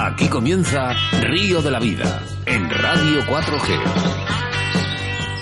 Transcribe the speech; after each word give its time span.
Aquí 0.00 0.28
comienza 0.28 0.94
Río 1.22 1.60
de 1.60 1.72
la 1.72 1.80
Vida 1.80 2.22
en 2.46 2.70
Radio 2.70 3.20
4G. 3.22 3.80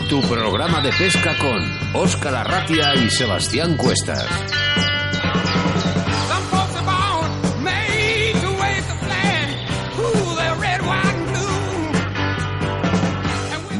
Tu 0.08 0.22
programa 0.22 0.80
de 0.80 0.92
pesca 0.92 1.36
con 1.36 1.60
Óscar 1.92 2.34
Arratia 2.34 2.94
y 2.94 3.10
Sebastián 3.10 3.76
Cuestas. 3.76 4.26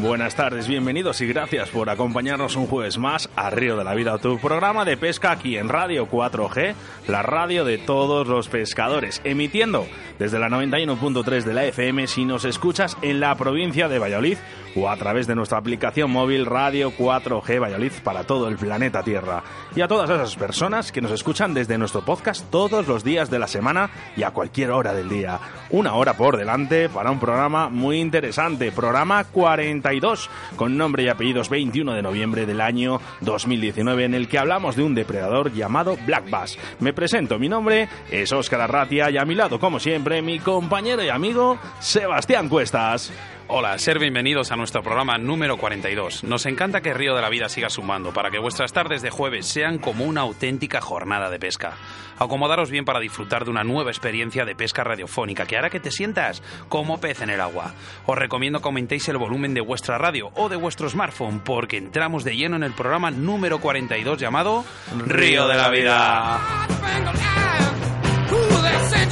Buenas 0.07 0.35
tardes, 0.35 0.67
bienvenidos 0.67 1.21
y 1.21 1.27
gracias 1.27 1.69
por 1.69 1.89
acompañarnos 1.89 2.55
un 2.55 2.67
jueves 2.67 2.97
más 2.97 3.29
a 3.35 3.49
Río 3.49 3.77
de 3.77 3.83
la 3.83 3.93
Vida, 3.93 4.17
tu 4.17 4.39
programa 4.39 4.85
de 4.85 4.95
pesca 4.95 5.31
aquí 5.31 5.57
en 5.57 5.69
Radio 5.69 6.07
4G, 6.09 6.75
la 7.07 7.23
radio 7.23 7.65
de 7.65 7.77
todos 7.77 8.27
los 8.27 8.47
pescadores, 8.47 9.21
emitiendo 9.23 9.85
desde 10.19 10.39
la 10.39 10.49
91.3 10.49 11.43
de 11.43 11.53
la 11.53 11.65
FM 11.65 12.07
si 12.07 12.25
nos 12.25 12.45
escuchas 12.45 12.97
en 13.01 13.19
la 13.19 13.35
provincia 13.35 13.87
de 13.87 13.99
Valladolid 13.99 14.37
o 14.75 14.89
a 14.89 14.97
través 14.97 15.27
de 15.27 15.35
nuestra 15.35 15.57
aplicación 15.57 16.11
móvil 16.11 16.45
Radio 16.45 16.91
4G 16.91 17.61
Valladolid 17.61 17.91
para 18.03 18.23
todo 18.23 18.47
el 18.47 18.57
planeta 18.57 19.03
Tierra. 19.03 19.43
Y 19.75 19.81
a 19.81 19.87
todas 19.87 20.09
esas 20.09 20.35
personas 20.35 20.91
que 20.91 21.01
nos 21.01 21.11
escuchan 21.11 21.53
desde 21.53 21.77
nuestro 21.77 22.03
podcast 22.05 22.49
todos 22.49 22.87
los 22.87 23.03
días 23.03 23.29
de 23.29 23.39
la 23.39 23.47
semana 23.47 23.89
y 24.15 24.23
a 24.23 24.31
cualquier 24.31 24.71
hora 24.71 24.93
del 24.93 25.09
día. 25.09 25.39
Una 25.69 25.95
hora 25.95 26.13
por 26.13 26.37
delante 26.37 26.89
para 26.89 27.11
un 27.11 27.19
programa 27.19 27.69
muy 27.69 27.99
interesante, 27.99 28.71
programa 28.71 29.23
42, 29.25 30.29
con 30.55 30.77
nombre 30.77 31.03
y 31.03 31.09
apellidos 31.09 31.49
21 31.49 31.93
de 31.93 32.01
noviembre 32.01 32.45
del 32.45 32.61
año 32.61 33.01
2019, 33.21 34.05
en 34.05 34.13
el 34.13 34.27
que 34.27 34.37
hablamos 34.37 34.75
de 34.75 34.83
un 34.83 34.95
depredador 34.95 35.53
llamado 35.53 35.97
Black 36.05 36.29
Bass. 36.29 36.57
Me 36.79 36.93
presento, 36.93 37.39
mi 37.39 37.49
nombre 37.49 37.89
es 38.11 38.31
Óscar 38.31 38.61
Arratia 38.61 39.09
y 39.09 39.17
a 39.17 39.25
mi 39.25 39.35
lado, 39.35 39.59
como 39.59 39.79
siempre, 39.79 40.06
mi 40.07 40.39
compañero 40.39 41.03
y 41.03 41.09
amigo 41.09 41.59
Sebastián 41.81 42.47
Cuestas. 42.47 43.11
Hola, 43.47 43.77
ser 43.77 43.99
bienvenidos 43.99 44.53
a 44.53 44.55
nuestro 44.55 44.81
programa 44.81 45.17
número 45.17 45.57
42. 45.57 46.23
Nos 46.23 46.45
encanta 46.45 46.79
que 46.79 46.93
Río 46.93 47.13
de 47.13 47.21
la 47.21 47.29
Vida 47.29 47.49
siga 47.49 47.69
sumando 47.69 48.13
para 48.13 48.31
que 48.31 48.39
vuestras 48.39 48.71
tardes 48.71 49.01
de 49.01 49.09
jueves 49.09 49.45
sean 49.45 49.79
como 49.79 50.05
una 50.05 50.21
auténtica 50.21 50.79
jornada 50.79 51.29
de 51.29 51.39
pesca. 51.39 51.73
Acomodaros 52.17 52.71
bien 52.71 52.85
para 52.85 53.01
disfrutar 53.01 53.43
de 53.43 53.51
una 53.51 53.65
nueva 53.65 53.91
experiencia 53.91 54.45
de 54.45 54.55
pesca 54.55 54.85
radiofónica 54.85 55.45
que 55.45 55.57
hará 55.57 55.69
que 55.69 55.81
te 55.81 55.91
sientas 55.91 56.41
como 56.69 57.01
pez 57.01 57.21
en 57.21 57.29
el 57.29 57.41
agua. 57.41 57.73
Os 58.05 58.17
recomiendo 58.17 58.61
que 58.61 58.67
aumentéis 58.69 59.09
el 59.09 59.17
volumen 59.17 59.53
de 59.53 59.61
vuestra 59.61 59.97
radio 59.97 60.31
o 60.35 60.47
de 60.47 60.55
vuestro 60.55 60.89
smartphone 60.89 61.41
porque 61.41 61.75
entramos 61.75 62.23
de 62.23 62.37
lleno 62.37 62.55
en 62.55 62.63
el 62.63 62.71
programa 62.71 63.11
número 63.11 63.59
42 63.59 64.17
llamado 64.17 64.63
Río 65.05 65.49
de 65.49 65.55
la 65.55 65.69
Vida. 65.69 66.39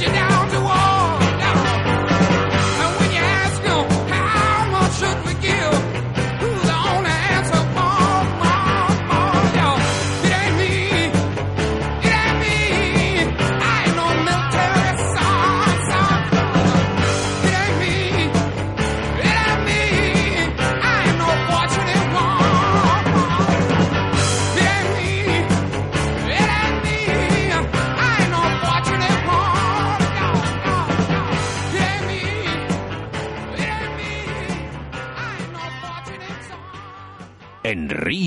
You 0.00 0.08
down 0.08 0.50
to 0.50 0.60
war. 0.60 0.95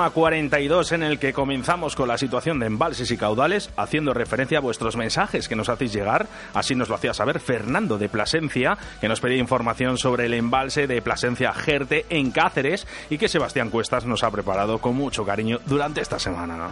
programa 0.00 0.14
42 0.14 0.92
en 0.92 1.02
el 1.02 1.18
que 1.18 1.34
comenzamos 1.34 1.94
con 1.94 2.08
la 2.08 2.16
situación 2.16 2.58
de 2.58 2.64
embalses 2.64 3.10
y 3.10 3.18
caudales, 3.18 3.68
haciendo 3.76 4.14
referencia 4.14 4.56
a 4.56 4.62
vuestros 4.62 4.96
mensajes 4.96 5.46
que 5.46 5.56
nos 5.56 5.68
hacéis 5.68 5.92
llegar. 5.92 6.26
Así 6.54 6.74
nos 6.74 6.88
lo 6.88 6.94
hacía 6.94 7.12
saber 7.12 7.38
Fernando 7.38 7.98
de 7.98 8.08
Plasencia, 8.08 8.78
que 8.98 9.08
nos 9.08 9.20
pedía 9.20 9.36
información 9.36 9.98
sobre 9.98 10.24
el 10.24 10.32
embalse 10.32 10.86
de 10.86 11.02
Plasencia 11.02 11.52
Gerte 11.52 12.06
en 12.08 12.30
Cáceres 12.30 12.86
y 13.10 13.18
que 13.18 13.28
Sebastián 13.28 13.68
Cuestas 13.68 14.06
nos 14.06 14.24
ha 14.24 14.30
preparado 14.30 14.78
con 14.78 14.96
mucho 14.96 15.22
cariño 15.22 15.58
durante 15.66 16.00
esta 16.00 16.18
semana. 16.18 16.70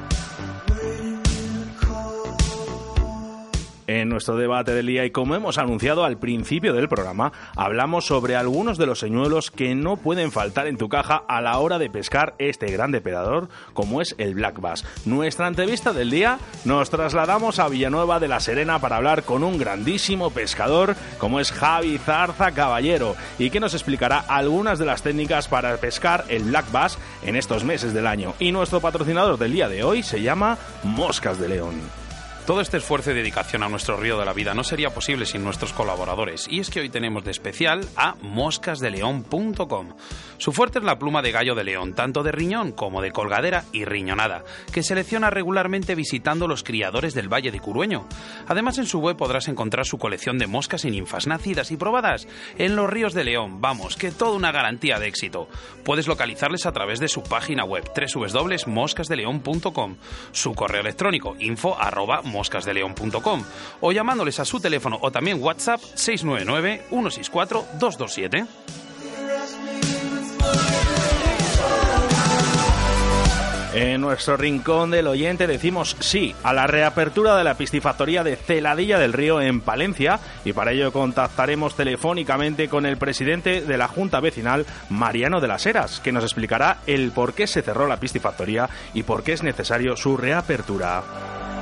En 3.89 4.11
nuestro 4.11 4.37
debate 4.37 4.75
del 4.75 4.87
día 4.87 5.07
y 5.07 5.11
como 5.11 5.35
hemos 5.35 5.57
anunciado 5.57 6.05
al 6.05 6.19
principio 6.19 6.75
del 6.75 6.91
programa, 6.91 7.33
hablamos 7.57 8.05
sobre 8.05 8.37
algunos 8.37 8.77
de 8.77 8.85
los 8.85 8.99
señuelos 8.99 9.51
que 9.51 9.75
no 9.75 9.97
pueden 9.97 10.31
faltar 10.31 10.67
en 10.67 10.77
tu 10.77 10.91
caja 10.91 11.23
a 11.27 11.41
la 11.41 11.57
hora 11.57 11.79
de 11.79 11.89
pescar 11.89 12.35
este 12.37 12.71
gran 12.71 12.93
depredador 12.93 13.49
como 13.73 14.03
es 14.03 14.15
el 14.19 14.35
black 14.35 14.61
bass. 14.61 14.85
Nuestra 15.07 15.49
entrevista 15.49 15.95
del 15.95 16.11
día 16.11 16.39
nos 16.67 16.91
trasladamos 16.91 17.59
a 17.59 17.69
Villanueva 17.71 18.21
de 18.21 18.29
la 18.29 18.41
Serena 18.41 18.79
para 18.79 18.97
hablar 18.97 19.23
con 19.23 19.43
un 19.43 19.57
grandísimo 19.57 20.29
pescador 20.29 20.95
como 21.17 21.41
es 21.41 21.51
Javi 21.51 21.97
Zarza 21.97 22.53
Caballero 22.53 23.17
y 23.39 23.49
que 23.49 23.59
nos 23.59 23.73
explicará 23.73 24.19
algunas 24.19 24.79
de 24.79 24.85
las 24.85 25.03
técnicas 25.03 25.49
para 25.49 25.75
pescar 25.79 26.27
el 26.29 26.43
black 26.43 26.71
bass 26.71 26.99
en 27.23 27.37
estos 27.37 27.65
meses 27.65 27.95
del 27.95 28.07
año. 28.07 28.35
Y 28.39 28.53
nuestro 28.53 28.83
patrocinador 28.83 29.39
del 29.39 29.53
día 29.53 29.71
de 29.71 29.83
hoy 29.83 30.03
se 30.03 30.21
llama 30.21 30.59
Moscas 30.83 31.41
de 31.41 31.49
León. 31.49 32.08
Todo 32.49 32.63
este 32.63 32.79
esfuerzo 32.79 33.11
y 33.11 33.15
dedicación 33.15 33.63
a 33.63 33.69
nuestro 33.69 33.99
río 33.99 34.19
de 34.19 34.25
la 34.25 34.33
vida 34.33 34.55
no 34.55 34.65
sería 34.65 34.89
posible 34.89 35.27
sin 35.27 35.45
nuestros 35.45 35.75
colaboradores. 35.75 36.49
Y 36.49 36.61
es 36.61 36.71
que 36.71 36.81
hoy 36.81 36.89
tenemos 36.89 37.23
de 37.23 37.31
especial 37.31 37.87
a 37.95 38.15
moscasdeleón.com. 38.23 39.95
Su 40.39 40.53
fuerte 40.53 40.79
es 40.79 40.85
la 40.87 40.99
pluma 40.99 41.21
de 41.21 41.31
gallo 41.31 41.55
de 41.55 41.65
león, 41.65 41.93
tanto 41.93 42.23
de 42.23 42.33
riñón 42.33 42.73
como 42.73 43.03
de 43.03 43.11
colgadera 43.11 43.65
y 43.71 43.85
riñonada, 43.85 44.45
que 44.73 44.83
selecciona 44.83 45.29
regularmente 45.29 45.95
visitando 45.95 46.49
los 46.49 46.65
criadores 46.65 47.13
del 47.13 47.31
Valle 47.31 47.51
de 47.51 47.61
Curueño. 47.61 48.09
Además, 48.47 48.79
en 48.79 48.87
su 48.87 49.01
web 49.01 49.19
podrás 49.19 49.49
encontrar 49.49 49.85
su 49.85 49.99
colección 49.99 50.39
de 50.39 50.47
moscas 50.47 50.87
y 50.87 50.91
ninfas 50.91 51.27
nacidas 51.27 51.71
y 51.71 51.77
probadas 51.77 52.27
en 52.57 52.77
los 52.77 52.89
ríos 52.89 53.13
de 53.13 53.25
León. 53.25 53.61
Vamos, 53.61 53.97
que 53.97 54.11
toda 54.11 54.35
una 54.35 54.53
garantía 54.53 54.99
de 54.99 55.09
éxito. 55.09 55.51
Puedes 55.85 56.09
localizarles 56.09 56.65
a 56.65 56.73
través 56.73 56.99
de 56.99 57.09
su 57.09 57.23
página 57.23 57.65
web 57.65 57.85
www.moscasdeleón.com, 57.95 59.97
su 60.33 60.55
correo 60.55 60.81
electrónico 60.81 61.37
info 61.41 61.77
moscasdeleón.com 62.39 63.45
o 63.81 63.93
llamándoles 63.93 64.39
a 64.41 64.45
su 64.45 64.61
teléfono 64.61 64.99
o 65.03 65.11
también 65.11 65.43
WhatsApp 65.43 65.81
699 65.81 66.87
164 66.89 67.67
227. 67.79 68.47
En 73.75 74.01
nuestro 74.01 74.37
rincón 74.37 74.91
del 74.91 75.07
oyente 75.07 75.47
decimos 75.47 75.95
sí 76.01 76.35
a 76.43 76.53
la 76.53 76.67
reapertura 76.67 77.37
de 77.37 77.45
la 77.45 77.55
piscifactoría 77.55 78.25
de 78.25 78.35
Celadilla 78.35 78.99
del 78.99 79.13
Río 79.13 79.41
en 79.41 79.61
Palencia 79.61 80.19
y 80.45 80.53
para 80.53 80.73
ello 80.73 80.91
contactaremos 80.91 81.77
telefónicamente 81.77 82.69
con 82.69 82.87
el 82.87 82.97
presidente 82.97 83.61
de 83.61 83.79
la 83.79 83.87
Junta 83.87 84.21
Vecinal, 84.21 84.67
Mariano 84.89 85.41
de 85.41 85.49
las 85.49 85.67
Heras, 85.67 86.01
que 86.01 86.13
nos 86.13 86.25
explicará 86.25 86.79
el 86.87 87.13
por 87.13 87.35
qué 87.35 87.47
se 87.47 87.63
cerró 87.63 87.87
la 87.87 88.01
piscifactoría 88.01 88.69
y 88.95 89.03
por 89.03 89.23
qué 89.23 89.35
es 89.35 89.43
necesario 89.43 89.97
su 89.97 90.17
reapertura. 90.17 91.58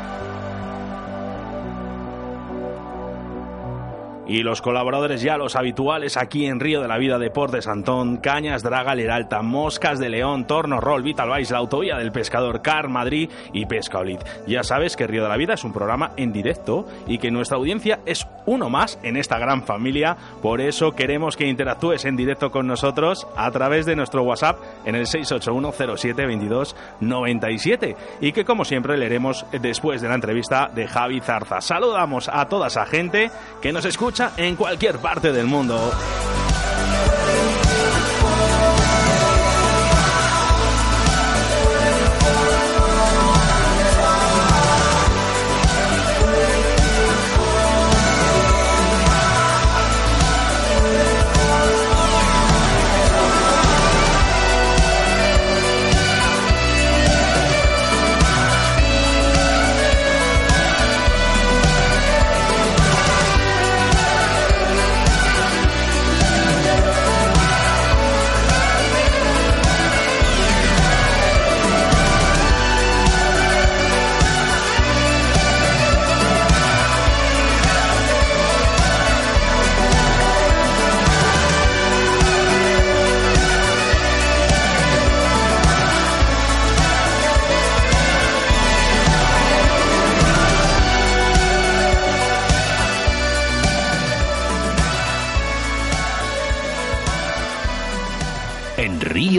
Y 4.29 4.43
los 4.43 4.61
colaboradores 4.61 5.23
ya 5.23 5.37
los 5.37 5.55
habituales 5.55 6.17
aquí 6.17 6.47
en 6.47 6.59
Río 6.59 6.81
de 6.81 6.89
la 6.89 6.99
Vida 6.99 7.17
Deportes 7.19 7.69
Antón, 7.69 8.17
Cañas, 8.17 8.65
Draga, 8.65 8.97
Leralta, 8.97 9.41
Moscas 9.43 10.01
de 10.01 10.09
León, 10.09 10.49
Torno, 10.49 10.81
Roll, 10.81 11.05
Vital 11.05 11.31
Vice, 11.37 11.53
la 11.53 11.61
Autovía 11.61 11.97
del 11.97 12.11
Pescador, 12.11 12.61
Car, 12.61 12.89
Madrid 12.89 13.31
y 13.53 13.67
Pescaolid. 13.67 14.19
Ya 14.49 14.65
sabes 14.65 14.97
que 14.97 15.07
Río 15.07 15.23
de 15.23 15.29
la 15.29 15.37
Vida 15.37 15.55
es 15.55 15.63
un 15.63 15.73
programa 15.73 16.11
en 16.17 16.33
directo 16.33 16.87
y 17.07 17.19
que 17.19 17.31
nuestra 17.31 17.57
audiencia 17.57 18.01
es 18.05 18.27
uno 18.47 18.69
más 18.69 18.99
en 19.05 19.17
esta 19.17 19.39
gran 19.39 19.63
familia. 19.63 20.17
Por 20.43 20.61
eso 20.61 20.91
queremos 20.91 21.37
que 21.37 21.47
interactúes 21.47 22.05
en 22.05 22.17
directo 22.17 22.51
con 22.51 22.67
nosotros 22.67 23.29
a 23.37 23.49
través 23.53 23.87
de 23.87 23.95
nuestro 23.95 24.25
WhatsApp 24.25 24.59
en 24.85 24.97
el 24.97 25.07
681072297 25.07 27.95
y 28.21 28.33
que 28.33 28.45
como 28.45 28.65
siempre 28.65 28.97
leeremos 28.97 29.47
después 29.61 30.03
de 30.03 30.09
la 30.09 30.17
entrevista 30.17 30.69
de 30.75 30.89
Javi 30.89 31.21
Zarza. 31.21 31.61
Saludamos 31.61 32.29
a 32.29 32.49
toda 32.49 32.67
esa 32.67 32.87
gente 32.87 33.31
que 33.63 33.73
nos 33.73 33.85
escucha 33.85 34.16
en 34.37 34.57
cualquier 34.57 34.99
parte 34.99 35.33
del 35.33 35.47
mundo. 35.47 35.93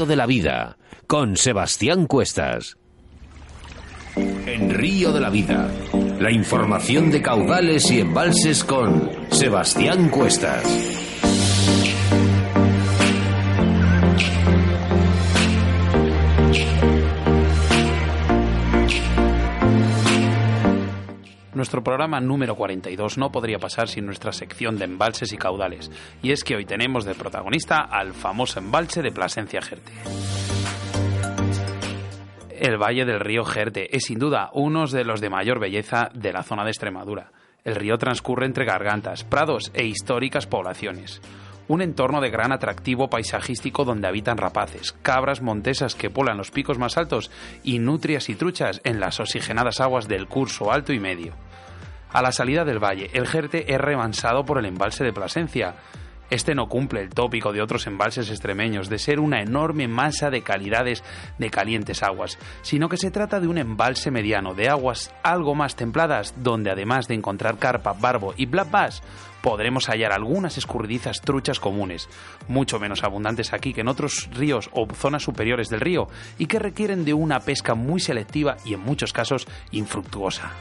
De 0.07 0.15
la 0.15 0.25
Vida, 0.25 0.77
con 1.05 1.37
Sebastián 1.37 2.07
Cuestas. 2.07 2.77
En 4.15 4.73
Río 4.73 5.11
de 5.11 5.19
la 5.19 5.29
Vida, 5.29 5.69
la 6.19 6.31
información 6.31 7.11
de 7.11 7.21
caudales 7.21 7.91
y 7.91 7.99
embalses 7.99 8.63
con 8.63 9.11
Sebastián 9.29 10.09
Cuestas. 10.09 10.63
Nuestro 21.57 21.83
programa 21.83 22.19
número 22.19 22.53
42 22.55 23.17
no 23.17 23.31
podría 23.31 23.57
pasar 23.57 23.87
sin 23.87 24.05
nuestra 24.05 24.31
sección 24.31 24.77
de 24.77 24.85
embalses 24.85 25.33
y 25.33 25.37
caudales, 25.37 25.89
y 26.21 26.31
es 26.31 26.43
que 26.43 26.55
hoy 26.55 26.65
tenemos 26.65 27.03
de 27.03 27.15
protagonista 27.15 27.79
al 27.79 28.13
famoso 28.13 28.59
embalse 28.59 29.01
de 29.01 29.09
Plasencia 29.09 29.59
Jerte. 29.63 29.91
El 32.51 32.77
valle 32.77 33.05
del 33.05 33.19
río 33.19 33.43
Jerte 33.43 33.97
es 33.97 34.03
sin 34.03 34.19
duda 34.19 34.51
uno 34.53 34.85
de 34.85 35.03
los 35.03 35.19
de 35.19 35.31
mayor 35.31 35.59
belleza 35.59 36.11
de 36.13 36.31
la 36.31 36.43
zona 36.43 36.63
de 36.63 36.69
Extremadura. 36.69 37.31
El 37.63 37.73
río 37.73 37.97
transcurre 37.97 38.45
entre 38.45 38.63
gargantas, 38.63 39.23
prados 39.23 39.71
e 39.73 39.83
históricas 39.83 40.45
poblaciones. 40.45 41.23
Un 41.67 41.81
entorno 41.81 42.21
de 42.21 42.29
gran 42.29 42.51
atractivo 42.51 43.09
paisajístico 43.09 43.83
donde 43.83 44.07
habitan 44.07 44.37
rapaces, 44.37 44.91
cabras 45.01 45.41
montesas 45.41 45.95
que 45.95 46.11
polan 46.11 46.37
los 46.37 46.51
picos 46.51 46.77
más 46.77 46.97
altos 46.97 47.31
y 47.63 47.79
nutrias 47.79 48.29
y 48.29 48.35
truchas 48.35 48.79
en 48.83 48.99
las 48.99 49.19
oxigenadas 49.19 49.81
aguas 49.81 50.07
del 50.07 50.27
curso 50.27 50.71
alto 50.71 50.93
y 50.93 50.99
medio. 50.99 51.33
A 52.13 52.21
la 52.21 52.31
salida 52.31 52.63
del 52.63 52.83
valle, 52.83 53.09
el 53.13 53.27
Jerte 53.27 53.73
es 53.73 53.79
rebansado 53.79 54.45
por 54.45 54.57
el 54.57 54.65
embalse 54.65 55.03
de 55.03 55.11
Plasencia. 55.11 55.75
Este 56.29 56.55
no 56.55 56.67
cumple 56.67 57.01
el 57.01 57.09
tópico 57.09 57.53
de 57.53 57.61
otros 57.61 57.85
embalses 57.87 58.29
extremeños 58.29 58.89
de 58.89 58.97
ser 58.97 59.19
una 59.19 59.41
enorme 59.41 59.87
masa 59.87 60.29
de 60.29 60.41
calidades 60.41 61.03
de 61.37 61.49
calientes 61.49 62.03
aguas, 62.03 62.37
sino 62.61 62.89
que 62.89 62.97
se 62.97 63.11
trata 63.11 63.39
de 63.39 63.47
un 63.47 63.57
embalse 63.57 64.11
mediano 64.11 64.53
de 64.53 64.67
aguas 64.67 65.13
algo 65.23 65.55
más 65.55 65.75
templadas, 65.75 66.33
donde 66.37 66.71
además 66.71 67.07
de 67.07 67.15
encontrar 67.15 67.59
carpa, 67.59 67.93
barbo 67.93 68.33
y 68.35 68.45
black 68.45 68.71
bass, 68.71 69.03
podremos 69.41 69.87
hallar 69.87 70.11
algunas 70.11 70.57
escurridizas 70.57 71.21
truchas 71.21 71.59
comunes, 71.59 72.09
mucho 72.49 72.79
menos 72.79 73.03
abundantes 73.03 73.53
aquí 73.53 73.73
que 73.73 73.81
en 73.81 73.87
otros 73.87 74.29
ríos 74.33 74.69
o 74.73 74.87
zonas 74.93 75.23
superiores 75.23 75.69
del 75.69 75.81
río, 75.81 76.07
y 76.37 76.47
que 76.47 76.59
requieren 76.59 77.05
de 77.05 77.13
una 77.13 77.39
pesca 77.39 77.73
muy 77.73 78.01
selectiva 78.01 78.57
y 78.65 78.73
en 78.73 78.81
muchos 78.81 79.13
casos 79.13 79.47
infructuosa 79.71 80.51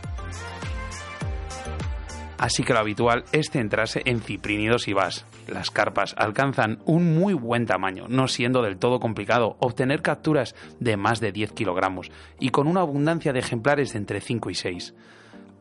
así 2.38 2.62
que 2.62 2.72
lo 2.72 2.80
habitual 2.80 3.24
es 3.32 3.50
centrarse 3.50 4.02
en 4.04 4.20
ciprínidos 4.20 4.88
y 4.88 4.92
vas. 4.92 5.26
Las 5.48 5.70
carpas 5.70 6.14
alcanzan 6.18 6.78
un 6.84 7.18
muy 7.18 7.34
buen 7.34 7.66
tamaño, 7.66 8.06
no 8.08 8.28
siendo 8.28 8.62
del 8.62 8.78
todo 8.78 9.00
complicado 9.00 9.56
obtener 9.60 10.02
capturas 10.02 10.54
de 10.80 10.96
más 10.96 11.20
de 11.20 11.32
10 11.32 11.52
kilogramos 11.52 12.10
y 12.38 12.50
con 12.50 12.66
una 12.66 12.80
abundancia 12.80 13.32
de 13.32 13.40
ejemplares 13.40 13.92
de 13.92 13.98
entre 13.98 14.20
5 14.20 14.50
y 14.50 14.54
6. 14.54 14.94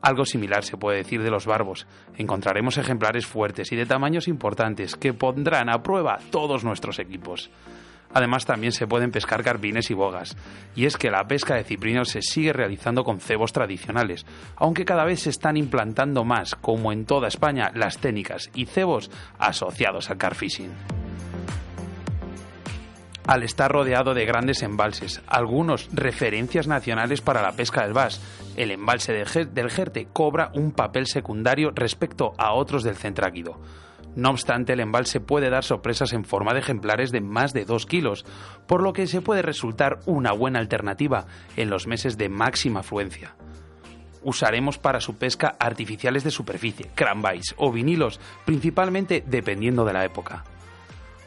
Algo 0.01 0.25
similar 0.25 0.63
se 0.63 0.77
puede 0.77 0.97
decir 0.97 1.23
de 1.23 1.31
los 1.31 1.47
barbos. 1.47 1.87
Encontraremos 2.15 2.77
ejemplares 2.77 3.25
fuertes 3.25 3.71
y 3.71 3.75
de 3.75 3.87
tamaños 3.87 4.27
importantes 4.27 4.95
que 4.95 5.13
pondrán 5.13 5.69
a 5.69 5.81
prueba 5.81 6.19
todos 6.29 6.63
nuestros 6.63 6.99
equipos. 6.99 7.49
Además, 8.15 8.45
también 8.45 8.71
se 8.71 8.87
pueden 8.87 9.11
pescar 9.11 9.43
garbines 9.43 9.91
y 9.91 9.93
bogas. 9.93 10.37
Y 10.73 10.85
es 10.85 10.95
que 10.95 11.11
la 11.11 11.27
pesca 11.27 11.55
de 11.55 11.65
ciprinos 11.65 12.07
se 12.07 12.21
sigue 12.21 12.53
realizando 12.53 13.03
con 13.03 13.19
cebos 13.19 13.51
tradicionales, 13.51 14.25
aunque 14.55 14.85
cada 14.85 15.03
vez 15.03 15.19
se 15.19 15.31
están 15.31 15.57
implantando 15.57 16.23
más, 16.23 16.55
como 16.55 16.93
en 16.93 17.05
toda 17.05 17.27
España, 17.27 17.71
las 17.75 17.97
técnicas 17.97 18.49
y 18.53 18.67
cebos 18.67 19.11
asociados 19.37 20.09
al 20.09 20.17
carfishing 20.17 20.71
al 23.27 23.43
estar 23.43 23.71
rodeado 23.71 24.13
de 24.13 24.23
grandes 24.25 24.61
embalses, 24.61 25.21
algunos 25.25 25.89
referencias 25.91 26.67
nacionales 26.67 27.21
para 27.21 27.41
la 27.41 27.53
pesca 27.53 27.81
del 27.81 27.93
bass. 27.93 28.21
El 28.55 28.69
embalse 28.69 29.13
del 29.13 29.71
Jerte 29.71 30.07
cobra 30.13 30.51
un 30.53 30.71
papel 30.71 31.07
secundario 31.07 31.71
respecto 31.73 32.33
a 32.37 32.53
otros 32.53 32.83
del 32.83 32.95
Centráquido. 32.95 33.59
No 34.15 34.29
obstante, 34.29 34.73
el 34.73 34.79
embalse 34.79 35.19
puede 35.19 35.49
dar 35.49 35.63
sorpresas 35.63 36.13
en 36.13 36.23
forma 36.23 36.53
de 36.53 36.59
ejemplares 36.59 37.11
de 37.11 37.21
más 37.21 37.53
de 37.53 37.65
2 37.65 37.85
kilos, 37.85 38.25
por 38.65 38.81
lo 38.81 38.93
que 38.93 39.07
se 39.07 39.21
puede 39.21 39.41
resultar 39.41 39.99
una 40.05 40.31
buena 40.31 40.59
alternativa 40.59 41.25
en 41.57 41.69
los 41.69 41.85
meses 41.85 42.17
de 42.17 42.29
máxima 42.29 42.79
afluencia. 42.79 43.35
Usaremos 44.23 44.77
para 44.79 45.01
su 45.01 45.17
pesca 45.17 45.55
artificiales 45.59 46.23
de 46.23 46.31
superficie, 46.31 46.89
cranbais 46.95 47.53
o 47.57 47.71
vinilos, 47.71 48.19
principalmente 48.45 49.23
dependiendo 49.27 49.85
de 49.85 49.93
la 49.93 50.05
época. 50.05 50.43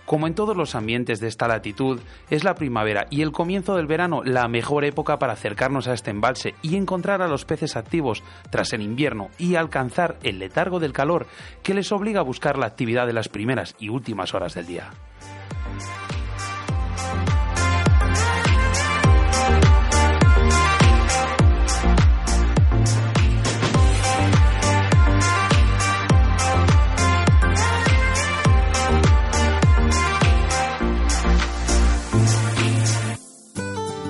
Como 0.08 0.26
en 0.26 0.34
todos 0.34 0.56
los 0.56 0.74
ambientes 0.74 1.20
de 1.20 1.28
esta 1.28 1.46
latitud, 1.46 2.00
es 2.30 2.42
la 2.42 2.54
primavera 2.54 3.06
y 3.10 3.20
el 3.20 3.30
comienzo 3.30 3.76
del 3.76 3.86
verano 3.86 4.22
la 4.24 4.48
mejor 4.48 4.86
época 4.86 5.18
para 5.18 5.34
acercarnos 5.34 5.86
a 5.86 5.92
este 5.92 6.10
embalse 6.10 6.54
y 6.62 6.76
encontrar 6.76 7.20
a 7.20 7.28
los 7.28 7.44
peces 7.44 7.76
activos 7.76 8.22
tras 8.48 8.72
el 8.72 8.80
invierno 8.80 9.28
y 9.36 9.56
alcanzar 9.56 10.16
el 10.22 10.38
letargo 10.38 10.80
del 10.80 10.94
calor 10.94 11.26
que 11.62 11.74
les 11.74 11.92
obliga 11.92 12.20
a 12.20 12.24
buscar 12.24 12.56
la 12.56 12.64
actividad 12.64 13.06
de 13.06 13.12
las 13.12 13.28
primeras 13.28 13.76
y 13.78 13.90
últimas 13.90 14.32
horas 14.32 14.54
del 14.54 14.66
día. 14.66 14.92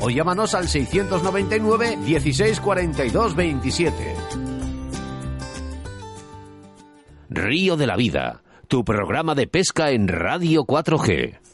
o 0.00 0.10
llámanos 0.10 0.54
al 0.54 0.68
699 0.68 1.98
16 2.04 2.60
42 2.60 3.36
27. 3.36 4.14
Río 7.28 7.76
de 7.76 7.86
la 7.86 7.96
Vida, 7.96 8.42
tu 8.66 8.84
programa 8.84 9.34
de 9.34 9.46
pesca 9.46 9.90
en 9.90 10.08
Radio 10.08 10.64
4G. 10.64 11.49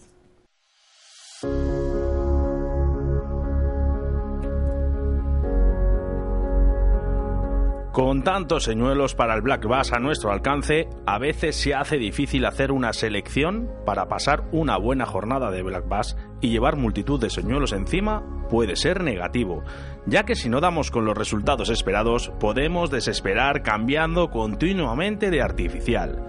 Con 7.97 8.23
tantos 8.25 8.65
señuelos 8.65 9.15
para 9.15 9.35
el 9.35 9.41
Black 9.41 9.67
Bass 9.67 9.95
a 9.95 9.99
nuestro 9.99 10.31
alcance, 10.31 10.87
a 11.07 11.19
veces 11.19 11.57
se 11.57 11.75
hace 11.75 11.97
difícil 11.97 12.45
hacer 12.45 12.71
una 12.71 12.93
selección 12.93 13.71
para 13.87 14.07
pasar 14.07 14.45
una 14.53 14.77
buena 14.77 15.07
jornada 15.07 15.51
de 15.51 15.63
Black 15.63 15.89
Bass 15.89 16.15
y 16.43 16.51
llevar 16.51 16.77
multitud 16.77 17.19
de 17.19 17.31
señuelos 17.31 17.73
encima 17.73 18.23
puede 18.51 18.77
ser 18.77 19.03
negativo, 19.03 19.65
ya 20.05 20.25
que 20.25 20.35
si 20.35 20.51
no 20.51 20.61
damos 20.61 20.91
con 20.91 21.07
los 21.07 21.17
resultados 21.17 21.71
esperados 21.71 22.31
podemos 22.39 22.91
desesperar 22.91 23.63
cambiando 23.63 24.29
continuamente 24.29 25.31
de 25.31 25.41
artificial. 25.41 26.23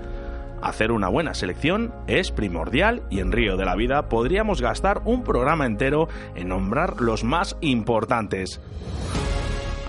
Hacer 0.61 0.93
una 0.93 1.09
buena 1.09 1.33
selección 1.33 1.93
es 2.07 2.31
primordial 2.31 3.03
y 3.09 3.19
en 3.19 3.33
Río 3.33 3.57
de 3.57 3.65
la 3.65 3.75
Vida 3.75 4.07
podríamos 4.07 4.61
gastar 4.61 5.01
un 5.03 5.25
programa 5.25 5.65
entero 5.65 6.07
en 6.33 6.47
nombrar 6.47 7.01
los 7.01 7.25
más 7.25 7.57
importantes. 7.59 8.61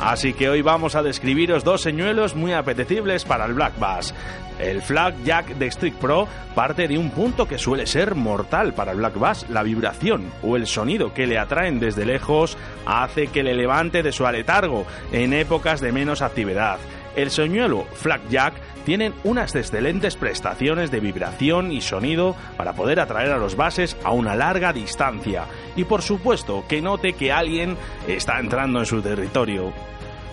Así 0.00 0.32
que 0.32 0.48
hoy 0.48 0.62
vamos 0.62 0.94
a 0.94 1.02
describiros 1.02 1.64
dos 1.64 1.82
señuelos 1.82 2.36
muy 2.36 2.52
apetecibles 2.52 3.24
para 3.24 3.46
el 3.46 3.54
Black 3.54 3.78
Bass. 3.78 4.14
El 4.60 4.82
Flag 4.82 5.14
Jack 5.24 5.54
de 5.56 5.70
Strict 5.70 5.98
Pro 5.98 6.28
parte 6.54 6.88
de 6.88 6.98
un 6.98 7.10
punto 7.10 7.46
que 7.46 7.58
suele 7.58 7.86
ser 7.86 8.14
mortal 8.14 8.74
para 8.74 8.92
el 8.92 8.98
Black 8.98 9.18
Bass, 9.18 9.46
la 9.48 9.62
vibración 9.62 10.32
o 10.42 10.56
el 10.56 10.66
sonido 10.66 11.14
que 11.14 11.26
le 11.26 11.38
atraen 11.38 11.80
desde 11.80 12.04
lejos 12.04 12.56
hace 12.86 13.28
que 13.28 13.42
le 13.42 13.54
levante 13.54 14.02
de 14.02 14.12
su 14.12 14.26
aletargo 14.26 14.86
en 15.12 15.32
épocas 15.32 15.80
de 15.80 15.92
menos 15.92 16.22
actividad. 16.22 16.78
El 17.18 17.32
señuelo 17.32 17.84
Flag 17.94 18.20
Jack 18.28 18.54
tienen 18.86 19.12
unas 19.24 19.52
excelentes 19.56 20.14
prestaciones 20.14 20.92
de 20.92 21.00
vibración 21.00 21.72
y 21.72 21.80
sonido 21.80 22.36
para 22.56 22.74
poder 22.74 23.00
atraer 23.00 23.32
a 23.32 23.38
los 23.38 23.56
bases 23.56 23.96
a 24.04 24.12
una 24.12 24.36
larga 24.36 24.72
distancia 24.72 25.46
y 25.74 25.82
por 25.82 26.02
supuesto 26.02 26.62
que 26.68 26.80
note 26.80 27.14
que 27.14 27.32
alguien 27.32 27.76
está 28.06 28.38
entrando 28.38 28.78
en 28.78 28.86
su 28.86 29.02
territorio. 29.02 29.72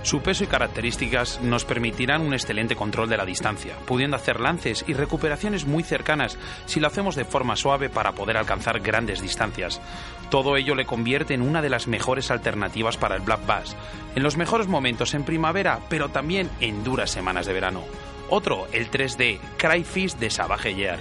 Su 0.06 0.22
peso 0.22 0.44
y 0.44 0.48
características 0.48 1.42
nos 1.42 1.66
permitirán 1.66 2.22
un 2.22 2.36
excelente 2.36 2.76
control 2.76 3.10
de 3.10 3.18
la 3.18 3.26
distancia, 3.26 3.76
pudiendo 3.88 4.16
hacer 4.16 4.40
lances 4.40 4.86
y 4.88 4.94
recuperaciones 4.94 5.66
muy 5.66 5.82
cercanas 5.82 6.38
si 6.68 6.80
lo 6.80 6.86
hacemos 6.86 7.16
de 7.16 7.26
forma 7.26 7.56
suave 7.56 7.90
para 7.90 8.12
poder 8.12 8.38
alcanzar 8.38 8.82
grandes 8.82 9.20
distancias. 9.20 9.82
Todo 10.30 10.58
ello 10.58 10.76
le 10.76 10.86
convierte 10.86 11.34
en 11.34 11.42
una 11.42 11.64
de 11.64 11.72
las 11.72 11.88
mejores 11.88 12.30
alternativas 12.30 12.98
para 12.98 13.16
el 13.16 13.24
Black 13.24 13.48
Bass, 13.48 13.76
en 14.16 14.22
los 14.22 14.38
mejores 14.38 14.68
momentos 14.68 15.16
en 15.16 15.24
primavera, 15.24 15.80
pero 15.90 16.10
también 16.10 16.52
en 16.60 16.84
duras 16.84 17.10
semanas 17.10 17.48
de 17.48 17.54
verano. 17.54 17.82
Otro, 18.30 18.68
el 18.74 18.92
3D, 18.92 19.40
Cryfish 19.58 20.18
de 20.18 20.30
Savage 20.30 20.76
Year. 20.76 21.00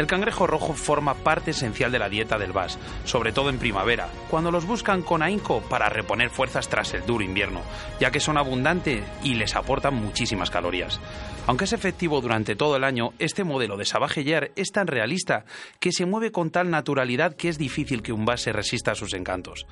El 0.00 0.06
cangrejo 0.06 0.46
rojo 0.46 0.72
forma 0.72 1.12
parte 1.12 1.50
esencial 1.50 1.92
de 1.92 1.98
la 1.98 2.08
dieta 2.08 2.38
del 2.38 2.54
bass, 2.54 2.78
sobre 3.04 3.32
todo 3.32 3.50
en 3.50 3.58
primavera, 3.58 4.08
cuando 4.30 4.50
los 4.50 4.64
buscan 4.64 5.02
con 5.02 5.20
ahínco 5.20 5.60
para 5.68 5.90
reponer 5.90 6.30
fuerzas 6.30 6.70
tras 6.70 6.94
el 6.94 7.04
duro 7.04 7.22
invierno, 7.22 7.60
ya 8.00 8.10
que 8.10 8.18
son 8.18 8.38
abundantes 8.38 9.04
y 9.22 9.34
les 9.34 9.54
aportan 9.56 9.96
muchísimas 9.96 10.48
calorías. 10.48 10.98
Aunque 11.46 11.66
es 11.66 11.74
efectivo 11.74 12.22
durante 12.22 12.56
todo 12.56 12.76
el 12.76 12.84
año, 12.84 13.12
este 13.18 13.44
modelo 13.44 13.76
de 13.76 13.84
Savage 13.84 14.52
es 14.56 14.72
tan 14.72 14.86
realista 14.86 15.44
que 15.80 15.92
se 15.92 16.06
mueve 16.06 16.32
con 16.32 16.50
tal 16.50 16.70
naturalidad 16.70 17.36
que 17.36 17.50
es 17.50 17.58
difícil 17.58 18.00
que 18.00 18.14
un 18.14 18.24
bass 18.24 18.40
se 18.40 18.52
resista 18.54 18.92
a 18.92 18.94
sus 18.94 19.12
encantos. 19.12 19.66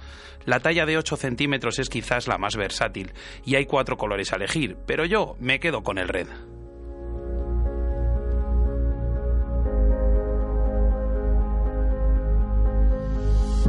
La 0.45 0.61
talla 0.61 0.85
de 0.85 0.99
8 0.99 1.17
centímetros 1.17 1.79
es 1.79 1.89
quizás 1.89 2.29
la 2.29 2.37
más 2.37 2.55
versátil 2.55 3.15
y 3.47 3.55
hay 3.55 3.65
cuatro 3.65 3.97
colores 3.97 4.31
a 4.35 4.37
elegir, 4.37 4.77
pero 4.87 5.07
yo 5.07 5.37
me 5.41 5.59
quedo 5.59 5.83
con 5.83 5.97
el 5.97 6.09
red. 6.09 6.29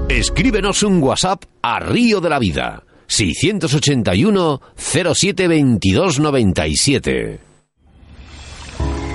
Escríbenos 0.10 0.84
un 0.84 1.02
WhatsApp 1.02 1.44
a 1.62 1.80
Río 1.80 2.20
de 2.22 2.30
la 2.30 2.40
Vida 2.40 2.84
681 3.08 4.62
07 4.76 5.48
22 5.48 6.20
97. 6.20 7.40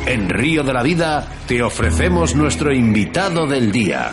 En 0.06 0.28
Río 0.28 0.62
de 0.62 0.72
la 0.72 0.82
Vida 0.82 1.26
te 1.46 1.62
ofrecemos 1.62 2.34
nuestro 2.34 2.74
invitado 2.74 3.46
del 3.46 3.72
día. 3.72 4.10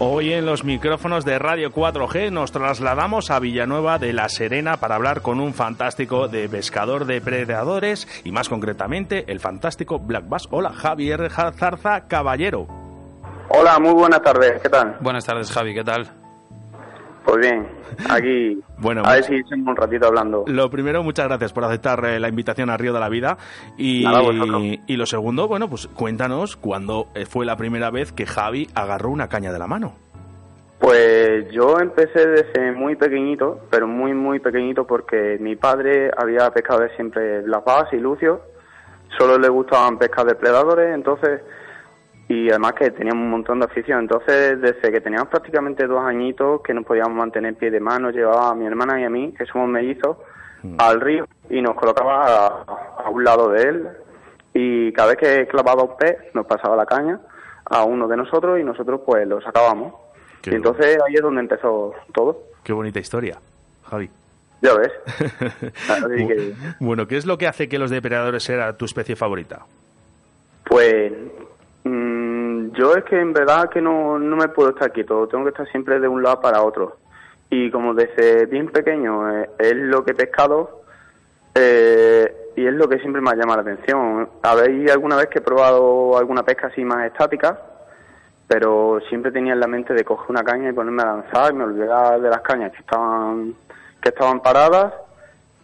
Hoy 0.00 0.32
en 0.32 0.46
los 0.46 0.62
micrófonos 0.62 1.24
de 1.24 1.40
Radio 1.40 1.72
4G 1.72 2.30
nos 2.30 2.52
trasladamos 2.52 3.32
a 3.32 3.40
Villanueva 3.40 3.98
de 3.98 4.12
la 4.12 4.28
Serena 4.28 4.76
para 4.76 4.94
hablar 4.94 5.22
con 5.22 5.40
un 5.40 5.54
fantástico 5.54 6.28
de 6.28 6.48
pescador 6.48 7.04
de 7.04 7.20
predadores 7.20 8.06
y 8.22 8.30
más 8.30 8.48
concretamente 8.48 9.24
el 9.26 9.40
fantástico 9.40 9.98
Black 9.98 10.28
Bass. 10.28 10.46
Hola 10.52 10.72
Javier 10.72 11.28
Zarza 11.32 12.06
Caballero. 12.06 12.68
Hola, 13.48 13.80
muy 13.80 13.92
buenas 13.92 14.22
tardes, 14.22 14.62
¿qué 14.62 14.68
tal? 14.68 14.98
Buenas 15.00 15.24
tardes, 15.24 15.50
Javi, 15.50 15.74
¿qué 15.74 15.82
tal? 15.82 16.08
Pues 17.24 17.36
bien, 17.38 17.68
aquí 18.08 18.60
Bueno, 18.78 19.02
a 19.04 19.14
ver 19.14 19.24
si 19.24 19.34
un 19.52 19.76
ratito 19.76 20.06
hablando. 20.06 20.44
Lo 20.46 20.70
primero, 20.70 21.02
muchas 21.02 21.26
gracias 21.26 21.52
por 21.52 21.64
aceptar 21.64 22.04
eh, 22.04 22.20
la 22.20 22.28
invitación 22.28 22.70
a 22.70 22.76
Río 22.76 22.92
de 22.92 23.00
la 23.00 23.08
Vida. 23.08 23.36
Y, 23.76 24.04
Nada, 24.04 24.20
vosotros. 24.20 24.62
y 24.86 24.96
lo 24.96 25.06
segundo, 25.06 25.48
bueno, 25.48 25.68
pues 25.68 25.88
cuéntanos 25.88 26.56
cuándo 26.56 27.08
eh, 27.14 27.26
fue 27.26 27.44
la 27.44 27.56
primera 27.56 27.90
vez 27.90 28.12
que 28.12 28.24
Javi 28.24 28.68
agarró 28.74 29.10
una 29.10 29.28
caña 29.28 29.52
de 29.52 29.58
la 29.58 29.66
mano. 29.66 29.94
Pues 30.78 31.50
yo 31.50 31.80
empecé 31.80 32.24
desde 32.24 32.70
muy 32.70 32.94
pequeñito, 32.94 33.62
pero 33.68 33.88
muy 33.88 34.14
muy 34.14 34.38
pequeñito 34.38 34.86
porque 34.86 35.36
mi 35.40 35.56
padre 35.56 36.10
había 36.16 36.48
pescado 36.50 36.86
siempre 36.94 37.40
Black 37.42 37.64
Bass 37.64 37.92
y 37.92 37.96
Lucio, 37.96 38.42
solo 39.18 39.38
le 39.38 39.48
gustaban 39.48 39.98
pescar 39.98 40.24
depredadores, 40.24 40.94
entonces 40.94 41.40
y 42.28 42.50
además 42.50 42.74
que 42.74 42.90
teníamos 42.90 43.22
un 43.24 43.30
montón 43.30 43.58
de 43.60 43.64
afición, 43.66 44.00
entonces 44.00 44.60
desde 44.60 44.92
que 44.92 45.00
teníamos 45.00 45.28
prácticamente 45.28 45.86
dos 45.86 46.02
añitos 46.04 46.60
que 46.62 46.74
nos 46.74 46.84
podíamos 46.84 47.14
mantener 47.16 47.50
en 47.50 47.54
pie 47.56 47.70
de 47.70 47.80
mano, 47.80 48.10
llevaba 48.10 48.50
a 48.50 48.54
mi 48.54 48.66
hermana 48.66 49.00
y 49.00 49.04
a 49.04 49.10
mí, 49.10 49.32
que 49.36 49.46
somos 49.46 49.68
mellizos, 49.68 50.16
al 50.78 51.00
río 51.00 51.24
y 51.48 51.62
nos 51.62 51.74
colocaba 51.76 52.26
a, 52.26 52.46
a 53.04 53.10
un 53.10 53.22
lado 53.24 53.48
de 53.50 53.62
él 53.62 53.88
y 54.52 54.92
cada 54.92 55.10
vez 55.14 55.18
que 55.18 55.46
clavaba 55.46 55.84
un 55.84 55.96
pez 55.96 56.16
nos 56.34 56.46
pasaba 56.46 56.74
la 56.76 56.84
caña 56.84 57.20
a 57.64 57.84
uno 57.84 58.08
de 58.08 58.16
nosotros 58.16 58.58
y 58.58 58.64
nosotros 58.64 59.00
pues 59.06 59.26
lo 59.28 59.40
sacábamos. 59.40 59.94
Qué 60.42 60.50
y 60.50 60.54
entonces 60.54 60.98
ahí 61.06 61.14
es 61.14 61.22
donde 61.22 61.40
empezó 61.42 61.94
todo, 62.12 62.42
Qué 62.64 62.72
bonita 62.72 62.98
historia, 62.98 63.38
Javi. 63.88 64.10
ya 64.60 64.74
ves. 64.74 64.92
Así 65.88 66.26
que, 66.26 66.54
Bueno, 66.80 67.06
¿qué 67.06 67.16
es 67.16 67.24
lo 67.24 67.38
que 67.38 67.46
hace 67.46 67.68
que 67.68 67.78
los 67.78 67.90
depredadores 67.90 68.42
sea 68.42 68.76
tu 68.76 68.84
especie 68.84 69.16
favorita? 69.16 69.64
pues 70.64 71.12
mm, 71.88 72.72
yo 72.72 72.94
es 72.94 73.04
que 73.04 73.18
en 73.20 73.32
verdad 73.32 73.68
que 73.70 73.80
no, 73.80 74.18
no 74.18 74.36
me 74.36 74.48
puedo 74.48 74.70
estar 74.70 74.92
quieto, 74.92 75.26
tengo 75.28 75.44
que 75.44 75.50
estar 75.50 75.68
siempre 75.68 75.98
de 76.00 76.08
un 76.08 76.22
lado 76.22 76.40
para 76.40 76.62
otro. 76.62 76.96
Y 77.50 77.70
como 77.70 77.94
desde 77.94 78.46
bien 78.46 78.68
pequeño 78.68 79.30
eh, 79.30 79.50
es 79.58 79.74
lo 79.74 80.04
que 80.04 80.10
he 80.12 80.14
pescado 80.14 80.82
eh, 81.54 82.32
y 82.56 82.66
es 82.66 82.74
lo 82.74 82.88
que 82.88 82.98
siempre 82.98 83.22
me 83.22 83.30
ha 83.30 83.34
llamado 83.36 83.62
la 83.62 83.72
atención. 83.72 84.28
Habéis 84.42 84.90
alguna 84.90 85.16
vez 85.16 85.28
que 85.28 85.38
he 85.38 85.42
probado 85.42 86.16
alguna 86.18 86.42
pesca 86.42 86.66
así 86.68 86.84
más 86.84 87.06
estática, 87.06 87.58
pero 88.46 89.00
siempre 89.08 89.30
tenía 89.32 89.52
en 89.54 89.60
la 89.60 89.66
mente 89.66 89.94
de 89.94 90.04
coger 90.04 90.30
una 90.30 90.44
caña 90.44 90.70
y 90.70 90.72
ponerme 90.72 91.02
a 91.02 91.06
lanzar, 91.06 91.54
me 91.54 91.64
olvidaba 91.64 92.18
de 92.18 92.28
las 92.30 92.40
cañas 92.42 92.72
que 92.72 92.78
estaban 92.80 93.54
que 94.02 94.10
estaban 94.10 94.40
paradas 94.40 94.92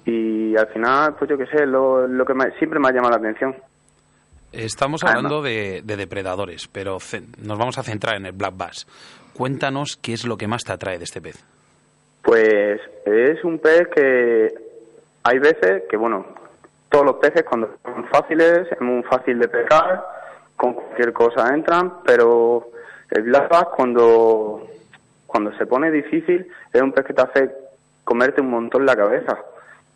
y 0.05 0.57
al 0.57 0.67
final, 0.69 1.15
pues 1.19 1.31
yo 1.31 1.39
qué 1.39 1.47
sé, 1.47 1.65
lo, 1.67 2.07
lo 2.09 2.25
que 2.27 2.35
me- 2.35 2.51
siempre 2.59 2.81
me 2.81 2.89
ha 2.89 2.93
llamado 2.93 3.13
la 3.13 3.17
atención. 3.19 3.55
Estamos 4.57 5.03
Ah, 5.05 5.11
hablando 5.11 5.43
de, 5.43 5.83
de 5.85 5.97
depredadores, 5.97 6.69
pero 6.69 6.99
nos 7.39 7.59
vamos 7.59 7.79
a 7.79 7.83
centrar 7.83 8.17
en 8.17 8.27
el 8.27 8.33
Black 8.33 8.57
Bass. 8.57 8.87
Cuéntanos 9.35 9.97
qué 10.01 10.13
es 10.13 10.25
lo 10.25 10.37
que 10.37 10.47
más 10.47 10.65
te 10.65 10.73
atrae 10.73 10.99
de 10.99 11.05
este 11.05 11.21
pez. 11.21 11.45
Pues 12.23 12.81
es 13.05 13.43
un 13.45 13.59
pez 13.59 13.89
que 13.89 14.55
hay 15.25 15.39
veces 15.39 15.83
que, 15.91 15.97
bueno, 15.97 16.25
todos 16.89 17.05
los 17.05 17.17
peces 17.17 17.43
cuando 17.45 17.77
son 17.83 18.07
fáciles, 18.09 18.71
es 18.71 18.81
muy 18.81 19.03
fácil 19.03 19.39
de 19.39 19.49
pescar, 19.49 20.05
con 20.57 20.75
cualquier 20.75 21.13
cosa 21.13 21.53
entran, 21.53 21.95
pero 22.05 22.71
el 23.11 23.23
black 23.25 23.49
bass 23.51 23.67
cuando, 23.77 24.67
cuando 25.27 25.53
se 25.59 25.67
pone 25.67 25.91
difícil 25.91 26.47
es 26.73 26.81
un 26.81 26.93
pez 26.93 27.05
que 27.05 27.13
te 27.15 27.23
hace 27.23 27.51
comerte 28.05 28.41
un 28.41 28.51
montón 28.51 28.87
la 28.87 28.95
cabeza. 28.97 29.37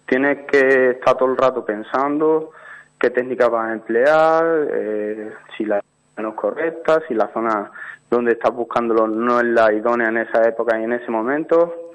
Tienes 0.07 0.47
que 0.51 0.91
estar 0.91 1.17
todo 1.17 1.31
el 1.31 1.37
rato 1.37 1.65
pensando 1.65 2.51
qué 2.99 3.11
técnica 3.11 3.49
vas 3.49 3.71
a 3.71 3.73
emplear, 3.73 4.69
eh, 4.73 5.33
si 5.57 5.65
la 5.65 5.83
no 6.17 6.31
es 6.31 6.35
correcta, 6.35 7.01
si 7.07 7.15
la 7.15 7.33
zona 7.33 7.71
donde 8.11 8.33
estás 8.33 8.53
buscándolo 8.53 9.07
no 9.07 9.39
es 9.39 9.47
la 9.47 9.73
idónea 9.73 10.09
en 10.09 10.19
esa 10.19 10.47
época 10.49 10.79
y 10.79 10.85
en 10.85 10.93
ese 10.93 11.11
momento. 11.11 11.93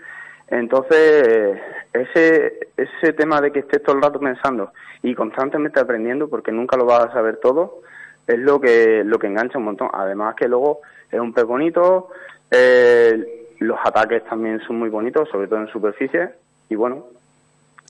Entonces, 0.48 1.28
eh, 1.28 1.62
ese, 1.94 2.70
ese 2.78 3.14
tema 3.14 3.42
de 3.42 3.52
que 3.52 3.60
estés 3.60 3.82
todo 3.84 3.96
el 3.96 4.02
rato 4.02 4.20
pensando 4.20 4.72
y 5.02 5.16
constantemente 5.16 5.80
aprendiendo, 5.80 6.30
porque 6.30 6.52
nunca 6.52 6.78
lo 6.78 6.86
vas 6.86 7.06
a 7.06 7.14
saber 7.14 7.38
todo, 7.38 7.82
es 8.28 8.40
lo 8.40 8.62
que, 8.62 9.04
lo 9.04 9.20
que 9.20 9.28
engancha 9.28 9.58
un 9.58 9.66
montón. 9.66 9.90
Además 9.92 10.36
que 10.36 10.48
luego 10.48 10.82
es 11.12 11.20
un 11.20 11.34
pez 11.34 11.46
bonito, 11.46 12.10
eh, 12.52 13.48
los 13.60 13.78
ataques 13.84 14.24
también 14.26 14.62
son 14.62 14.78
muy 14.78 14.90
bonitos, 14.90 15.30
sobre 15.30 15.48
todo 15.48 15.60
en 15.60 15.68
superficie, 15.68 16.30
y 16.70 16.76
bueno, 16.76 17.08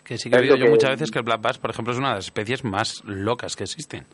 Que 0.03 0.17
sí 0.17 0.29
que 0.29 0.35
he 0.35 0.39
oído 0.41 0.55
yo 0.55 0.65
que- 0.65 0.71
muchas 0.71 0.91
veces 0.91 1.11
que 1.11 1.19
el 1.19 1.25
black 1.25 1.41
bass, 1.41 1.57
por 1.57 1.69
ejemplo, 1.71 1.93
es 1.93 1.99
una 1.99 2.09
de 2.09 2.15
las 2.15 2.25
especies 2.25 2.63
más 2.63 3.01
locas 3.05 3.55
que 3.55 3.63
existen. 3.63 4.05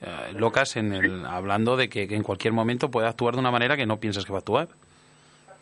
Eh, 0.00 0.32
locas 0.34 0.76
en 0.76 0.92
el 0.92 1.24
hablando 1.26 1.76
de 1.76 1.88
que, 1.88 2.06
que 2.06 2.14
en 2.16 2.22
cualquier 2.22 2.52
momento 2.52 2.88
puede 2.90 3.08
actuar 3.08 3.34
de 3.34 3.40
una 3.40 3.50
manera 3.50 3.76
que 3.76 3.86
no 3.86 3.98
piensas 3.98 4.24
que 4.24 4.32
va 4.32 4.38
a 4.38 4.40
actuar. 4.40 4.68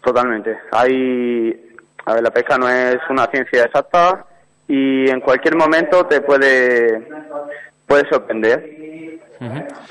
Totalmente. 0.04 0.56
Hay, 0.72 1.74
a 2.04 2.14
ver, 2.14 2.22
la 2.22 2.30
pesca 2.30 2.58
no 2.58 2.68
es 2.68 2.98
una 3.10 3.26
ciencia 3.26 3.64
exacta 3.64 4.24
y 4.68 5.08
en 5.10 5.20
cualquier 5.20 5.56
momento 5.56 6.04
te 6.06 6.20
puede, 6.20 7.08
puede 7.86 8.08
sorprender. 8.10 9.20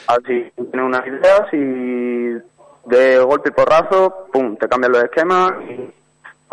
Así 0.08 0.52
tienes 0.56 0.74
unas 0.86 1.06
ideas 1.08 1.42
y 1.54 2.34
de 2.90 3.20
golpe 3.20 3.50
y 3.50 3.52
porrazo, 3.52 4.28
pum, 4.32 4.56
te 4.58 4.68
cambian 4.68 4.92
los 4.92 5.04
esquemas 5.04 5.54
y 5.70 5.92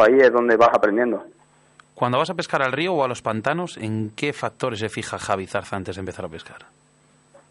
ahí 0.02 0.18
es 0.18 0.32
donde 0.32 0.56
vas 0.56 0.70
aprendiendo. 0.72 1.24
Cuando 2.02 2.18
vas 2.18 2.30
a 2.30 2.34
pescar 2.34 2.62
al 2.64 2.72
río 2.72 2.94
o 2.94 3.04
a 3.04 3.06
los 3.06 3.22
pantanos, 3.22 3.76
¿en 3.76 4.10
qué 4.16 4.32
factores 4.32 4.80
se 4.80 4.88
fija 4.88 5.20
Javi 5.20 5.46
Zarza 5.46 5.76
antes 5.76 5.94
de 5.94 6.00
empezar 6.00 6.24
a 6.24 6.28
pescar? 6.28 6.56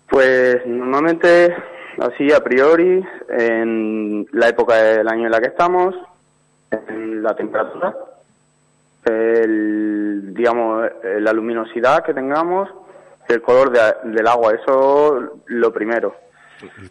Pues 0.10 0.66
normalmente, 0.66 1.56
así 2.02 2.34
a 2.34 2.44
priori, 2.44 3.02
en 3.30 4.28
la 4.34 4.50
época 4.50 4.76
del 4.76 5.08
año 5.08 5.28
en 5.28 5.32
la 5.32 5.40
que 5.40 5.48
estamos, 5.48 5.96
en 6.70 7.24
la 7.24 7.34
temperatura, 7.34 7.96
el, 9.06 10.34
digamos, 10.34 10.86
eh, 11.02 11.22
la 11.22 11.32
luminosidad 11.32 12.04
que 12.04 12.14
tengamos, 12.14 12.68
el 13.30 13.42
color 13.42 13.72
de- 13.72 14.12
del 14.12 14.28
agua, 14.28 14.54
eso 14.54 15.40
lo 15.46 15.72
primero. 15.72 16.14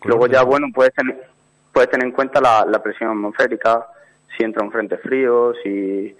Luego 0.06 0.28
ya, 0.28 0.44
bueno, 0.44 0.68
puedes 0.74 0.94
tener, 0.94 1.28
puedes 1.74 1.90
tener 1.90 2.06
en 2.06 2.12
cuenta 2.12 2.40
la, 2.40 2.64
la 2.64 2.82
presión 2.82 3.10
atmosférica, 3.10 3.86
si 4.34 4.44
entra 4.44 4.64
un 4.64 4.72
frente 4.72 4.96
frío, 4.96 5.52
si 5.62 6.16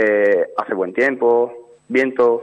eh, 0.00 0.46
hace 0.56 0.74
buen 0.74 0.92
tiempo, 0.92 1.52
viento, 1.88 2.42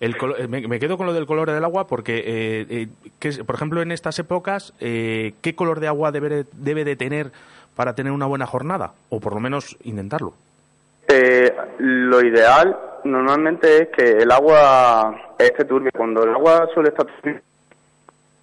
El 0.00 0.16
eh, 0.38 0.48
me, 0.48 0.66
me 0.66 0.78
quedo 0.80 0.96
con 0.96 1.06
lo 1.06 1.12
del 1.12 1.26
color 1.26 1.50
del 1.50 1.64
agua 1.64 1.86
porque, 1.86 2.18
eh, 2.18 2.66
eh, 2.68 2.88
¿qué 3.20 3.28
es- 3.28 3.38
por 3.38 3.54
ejemplo, 3.54 3.80
en 3.82 3.92
estas 3.92 4.18
épocas, 4.18 4.72
eh, 4.80 5.34
¿qué 5.42 5.54
color 5.54 5.80
de 5.80 5.88
agua 5.88 6.10
debe, 6.12 6.44
debe 6.52 6.84
de 6.84 6.96
tener 6.96 7.30
para 7.76 7.94
tener 7.94 8.12
una 8.12 8.26
buena 8.26 8.46
jornada? 8.46 8.92
O 9.10 9.20
por 9.20 9.34
lo 9.34 9.40
menos 9.40 9.76
intentarlo. 9.84 10.34
Eh, 11.08 11.52
lo 11.78 12.24
ideal 12.24 12.76
normalmente 13.04 13.82
es 13.82 13.88
que 13.90 14.22
el 14.22 14.30
agua 14.30 15.34
esté 15.38 15.64
turbia. 15.64 15.90
Cuando 15.96 16.24
el 16.24 16.30
agua 16.30 16.68
suele 16.74 16.88
estar 16.90 17.06
turbia, 17.06 17.42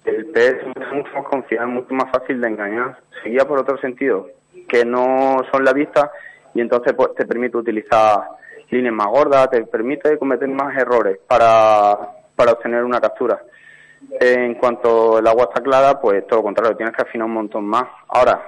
el 0.04 0.26
pez 0.26 0.54
es 0.54 0.92
mucho 0.92 1.10
más 1.14 1.24
confiado, 1.26 1.68
es 1.68 1.74
mucho 1.74 1.94
más 1.94 2.10
fácil 2.10 2.40
de 2.40 2.48
engañar. 2.48 2.98
Se 3.22 3.28
guía 3.30 3.44
por 3.46 3.58
otro 3.60 3.78
sentido, 3.78 4.28
que 4.68 4.84
no 4.84 5.38
son 5.52 5.64
la 5.64 5.72
vista, 5.72 6.10
y 6.54 6.60
entonces 6.60 6.92
pues, 6.94 7.14
te 7.14 7.26
permite 7.26 7.56
utilizar 7.56 8.20
líneas 8.70 8.94
más 8.94 9.06
gordas, 9.08 9.50
te 9.50 9.64
permite 9.64 10.18
cometer 10.18 10.48
más 10.48 10.76
errores 10.76 11.18
para, 11.26 11.96
para 12.34 12.52
obtener 12.52 12.84
una 12.84 13.00
captura. 13.00 13.42
En 14.20 14.54
cuanto 14.54 15.18
el 15.18 15.26
agua 15.26 15.44
está 15.44 15.62
clara, 15.62 16.00
pues 16.00 16.26
todo 16.26 16.40
lo 16.40 16.44
contrario, 16.44 16.76
tienes 16.76 16.94
que 16.96 17.02
afinar 17.02 17.26
un 17.26 17.34
montón 17.34 17.64
más. 17.64 17.84
Ahora, 18.08 18.42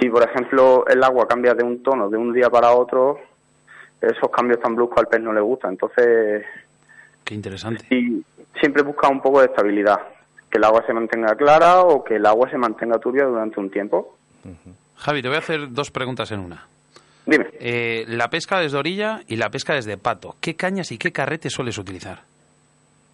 si 0.00 0.08
por 0.08 0.22
ejemplo 0.22 0.84
el 0.86 1.02
agua 1.02 1.26
cambia 1.26 1.54
de 1.54 1.64
un 1.64 1.82
tono 1.82 2.10
de 2.10 2.18
un 2.18 2.32
día 2.32 2.50
para 2.50 2.72
otro, 2.72 3.18
esos 4.00 4.30
cambios 4.30 4.60
tan 4.60 4.74
bruscos 4.74 4.98
al 4.98 5.06
pez 5.08 5.20
no 5.20 5.32
le 5.32 5.40
gustan. 5.40 5.72
Entonces, 5.72 6.44
Qué 7.24 7.34
interesante. 7.34 7.84
sí, 7.88 8.22
siempre 8.60 8.82
busca 8.82 9.08
un 9.08 9.22
poco 9.22 9.40
de 9.40 9.46
estabilidad. 9.46 10.00
Que 10.50 10.58
el 10.58 10.64
agua 10.64 10.84
se 10.86 10.92
mantenga 10.92 11.34
clara 11.36 11.80
o 11.80 12.04
que 12.04 12.16
el 12.16 12.26
agua 12.26 12.48
se 12.50 12.58
mantenga 12.58 12.98
turbia 12.98 13.24
durante 13.24 13.58
un 13.58 13.70
tiempo. 13.70 14.16
Javi, 14.96 15.22
te 15.22 15.28
voy 15.28 15.36
a 15.36 15.40
hacer 15.40 15.72
dos 15.72 15.90
preguntas 15.90 16.30
en 16.30 16.40
una. 16.40 16.66
Dime. 17.26 17.46
Eh, 17.58 18.04
la 18.08 18.28
pesca 18.28 18.58
desde 18.58 18.76
orilla 18.78 19.20
y 19.26 19.36
la 19.36 19.48
pesca 19.50 19.74
desde 19.74 19.96
pato. 19.96 20.36
¿Qué 20.40 20.56
cañas 20.56 20.92
y 20.92 20.98
qué 20.98 21.10
carrete 21.12 21.48
sueles 21.50 21.78
utilizar? 21.78 22.20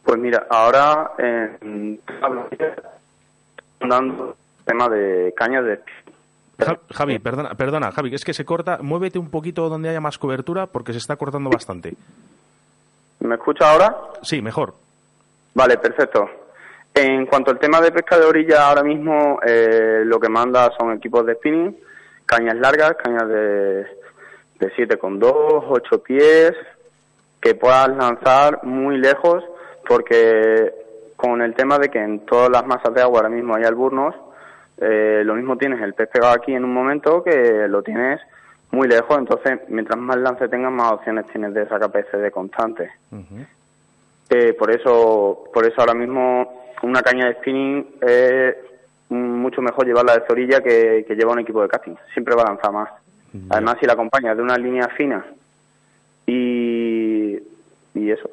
Pues 0.04 0.18
mira, 0.18 0.46
ahora 0.50 1.12
en 1.18 2.00
dando 3.80 4.36
tema 4.64 4.88
de 4.88 5.32
cañas 5.36 5.64
de 5.64 5.80
Ja- 6.58 6.78
Javi, 6.90 7.18
perdona, 7.18 7.54
perdona, 7.54 7.90
Javi, 7.92 8.14
es 8.14 8.24
que 8.24 8.34
se 8.34 8.44
corta. 8.44 8.78
Muévete 8.82 9.18
un 9.18 9.30
poquito 9.30 9.68
donde 9.68 9.88
haya 9.88 10.00
más 10.00 10.18
cobertura 10.18 10.66
porque 10.66 10.92
se 10.92 10.98
está 10.98 11.16
cortando 11.16 11.48
bastante. 11.50 11.94
¿Me 13.20 13.34
escucha 13.36 13.70
ahora? 13.70 13.96
Sí, 14.22 14.42
mejor. 14.42 14.74
Vale, 15.54 15.78
perfecto. 15.78 16.28
En 16.94 17.26
cuanto 17.26 17.50
al 17.50 17.58
tema 17.58 17.80
de 17.80 17.92
pesca 17.92 18.18
de 18.18 18.24
orilla, 18.26 18.68
ahora 18.68 18.82
mismo 18.82 19.38
eh, 19.46 20.02
lo 20.04 20.18
que 20.18 20.28
manda 20.28 20.70
son 20.78 20.92
equipos 20.92 21.24
de 21.24 21.34
spinning, 21.34 21.76
cañas 22.26 22.56
largas, 22.56 22.94
cañas 23.02 23.28
de, 23.28 23.86
de 24.60 24.70
7,2, 24.72 25.64
8 25.68 26.02
pies, 26.02 26.52
que 27.40 27.54
puedas 27.54 27.88
lanzar 27.88 28.62
muy 28.64 28.98
lejos, 28.98 29.42
porque 29.88 30.72
con 31.16 31.42
el 31.42 31.54
tema 31.54 31.78
de 31.78 31.88
que 31.88 31.98
en 31.98 32.20
todas 32.20 32.50
las 32.50 32.66
masas 32.66 32.94
de 32.94 33.02
agua 33.02 33.18
ahora 33.18 33.30
mismo 33.30 33.54
hay 33.54 33.64
alburnos, 33.64 34.14
eh, 34.78 35.22
lo 35.24 35.34
mismo 35.34 35.56
tienes 35.56 35.80
el 35.82 35.94
pez 35.94 36.08
pegado 36.08 36.34
aquí 36.34 36.54
en 36.54 36.64
un 36.64 36.72
momento 36.72 37.22
que 37.22 37.66
lo 37.68 37.82
tienes 37.82 38.20
muy 38.70 38.88
lejos, 38.88 39.18
entonces 39.18 39.60
mientras 39.68 39.98
más 39.98 40.16
lance 40.16 40.48
tengas, 40.48 40.72
más 40.72 40.92
opciones 40.92 41.26
tienes 41.26 41.52
de 41.52 41.66
sacar 41.68 41.90
peces 41.90 42.20
de 42.20 42.30
constante. 42.30 42.90
Eh, 44.30 44.54
por 44.54 44.70
eso 44.70 45.44
por 45.52 45.66
eso 45.66 45.80
ahora 45.80 45.94
mismo 45.94 46.62
una 46.82 47.02
caña 47.02 47.26
de 47.26 47.34
spinning 47.34 47.86
es 48.00 48.56
mucho 49.08 49.60
mejor 49.60 49.86
llevarla 49.86 50.14
de 50.14 50.24
orilla 50.28 50.60
que, 50.60 51.04
que 51.06 51.14
llevar 51.16 51.34
un 51.34 51.40
equipo 51.40 51.62
de 51.62 51.68
casting. 51.68 51.96
Siempre 52.12 52.34
va 52.34 52.42
a 52.42 52.52
lanzar 52.52 52.72
más. 52.72 52.90
Además, 53.50 53.76
si 53.80 53.86
la 53.86 53.92
acompañas 53.94 54.36
de 54.36 54.42
una 54.42 54.56
línea 54.58 54.88
fina 54.96 55.24
y, 56.26 57.34
y 57.94 58.10
eso, 58.10 58.28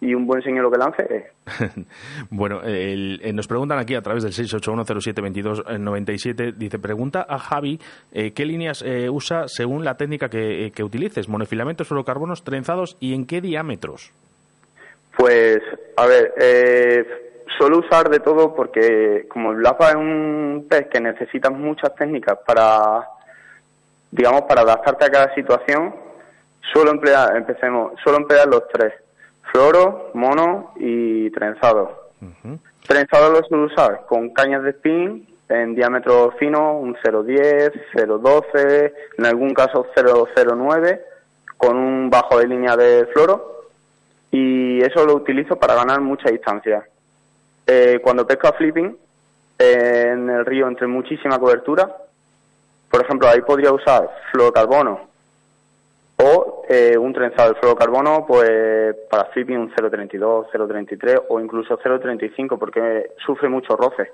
y 0.00 0.14
un 0.14 0.26
buen 0.26 0.42
señuelo 0.42 0.70
que 0.70 0.78
lance, 0.78 1.02
eh, 1.08 1.26
Bueno, 2.30 2.62
el- 2.62 3.20
eh, 3.22 3.32
nos 3.32 3.46
preguntan 3.48 3.78
aquí 3.78 3.94
a 3.94 4.02
través 4.02 4.22
del 4.22 4.32
681072297, 4.32 6.52
dice, 6.54 6.78
pregunta 6.78 7.26
a 7.28 7.38
Javi 7.38 7.80
eh, 8.12 8.32
qué 8.32 8.44
líneas 8.44 8.82
eh, 8.82 9.08
usa 9.10 9.48
según 9.48 9.84
la 9.84 9.96
técnica 9.96 10.28
que, 10.28 10.70
que 10.74 10.84
utilices, 10.84 11.28
monofilamentos, 11.28 11.88
fluorocarbonos, 11.88 12.44
trenzados 12.44 12.96
y 13.00 13.14
en 13.14 13.26
qué 13.26 13.40
diámetros. 13.40 14.12
Pues, 15.16 15.58
a 15.96 16.06
ver, 16.06 16.34
eh, 16.40 17.04
suelo 17.56 17.78
usar 17.78 18.08
de 18.10 18.18
todo 18.20 18.54
porque 18.54 19.26
como 19.28 19.52
el 19.52 19.58
blapa 19.58 19.90
es 19.90 19.96
un 19.96 20.66
pez 20.68 20.88
que 20.88 21.00
necesita 21.00 21.50
muchas 21.50 21.94
técnicas 21.94 22.38
para, 22.46 23.06
digamos, 24.14 24.42
para 24.42 24.60
adaptarte 24.60 25.06
a 25.06 25.10
cada 25.10 25.34
situación, 25.34 25.92
suelo 26.72 26.92
emplear, 26.92 27.36
empecemos, 27.36 27.92
suelo 28.02 28.18
emplear 28.18 28.46
los 28.46 28.62
tres, 28.68 28.92
floro, 29.50 30.10
mono 30.14 30.72
y 30.76 31.30
trenzado. 31.30 32.10
Trenzado 32.86 33.32
lo 33.32 33.42
suelo 33.42 33.64
usar 33.64 34.06
con 34.06 34.30
cañas 34.30 34.62
de 34.62 34.70
spin 34.70 35.26
en 35.48 35.74
diámetro 35.74 36.32
fino, 36.38 36.78
un 36.78 36.94
0.10, 36.94 37.72
0.12, 37.92 38.92
en 39.18 39.26
algún 39.26 39.52
caso 39.52 39.84
0.09, 39.96 41.00
con 41.56 41.76
un 41.76 42.08
bajo 42.08 42.38
de 42.38 42.46
línea 42.46 42.76
de 42.76 43.06
floro 43.12 43.68
y 44.30 44.80
eso 44.80 45.04
lo 45.04 45.16
utilizo 45.16 45.56
para 45.56 45.74
ganar 45.74 46.00
mucha 46.00 46.30
distancia. 46.30 46.86
Eh, 47.66 47.98
cuando 48.00 48.26
pesco 48.26 48.46
a 48.46 48.52
flipping 48.52 48.96
eh, 49.58 50.10
en 50.12 50.30
el 50.30 50.46
río 50.46 50.68
entre 50.68 50.86
muchísima 50.86 51.38
cobertura, 51.38 52.03
por 52.94 53.02
ejemplo, 53.04 53.28
ahí 53.28 53.40
podría 53.40 53.72
usar 53.72 54.08
fluorocarbono 54.30 55.00
o 56.16 56.62
eh, 56.68 56.96
un 56.96 57.12
trenzado 57.12 57.52
de 57.52 57.58
fluorocarbono 57.58 58.24
pues 58.24 58.94
para 59.10 59.24
flipping 59.32 59.56
un 59.58 59.74
0.32, 59.74 60.46
0.33 60.52 61.22
o 61.28 61.40
incluso 61.40 61.76
0.35 61.76 62.56
porque 62.56 63.10
sufre 63.26 63.48
mucho 63.48 63.74
roce 63.76 64.12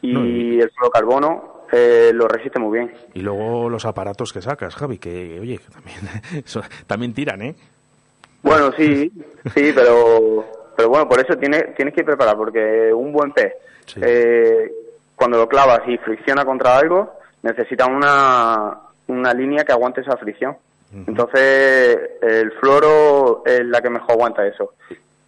y 0.00 0.12
No, 0.12 0.26
y- 0.26 0.60
el 0.60 0.68
fluorocarbono 0.72 1.62
eh, 1.70 2.10
lo 2.12 2.26
resiste 2.26 2.58
muy 2.58 2.76
bien. 2.80 2.92
Y 3.14 3.20
luego 3.20 3.70
los 3.70 3.84
aparatos 3.86 4.32
que 4.32 4.42
sacas, 4.42 4.74
Javi, 4.74 4.98
que 4.98 5.38
oye, 5.40 5.58
que 5.58 5.72
también, 5.72 5.98
eso- 6.44 6.60
también 6.88 7.14
tiran, 7.14 7.40
¿eh? 7.40 7.54
Bueno, 8.42 8.72
sí, 8.76 9.12
sí, 9.54 9.72
pero 9.72 10.44
pero 10.76 10.88
bueno, 10.88 11.08
por 11.08 11.20
eso 11.20 11.36
tienes, 11.38 11.72
tienes 11.76 11.94
que 11.94 12.00
ir 12.00 12.06
preparado, 12.06 12.36
porque 12.38 12.92
un 12.92 13.12
buen 13.12 13.30
pez, 13.30 13.52
Sí. 13.86 14.00
eh, 14.02 14.72
cuando 15.14 15.38
lo 15.38 15.48
clavas 15.48 15.82
y 15.86 15.96
fricciona 15.98 16.44
contra 16.44 16.76
algo, 16.78 17.12
necesita 17.42 17.86
una, 17.86 18.78
una 19.08 19.34
línea 19.34 19.64
que 19.64 19.72
aguante 19.72 20.00
esa 20.00 20.16
fricción. 20.16 20.56
Entonces, 21.06 21.98
el 22.20 22.52
floro 22.60 23.42
es 23.46 23.64
la 23.64 23.80
que 23.80 23.88
mejor 23.88 24.12
aguanta 24.12 24.46
eso. 24.46 24.74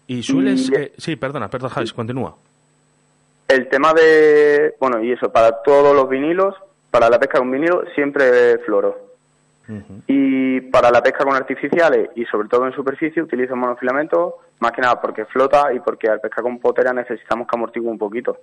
Y 0.07 0.23
sueles... 0.23 0.69
Y- 0.71 0.75
eh, 0.75 0.93
sí, 0.99 1.17
perdona, 1.17 1.49
perdona, 1.49 1.73
Javis, 1.73 1.93
continúa. 1.93 2.37
El 3.49 3.69
tema 3.69 3.95
de, 3.95 4.75
bueno, 4.79 5.03
y 5.03 5.13
eso, 5.13 5.31
para 5.33 5.63
todos 5.63 5.95
los 5.95 6.09
vinilos, 6.09 6.55
para 6.91 7.09
la 7.09 7.19
pesca 7.19 7.39
con 7.39 7.51
vinilo, 7.51 7.85
siempre 7.95 8.59
floro. 8.59 8.99
Y 10.07 10.61
para 10.61 10.91
la 10.91 11.03
pesca 11.03 11.25
con 11.25 11.35
artificiales 11.35 12.11
y 12.17 12.27
sobre 12.27 12.49
todo 12.49 12.67
en 12.67 12.75
superficie 12.75 13.23
utilizo 13.23 13.57
monofilamento 13.57 14.37
más 14.61 14.73
que 14.73 14.83
nada 14.83 15.01
porque 15.01 15.25
flota 15.25 15.73
y 15.73 15.81
porque 15.81 16.07
al 16.07 16.21
pescar 16.21 16.45
con 16.45 16.59
potera 16.59 16.93
necesitamos 16.93 17.49
que 17.49 17.57
amortigue 17.57 17.87
un 17.89 17.97
poquito. 17.97 18.37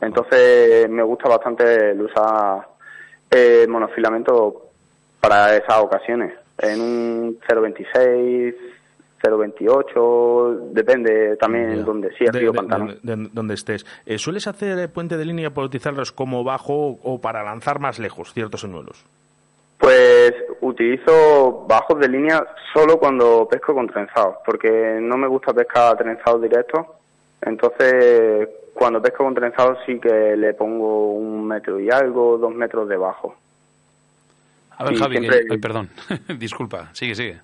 Entonces 0.00 0.88
me 0.88 1.02
gusta 1.02 1.28
bastante 1.28 1.90
el 1.90 2.00
usar 2.00 2.66
eh, 3.32 3.66
monofilamento 3.68 4.62
para 5.20 5.56
esas 5.56 5.78
ocasiones. 5.80 6.34
En 6.58 6.80
un 6.80 7.38
0.26, 7.48 8.54
0.28, 9.22 10.58
depende 10.72 11.36
también 11.36 11.84
donde 11.84 12.08
río 12.10 12.52
pantano. 12.52 12.92
de- 13.02 13.16
de- 13.16 13.30
donde 13.32 13.54
estés. 13.54 13.86
Eh, 14.06 14.18
¿Sueles 14.18 14.46
hacer 14.46 14.78
eh, 14.78 14.88
puente 14.88 15.16
de 15.16 15.24
línea 15.24 15.50
para 15.50 15.66
utilizarlos 15.66 16.12
como 16.12 16.44
bajo 16.44 16.98
o 17.02 17.20
para 17.20 17.42
lanzar 17.42 17.78
más 17.78 17.98
lejos 17.98 18.32
ciertos 18.32 18.60
señuelos? 18.60 19.04
Pues 19.78 20.32
utilizo 20.60 21.64
bajos 21.68 21.98
de 21.98 22.08
línea 22.08 22.44
solo 22.72 22.98
cuando 22.98 23.48
pesco 23.48 23.74
con 23.74 23.88
trenzados, 23.88 24.36
porque 24.44 24.98
no 25.00 25.16
me 25.16 25.26
gusta 25.26 25.52
pescar 25.52 25.96
trenzados 25.96 26.42
directos. 26.42 26.86
Entonces, 27.40 28.48
cuando 28.74 29.00
pesco 29.02 29.24
con 29.24 29.34
trenzados 29.34 29.78
sí 29.86 29.98
que 30.00 30.36
le 30.36 30.54
pongo 30.54 31.12
un 31.12 31.46
metro 31.46 31.78
y 31.80 31.90
algo, 31.90 32.38
dos 32.38 32.54
metros 32.54 32.88
de 32.88 32.96
bajo. 32.96 33.36
A 34.78 34.84
ver, 34.84 34.94
Sí, 34.94 35.00
Javi, 35.00 35.14
que- 35.16 35.20
siempre- 35.20 35.46
ay, 35.50 35.58
perdón. 35.58 35.90
Disculpa, 36.38 36.88
sigue, 36.92 37.14
sigue. 37.14 37.40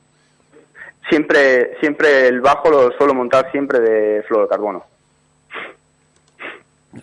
Siempre, 1.08 1.76
siempre 1.80 2.28
el 2.28 2.40
bajo 2.40 2.70
lo 2.70 2.90
suelo 2.92 3.14
montar 3.14 3.50
siempre 3.50 3.80
de 3.80 4.22
fluorocarbono. 4.24 4.84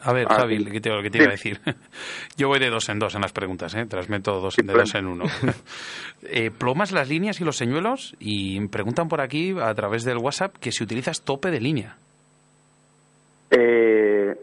A 0.01 0.13
ver, 0.13 0.25
Ah, 0.29 0.35
Javi, 0.41 0.57
sí. 0.57 0.65
¿qué 0.65 0.81
te, 0.81 0.89
qué 1.03 1.09
te 1.11 1.17
iba 1.23 1.27
a 1.33 1.37
Sí. 1.37 1.49
decir? 1.51 1.61
Yo 2.37 2.47
voy 2.47 2.59
de 2.59 2.69
dos 2.69 2.89
en 2.89 2.99
dos 2.99 3.13
en 3.15 3.21
las 3.21 3.31
preguntas, 3.33 3.73
¿eh? 3.75 3.85
Transmeto 3.85 4.39
dos, 4.41 4.55
Sin 4.55 4.65
de 4.67 4.73
dos 4.73 4.93
en 4.95 5.05
uno. 5.07 5.25
Eh, 6.27 6.49
¿Plomas 6.49 6.91
las 6.91 7.07
líneas 7.07 7.39
y 7.39 7.43
los 7.43 7.55
señuelos? 7.55 8.15
Y 8.19 8.59
preguntan 8.69 9.07
por 9.09 9.21
aquí, 9.21 9.55
a 9.61 9.71
través 9.75 10.03
del 10.03 10.17
WhatsApp, 10.17 10.55
que 10.59 10.71
si 10.71 10.83
utilizas 10.83 11.21
tope 11.21 11.51
de 11.51 11.59
línea. 11.61 11.97
Eh, 13.51 14.35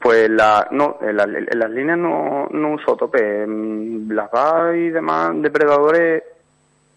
pues 0.00 0.30
la, 0.30 0.66
no, 0.70 0.96
las 1.00 1.70
líneas 1.70 1.98
no, 1.98 2.48
no 2.50 2.72
uso 2.72 2.96
tope. 2.96 3.46
Mm, 3.46 4.10
Las 4.12 4.30
VAR 4.30 4.74
y 4.76 4.90
demás 4.90 5.32
depredadores 5.42 6.22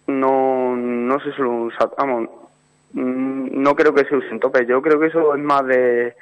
no, 0.08 0.76
no 0.76 1.20
se 1.20 1.32
suelen 1.34 1.64
usar. 1.64 1.90
Vamos, 1.98 2.30
mm, 2.94 3.62
no 3.62 3.76
creo 3.76 3.94
que 3.94 4.06
se 4.06 4.16
usen 4.16 4.40
tope. 4.40 4.66
Yo 4.66 4.82
creo 4.82 5.00
que 5.00 5.08
eso 5.08 5.36
es 5.36 5.42
más 5.42 5.66
de 5.66 6.16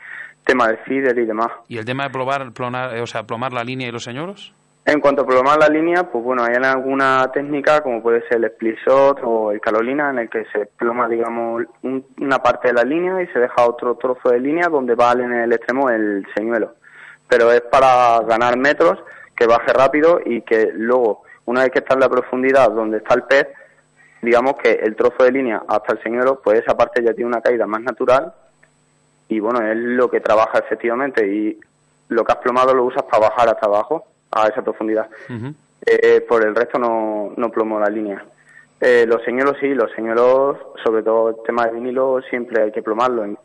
tema 0.44 0.68
del 0.68 0.78
feeder 0.78 1.18
y 1.20 1.26
demás. 1.26 1.52
¿Y 1.68 1.78
el 1.78 1.86
tema 1.86 2.06
de 2.06 2.10
plomar, 2.10 2.52
plonar, 2.52 2.98
eh, 2.98 3.02
o 3.02 3.08
sea, 3.08 3.24
plomar 3.24 3.54
la 3.54 3.64
línea 3.64 3.88
y 3.88 3.92
los 3.92 4.04
señuelos? 4.04 4.54
En 4.84 5.00
cuanto 5.00 5.22
a 5.22 5.28
plomar 5.28 5.60
la 5.60 5.68
línea, 5.70 6.04
pues 6.04 6.24
bueno, 6.24 6.44
hay 6.44 6.56
alguna 6.56 7.30
técnica 7.32 7.82
como 7.82 8.02
puede 8.02 8.28
ser 8.28 8.38
el 8.38 8.46
split 8.46 8.78
shot 8.86 9.20
o 9.24 9.52
el 9.52 9.62
Carolina 9.62 10.10
en 10.10 10.20
el 10.20 10.30
que 10.30 10.44
se 10.46 10.66
ploma, 10.66 11.08
digamos, 11.08 11.64
un- 11.84 12.06
una 12.20 12.40
parte 12.40 12.70
de 12.70 12.74
la 12.74 12.84
línea 12.84 13.22
y 13.22 13.28
se 13.28 13.40
deja 13.40 13.64
otro 13.68 13.96
trozo 13.96 14.30
de 14.30 14.40
línea 14.40 14.70
donde 14.70 14.96
va 14.96 15.12
en 15.12 15.32
el 15.34 15.54
extremo 15.54 15.90
el 15.92 16.26
señuelo. 16.36 16.74
Pero 17.28 17.52
es 17.52 17.62
para 17.62 18.22
ganar 18.22 18.58
metros, 18.58 18.98
que 19.36 19.46
baje 19.46 19.72
rápido 19.72 20.20
y 20.26 20.42
que 20.42 20.72
luego, 20.74 21.24
una 21.46 21.62
vez 21.62 21.72
que 21.72 21.80
está 21.80 21.94
en 21.94 22.00
la 22.00 22.10
profundidad 22.10 22.72
donde 22.72 22.98
está 22.98 23.14
el 23.14 23.24
pez, 23.24 23.48
digamos 24.22 24.56
que 24.56 24.72
el 24.72 24.96
trozo 24.96 25.24
de 25.24 25.32
línea 25.32 25.62
hasta 25.68 25.94
el 25.94 26.02
señuelo, 26.04 26.42
pues 26.44 26.60
esa 26.60 26.76
parte 26.76 27.04
ya 27.04 27.14
tiene 27.14 27.28
una 27.30 27.42
caída 27.42 27.68
más 27.68 27.82
natural 27.82 28.34
y 29.30 29.40
bueno, 29.40 29.62
es 29.66 29.78
lo 29.78 30.10
que 30.10 30.20
trabaja 30.22 30.58
efectivamente 30.58 31.26
y 31.28 31.60
lo 32.10 32.24
que 32.26 32.32
has 32.32 32.40
plomado 32.40 32.74
lo 32.74 32.84
usas 32.84 33.04
para 33.04 33.30
bajar 33.30 33.48
hasta 33.50 33.68
abajo 33.68 34.06
a 34.32 34.48
esa 34.48 34.62
profundidad. 34.62 35.10
Eh, 35.86 36.22
por 36.22 36.46
el 36.46 36.56
resto 36.56 36.78
no, 36.80 37.34
no 37.36 37.50
plomo 37.50 37.80
la 37.80 37.90
línea. 37.90 38.24
Eh, 38.80 39.06
los 39.08 39.24
señuelos 39.24 39.58
sí, 39.60 39.74
los 39.74 39.92
señuelos, 39.92 40.58
sobre 40.84 41.04
todo 41.04 41.30
el 41.30 41.36
tema 41.46 41.66
de 41.66 41.74
vinilo, 41.74 42.22
siempre 42.30 42.64
hay 42.64 42.72
que 42.72 42.82
plomarlo. 42.82 43.24
En, 43.24 43.38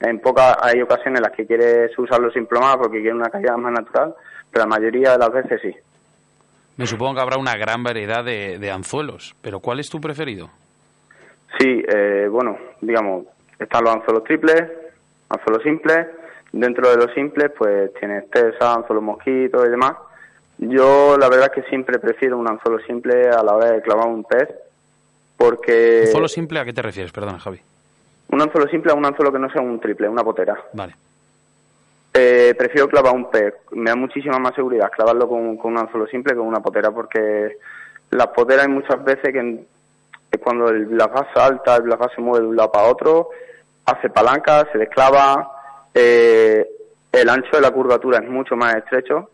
en 0.00 0.20
pocas 0.20 0.56
hay 0.60 0.80
ocasiones 0.82 1.18
en 1.18 1.22
las 1.24 1.32
que 1.32 1.46
quieres 1.46 1.98
usarlo 1.98 2.30
sin 2.30 2.46
plomar 2.46 2.78
porque 2.78 3.00
quieres 3.00 3.14
una 3.14 3.30
caída 3.30 3.56
más 3.56 3.72
natural, 3.72 4.14
pero 4.50 4.64
la 4.64 4.68
mayoría 4.68 5.12
de 5.12 5.18
las 5.18 5.32
veces 5.32 5.60
sí. 5.62 5.74
Me 6.76 6.86
supongo 6.86 7.16
que 7.16 7.20
habrá 7.22 7.38
una 7.38 7.56
gran 7.56 7.82
variedad 7.82 8.24
de, 8.24 8.58
de 8.58 8.70
anzuelos, 8.70 9.34
pero 9.42 9.58
¿cuál 9.58 9.80
es 9.80 9.90
tu 9.90 10.00
preferido? 10.00 10.48
Sí, 11.58 11.82
eh, 11.88 12.28
bueno, 12.30 12.56
digamos, 12.80 13.26
están 13.58 13.82
los 13.82 13.94
anzuelos 13.94 14.22
triples, 14.24 14.62
anzuelos 15.28 15.62
simples. 15.62 16.06
Dentro 16.52 16.88
de 16.88 16.96
los 16.96 17.12
simples, 17.14 17.50
pues 17.58 17.92
tienes 17.94 18.30
tesa, 18.30 18.74
anzuelos 18.74 19.02
mosquitos 19.02 19.66
y 19.66 19.70
demás. 19.70 19.92
Yo 20.58 21.16
la 21.16 21.28
verdad 21.28 21.50
es 21.54 21.62
que 21.62 21.68
siempre 21.70 21.98
prefiero 21.98 22.36
un 22.38 22.48
anzuelo 22.48 22.80
simple 22.80 23.28
a 23.28 23.42
la 23.42 23.54
hora 23.54 23.72
de 23.72 23.82
clavar 23.82 24.08
un 24.08 24.24
pez, 24.24 24.48
porque 25.36 26.02
¿Anzuelo 26.06 26.28
simple 26.28 26.58
a 26.58 26.64
qué 26.64 26.72
te 26.72 26.82
refieres? 26.82 27.12
Perdona, 27.12 27.38
Javi. 27.38 27.60
un 28.30 28.42
anzuelo 28.42 28.68
simple 28.68 28.92
a 28.92 28.94
un 28.94 29.06
anzuelo 29.06 29.32
que 29.32 29.38
no 29.38 29.50
sea 29.50 29.62
un 29.62 29.80
triple, 29.80 30.08
una 30.08 30.24
potera. 30.24 30.56
Vale. 30.72 30.94
Eh, 32.12 32.54
prefiero 32.58 32.88
clavar 32.88 33.14
un 33.14 33.30
pez. 33.30 33.54
Me 33.72 33.90
da 33.90 33.96
muchísima 33.96 34.38
más 34.38 34.54
seguridad 34.54 34.90
clavarlo 34.90 35.28
con, 35.28 35.56
con 35.56 35.72
un 35.72 35.78
anzuelo 35.78 36.06
simple 36.06 36.32
que 36.32 36.38
con 36.38 36.48
una 36.48 36.60
potera, 36.60 36.90
porque 36.90 37.58
las 38.10 38.26
poteras 38.28 38.66
hay 38.66 38.72
muchas 38.72 39.02
veces 39.04 39.32
que 39.32 39.64
que 40.30 40.38
cuando 40.38 40.68
el, 40.68 40.96
la 40.96 41.08
faz 41.08 41.28
salta, 41.34 41.76
el 41.76 41.96
faz 41.96 42.12
se 42.14 42.20
mueve 42.20 42.44
de 42.44 42.50
un 42.50 42.56
lado 42.56 42.72
para 42.72 42.88
otro, 42.88 43.30
hace 43.86 44.10
palanca, 44.10 44.66
se 44.70 44.78
desclava, 44.78 45.50
eh, 45.94 46.66
el 47.10 47.28
ancho 47.28 47.50
de 47.52 47.60
la 47.62 47.70
curvatura 47.70 48.18
es 48.18 48.28
mucho 48.28 48.56
más 48.56 48.74
estrecho, 48.76 49.30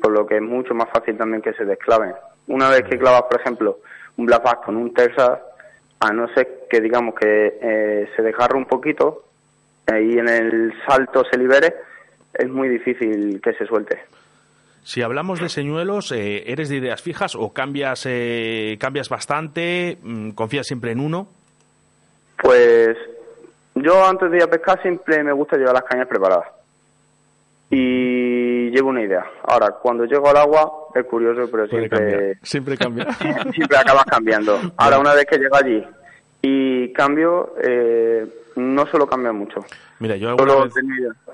por 0.00 0.12
lo 0.12 0.26
que 0.26 0.36
es 0.36 0.42
mucho 0.42 0.74
más 0.74 0.88
fácil 0.90 1.16
también 1.16 1.42
que 1.42 1.52
se 1.54 1.64
desclaven. 1.64 2.14
Una 2.46 2.70
vez 2.70 2.82
que 2.82 2.98
clavas, 2.98 3.22
por 3.22 3.40
ejemplo, 3.40 3.78
un 4.16 4.26
black 4.26 4.42
bass 4.42 4.56
con 4.64 4.76
un 4.76 4.92
Texas, 4.94 5.38
a 6.00 6.12
no 6.12 6.28
ser 6.34 6.66
que 6.68 6.80
digamos 6.80 7.14
que 7.14 7.58
eh, 7.60 8.08
se 8.16 8.22
desgarre 8.22 8.56
un 8.56 8.66
poquito 8.66 9.24
eh, 9.86 10.02
y 10.02 10.18
en 10.18 10.28
el 10.28 10.72
salto 10.86 11.24
se 11.30 11.38
libere, 11.38 11.74
es 12.34 12.48
muy 12.48 12.68
difícil 12.68 13.40
que 13.42 13.52
se 13.54 13.66
suelte. 13.66 13.98
Si 14.82 15.02
hablamos 15.02 15.40
de 15.40 15.48
señuelos, 15.48 16.10
eh, 16.12 16.50
¿eres 16.50 16.68
de 16.68 16.76
ideas 16.76 17.02
fijas 17.02 17.34
o 17.34 17.52
cambias, 17.52 18.06
eh, 18.06 18.76
cambias 18.80 19.08
bastante? 19.08 19.98
Mm, 20.02 20.30
¿Confías 20.30 20.66
siempre 20.66 20.92
en 20.92 21.00
uno? 21.00 21.28
Pues 22.42 22.96
yo 23.74 24.04
antes 24.04 24.30
de 24.30 24.38
ir 24.38 24.42
a 24.42 24.50
pescar 24.50 24.80
siempre 24.80 25.22
me 25.22 25.32
gusta 25.32 25.56
llevar 25.56 25.74
las 25.74 25.84
cañas 25.84 26.08
preparadas. 26.08 26.48
Y 27.70 28.29
llevo 28.70 28.88
una 28.88 29.02
idea. 29.02 29.24
Ahora, 29.44 29.72
cuando 29.82 30.04
llego 30.04 30.28
al 30.28 30.36
agua, 30.36 30.88
es 30.94 31.04
curioso, 31.06 31.50
pero 31.50 31.68
Puede 31.68 31.88
siempre, 31.88 31.98
cambiar. 31.98 32.36
Siempre 32.42 32.76
cambia. 32.76 33.12
siempre 33.52 33.76
acabas 33.76 34.04
cambiando. 34.04 34.58
Ahora, 34.76 34.98
una 34.98 35.14
vez 35.14 35.26
que 35.26 35.38
llego 35.38 35.56
allí 35.56 35.84
y 36.42 36.92
cambio, 36.92 37.54
eh, 37.62 38.26
no 38.56 38.86
suelo 38.86 39.06
cambiar 39.06 39.34
mucho. 39.34 39.60
Mira, 39.98 40.16
yo 40.16 40.30
alguna 40.30 40.52
Solo 40.52 40.64
vez 40.64 40.74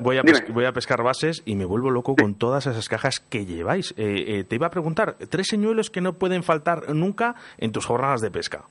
voy 0.00 0.18
a, 0.18 0.22
voy 0.48 0.64
a 0.64 0.72
pescar 0.72 1.02
bases 1.02 1.42
y 1.44 1.54
me 1.54 1.64
vuelvo 1.64 1.90
loco 1.90 2.16
con 2.16 2.34
todas 2.34 2.66
esas 2.66 2.88
cajas 2.88 3.20
que 3.20 3.46
lleváis. 3.46 3.94
Eh, 3.96 4.24
eh, 4.26 4.44
te 4.44 4.56
iba 4.56 4.66
a 4.66 4.70
preguntar, 4.70 5.14
tres 5.30 5.46
señuelos 5.48 5.90
que 5.90 6.00
no 6.00 6.14
pueden 6.14 6.42
faltar 6.42 6.92
nunca 6.94 7.36
en 7.58 7.70
tus 7.72 7.86
jornadas 7.86 8.20
de 8.20 8.30
pesca. 8.30 8.62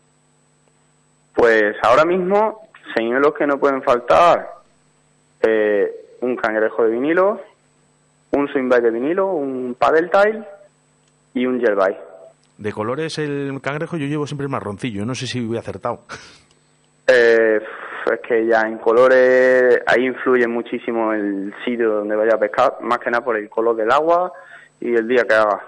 Pues 1.33 1.75
ahora 1.81 2.05
mismo, 2.05 2.67
señuelos 2.95 3.33
que 3.35 3.47
no 3.47 3.57
pueden 3.57 3.81
faltar, 3.83 4.49
eh, 5.41 5.91
un 6.21 6.35
cangrejo 6.35 6.83
de 6.83 6.91
vinilo, 6.91 7.41
un 8.35 8.47
swingbait 8.49 8.83
de 8.83 8.91
vinilo, 8.91 9.27
un 9.33 9.75
paddle 9.77 10.09
tail 10.09 10.43
y 11.33 11.45
un 11.45 11.59
gel 11.59 11.75
De 12.57 12.71
colores 12.71 13.17
el 13.17 13.59
cangrejo 13.61 13.97
yo 13.97 14.05
llevo 14.07 14.25
siempre 14.27 14.45
el 14.45 14.51
marroncillo, 14.51 15.05
no 15.05 15.15
sé 15.15 15.27
si 15.27 15.43
voy 15.45 15.57
acertado. 15.57 16.01
Eh, 17.07 17.59
es 18.11 18.19
que 18.27 18.45
ya 18.47 18.61
en 18.61 18.77
colores 18.77 19.79
ahí 19.87 20.05
influye 20.05 20.47
muchísimo 20.47 21.11
el 21.13 21.53
sitio 21.63 21.89
donde 21.89 22.15
vaya 22.15 22.35
a 22.35 22.39
pescar, 22.39 22.77
más 22.81 22.99
que 22.99 23.09
nada 23.11 23.23
por 23.23 23.37
el 23.37 23.49
color 23.49 23.75
del 23.75 23.91
agua 23.91 24.31
y 24.79 24.93
el 24.93 25.07
día 25.07 25.23
que 25.27 25.33
haga. 25.33 25.59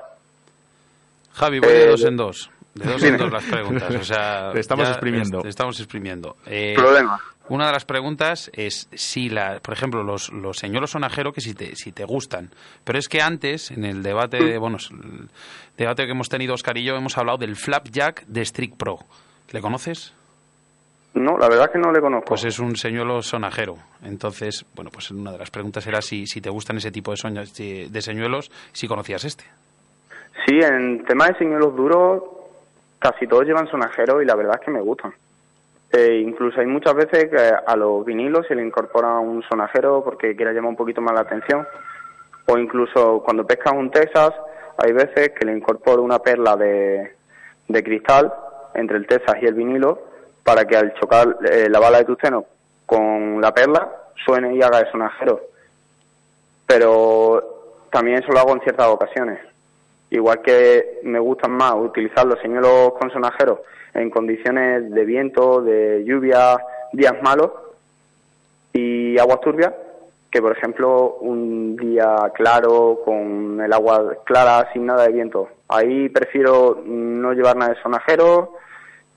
Javi, 1.34 1.60
voy 1.60 1.70
de 1.70 1.84
Eh, 1.84 1.88
dos 1.90 2.04
en 2.06 2.18
dos. 2.18 2.50
De 2.74 2.92
dos 2.92 3.04
en 3.04 3.18
dos 3.18 3.32
las 3.32 3.44
preguntas. 3.46 3.96
O 3.96 4.04
sea, 4.04 4.52
Te 4.54 4.60
estamos 4.60 4.88
exprimiendo. 4.90 5.40
est- 5.40 5.48
estamos 5.48 5.80
exprimiendo. 5.80 6.36
Eh, 6.46 6.74
Problema. 6.76 7.20
Una 7.50 7.68
de 7.68 7.72
las 7.72 7.86
preguntas 7.86 8.52
es 8.54 8.90
si, 8.94 9.30
la, 9.30 9.60
por 9.62 9.74
ejemplo, 9.74 10.04
los, 10.04 10.32
los 10.34 10.58
señuelos 10.58 10.92
sonajeros 10.92 11.34
que 11.34 11.42
si 11.42 11.54
te, 11.54 11.76
si 11.76 11.94
te 11.94 12.04
gustan. 12.04 12.50
Pero 12.84 13.00
es 13.00 13.08
que 13.08 13.22
antes, 13.22 13.72
en 13.72 13.86
el 13.86 14.04
debate, 14.04 14.44
de, 14.44 14.58
bueno, 14.58 14.78
el 14.92 15.30
debate 15.78 16.06
que 16.06 16.12
hemos 16.12 16.28
tenido 16.28 16.54
Oscar 16.54 16.78
y 16.78 16.84
yo, 16.84 16.96
hemos 16.96 17.18
hablado 17.18 17.38
del 17.38 17.56
Flapjack 17.56 18.26
de 18.26 18.44
Strict 18.44 18.76
Pro. 18.76 19.00
¿Le 19.52 19.62
conoces? 19.62 20.14
No, 21.14 21.38
la 21.38 21.48
verdad 21.48 21.66
es 21.68 21.72
que 21.72 21.80
no 21.80 21.92
le 21.92 22.02
conozco. 22.02 22.26
Pues 22.28 22.44
es 22.44 22.60
un 22.60 22.76
señuelo 22.76 23.22
sonajero. 23.22 23.78
Entonces, 24.04 24.66
bueno, 24.76 24.92
pues 24.92 25.10
una 25.10 25.32
de 25.32 25.38
las 25.38 25.50
preguntas 25.50 25.88
era 25.88 26.02
si, 26.02 26.28
si 26.28 26.42
te 26.42 26.50
gustan 26.50 26.78
ese 26.78 26.92
tipo 26.92 27.14
de, 27.14 27.88
de 27.90 28.02
señuelos, 28.02 28.52
si 28.74 28.88
conocías 28.88 29.24
este. 29.24 29.46
Sí, 30.46 30.60
en 30.62 31.04
tema 31.06 31.28
de 31.28 31.38
señuelos 31.38 31.76
duros, 31.76 32.24
casi 33.00 33.26
todos 33.26 33.46
llevan 33.46 33.68
sonajeros 33.70 34.22
y 34.22 34.26
la 34.26 34.36
verdad 34.36 34.58
es 34.60 34.66
que 34.66 34.72
me 34.72 34.82
gustan. 34.82 35.14
Eh, 35.92 36.22
incluso 36.26 36.60
hay 36.60 36.68
muchas 36.68 36.94
veces 36.96 37.30
que 37.30 37.38
a 37.38 37.76
los 37.76 38.04
vinilos 38.06 38.46
se 38.48 38.56
le 38.56 38.66
incorpora 38.66 39.20
un 39.20 39.42
sonajero 39.44 40.04
porque 40.04 40.36
quiera 40.36 40.52
llamar 40.52 40.72
un 40.72 40.76
poquito 40.76 41.02
más 41.02 41.14
la 41.14 41.22
atención. 41.22 41.66
O 42.46 42.58
incluso 42.58 43.22
cuando 43.24 43.46
pescas 43.46 43.74
un 43.74 43.92
Texas, 43.92 44.34
hay 44.78 44.92
veces 44.92 45.32
que 45.38 45.46
le 45.46 45.54
incorporo 45.54 46.04
una 46.04 46.20
perla 46.20 46.56
de, 46.56 47.16
de 47.68 47.84
cristal 47.84 48.34
entre 48.76 48.98
el 48.98 49.08
Texas 49.08 49.38
y 49.42 49.46
el 49.46 49.54
vinilo 49.54 50.02
para 50.44 50.66
que 50.66 50.78
al 50.78 50.94
chocar 50.94 51.38
eh, 51.50 51.68
la 51.70 51.80
bala 51.80 52.00
de 52.00 52.06
tuceno 52.06 52.46
con 52.86 53.42
la 53.42 53.54
perla 53.54 53.90
suene 54.26 54.56
y 54.56 54.62
haga 54.62 54.80
el 54.80 54.92
sonajero. 54.92 55.42
Pero 56.66 57.86
también 57.92 58.20
eso 58.20 58.32
lo 58.32 58.40
hago 58.40 58.54
en 58.54 58.62
ciertas 58.62 58.88
ocasiones. 58.88 59.40
Igual 60.10 60.42
que 60.42 61.00
me 61.04 61.20
gustan 61.20 61.52
más 61.52 61.74
utilizar 61.76 62.26
los 62.26 62.40
señuelos 62.40 62.94
con 63.00 63.12
sonajeros 63.12 63.60
en 63.94 64.10
condiciones 64.10 64.92
de 64.92 65.06
viento, 65.06 65.62
de 65.62 66.04
lluvia, 66.06 66.58
días 66.94 67.16
malos 67.22 67.52
y 68.74 69.18
aguas 69.18 69.42
turbias, 69.42 69.74
que 70.32 70.42
por 70.42 70.56
ejemplo 70.56 71.16
un 71.22 71.76
día 71.76 72.32
claro 72.34 73.00
con 73.04 73.60
el 73.60 73.74
agua 73.74 74.18
clara 74.24 74.70
sin 74.72 74.86
nada 74.86 75.08
de 75.08 75.14
viento. 75.14 75.50
Ahí 75.68 76.10
prefiero 76.10 76.82
no 76.86 77.34
llevar 77.34 77.58
nada 77.58 77.74
de 77.74 77.82
sonajero 77.82 78.54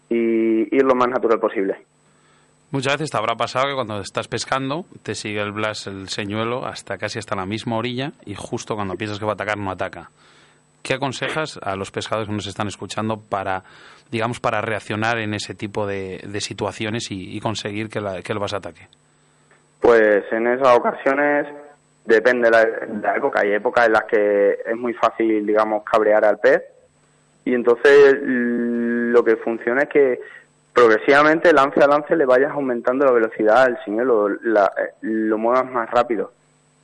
y 0.09 0.75
ir 0.75 0.83
lo 0.83 0.95
más 0.95 1.09
natural 1.09 1.39
posible. 1.39 1.77
Muchas 2.73 2.95
veces 2.95 3.11
te 3.11 3.19
habrá 3.19 3.35
pasado 3.35 3.67
que 3.67 3.75
cuando 3.75 4.01
estás 4.01 4.29
pescando 4.29 4.85
te 5.03 5.15
sigue 5.15 5.41
el 5.41 5.53
blas, 5.53 5.89
el 5.89 6.09
señuelo, 6.09 6.65
hasta 6.65 6.99
casi 6.99 7.19
hasta 7.19 7.35
la 7.35 7.45
misma 7.45 7.77
orilla 7.77 8.13
y 8.25 8.35
justo 8.35 8.77
cuando 8.77 8.95
piensas 8.95 9.19
que 9.19 9.25
va 9.25 9.33
a 9.33 9.35
atacar 9.35 9.59
no 9.59 9.71
ataca. 9.71 10.11
¿Qué 10.83 10.95
aconsejas 10.95 11.59
a 11.63 11.77
los 11.77 11.91
pescadores 11.91 12.29
que 12.29 12.35
nos 12.35 12.47
están 12.47 12.67
escuchando 12.69 13.19
para, 13.21 13.63
digamos, 14.11 14.41
para 14.41 14.61
reaccionar 14.61 15.19
en 15.19 15.35
ese 15.35 15.55
tipo 15.55 15.87
de, 15.87 16.21
situaciones 16.41 17.11
y, 17.11 17.37
conseguir 17.41 17.89
que, 17.89 18.01
la- 18.01 18.23
que 18.23 18.33
el 18.33 18.39
vas 18.39 18.55
ataque? 18.55 18.89
Pues 19.81 20.25
en 20.33 20.47
esas 20.47 20.77
ocasiones 20.77 21.47
depende 22.05 22.49
de 22.49 22.51
la, 22.51 22.63
época. 23.17 23.41
Hay 23.41 23.53
épocas 23.53 23.87
en 23.87 23.93
las 23.93 24.05
que 24.05 24.59
es 24.67 24.77
muy 24.77 24.95
fácil, 24.95 25.47
digamos, 25.47 25.85
cabrear 25.85 26.25
al 26.25 26.39
pez 26.39 26.63
y 27.45 27.55
entonces 27.55 28.19
lo 28.23 29.23
que 29.25 29.37
funciona 29.37 29.83
es 29.83 29.89
que 29.89 30.21
progresivamente, 30.73 31.53
lance 31.53 31.83
a 31.83 31.87
lance, 31.87 32.15
le 32.17 32.25
vayas 32.25 32.53
aumentando 32.53 33.05
la 33.05 33.13
velocidad 33.13 33.67
del 33.67 33.77
señuelo, 33.85 34.29
la- 34.43 34.73
eh, 34.79 34.93
lo 35.03 35.37
muevas 35.39 35.71
más 35.71 35.91
rápido. 35.91 36.33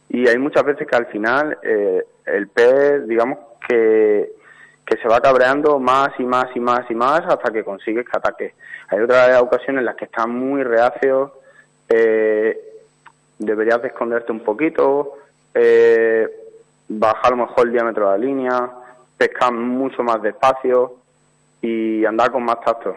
Y 0.09 0.29
hay 0.29 0.39
muchas 0.39 0.65
veces 0.65 0.87
que 0.87 0.97
al 0.97 1.07
final 1.07 1.59
eh, 1.63 2.05
el 2.27 2.49
pez, 2.49 3.07
digamos, 3.07 3.39
que, 3.67 4.31
que 4.85 4.97
se 4.99 5.09
va 5.09 5.21
cabreando 5.21 5.79
más 5.79 6.11
y 6.19 6.25
más 6.25 6.47
y 6.55 6.61
más 6.61 6.89
y 6.89 6.95
más 6.95 7.23
hasta 7.27 7.53
que 7.53 7.65
consigues 7.65 8.07
que 8.07 8.17
ataque. 8.17 8.55
Hay 8.89 9.01
otras 9.01 9.41
ocasiones 9.43 9.81
en 9.81 9.87
las 9.87 9.97
que 9.97 10.05
están 10.05 10.31
muy 10.31 10.63
reacios, 10.63 11.33
eh, 11.89 12.59
deberías 13.39 13.83
de 13.83 13.89
esconderte 13.89 14.33
un 14.33 14.41
poquito, 14.41 15.15
eh, 15.55 16.29
bajar 16.89 17.33
a 17.33 17.37
lo 17.37 17.47
mejor 17.47 17.67
el 17.67 17.73
diámetro 17.73 18.11
de 18.11 18.19
la 18.19 18.25
línea, 18.25 18.71
pescar 19.17 19.53
mucho 19.53 20.03
más 20.03 20.23
despacio 20.23 20.95
y 21.61 22.05
andar 22.05 22.31
con 22.31 22.45
más 22.45 22.61
tacto. 22.61 22.97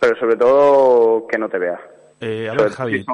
Pero 0.00 0.16
sobre 0.16 0.36
todo 0.36 1.26
que 1.26 1.38
no 1.38 1.48
te 1.48 1.58
veas. 1.58 1.91
Eh, 2.22 2.48
a 2.48 2.54
ver, 2.54 2.70
Javi, 2.70 3.04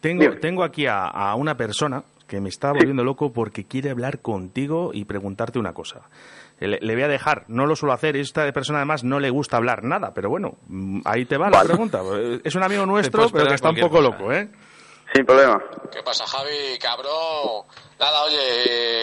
tengo, 0.00 0.24
tengo 0.40 0.64
aquí 0.64 0.86
a, 0.86 1.04
a 1.06 1.34
una 1.34 1.56
persona 1.56 2.02
que 2.26 2.40
me 2.40 2.48
está 2.48 2.72
volviendo 2.72 3.04
loco 3.04 3.32
porque 3.32 3.64
quiere 3.64 3.90
hablar 3.90 4.20
contigo 4.20 4.90
y 4.92 5.04
preguntarte 5.04 5.58
una 5.58 5.72
cosa. 5.72 6.02
Le, 6.60 6.78
le 6.80 6.94
voy 6.94 7.04
a 7.04 7.08
dejar, 7.08 7.44
no 7.48 7.66
lo 7.66 7.76
suelo 7.76 7.92
hacer, 7.92 8.16
esta 8.16 8.50
persona 8.52 8.78
además 8.80 9.04
no 9.04 9.20
le 9.20 9.30
gusta 9.30 9.56
hablar 9.56 9.84
nada, 9.84 10.12
pero 10.14 10.28
bueno, 10.28 10.56
mm, 10.66 11.00
ahí 11.04 11.24
te 11.24 11.36
va 11.36 11.50
la 11.50 11.58
Vale. 11.58 11.68
pregunta. 11.68 12.00
Es 12.42 12.54
un 12.54 12.62
amigo 12.64 12.84
nuestro, 12.86 13.28
pero 13.30 13.46
que 13.46 13.54
está 13.54 13.70
un 13.70 13.76
poco 13.76 13.96
cosa. 13.96 14.02
loco, 14.10 14.32
¿eh? 14.32 14.48
Sin 15.14 15.24
problema. 15.24 15.58
¿Qué 15.90 16.02
pasa, 16.02 16.26
Javi? 16.26 16.78
Cabrón. 16.80 17.64
Nada, 17.98 18.24
oye, 18.24 18.36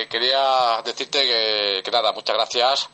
eh, 0.04 0.08
quería 0.08 0.82
decirte 0.86 1.20
que, 1.22 1.82
que 1.84 1.92
nada, 1.92 2.12
muchas 2.12 2.36
gracias 2.36 2.90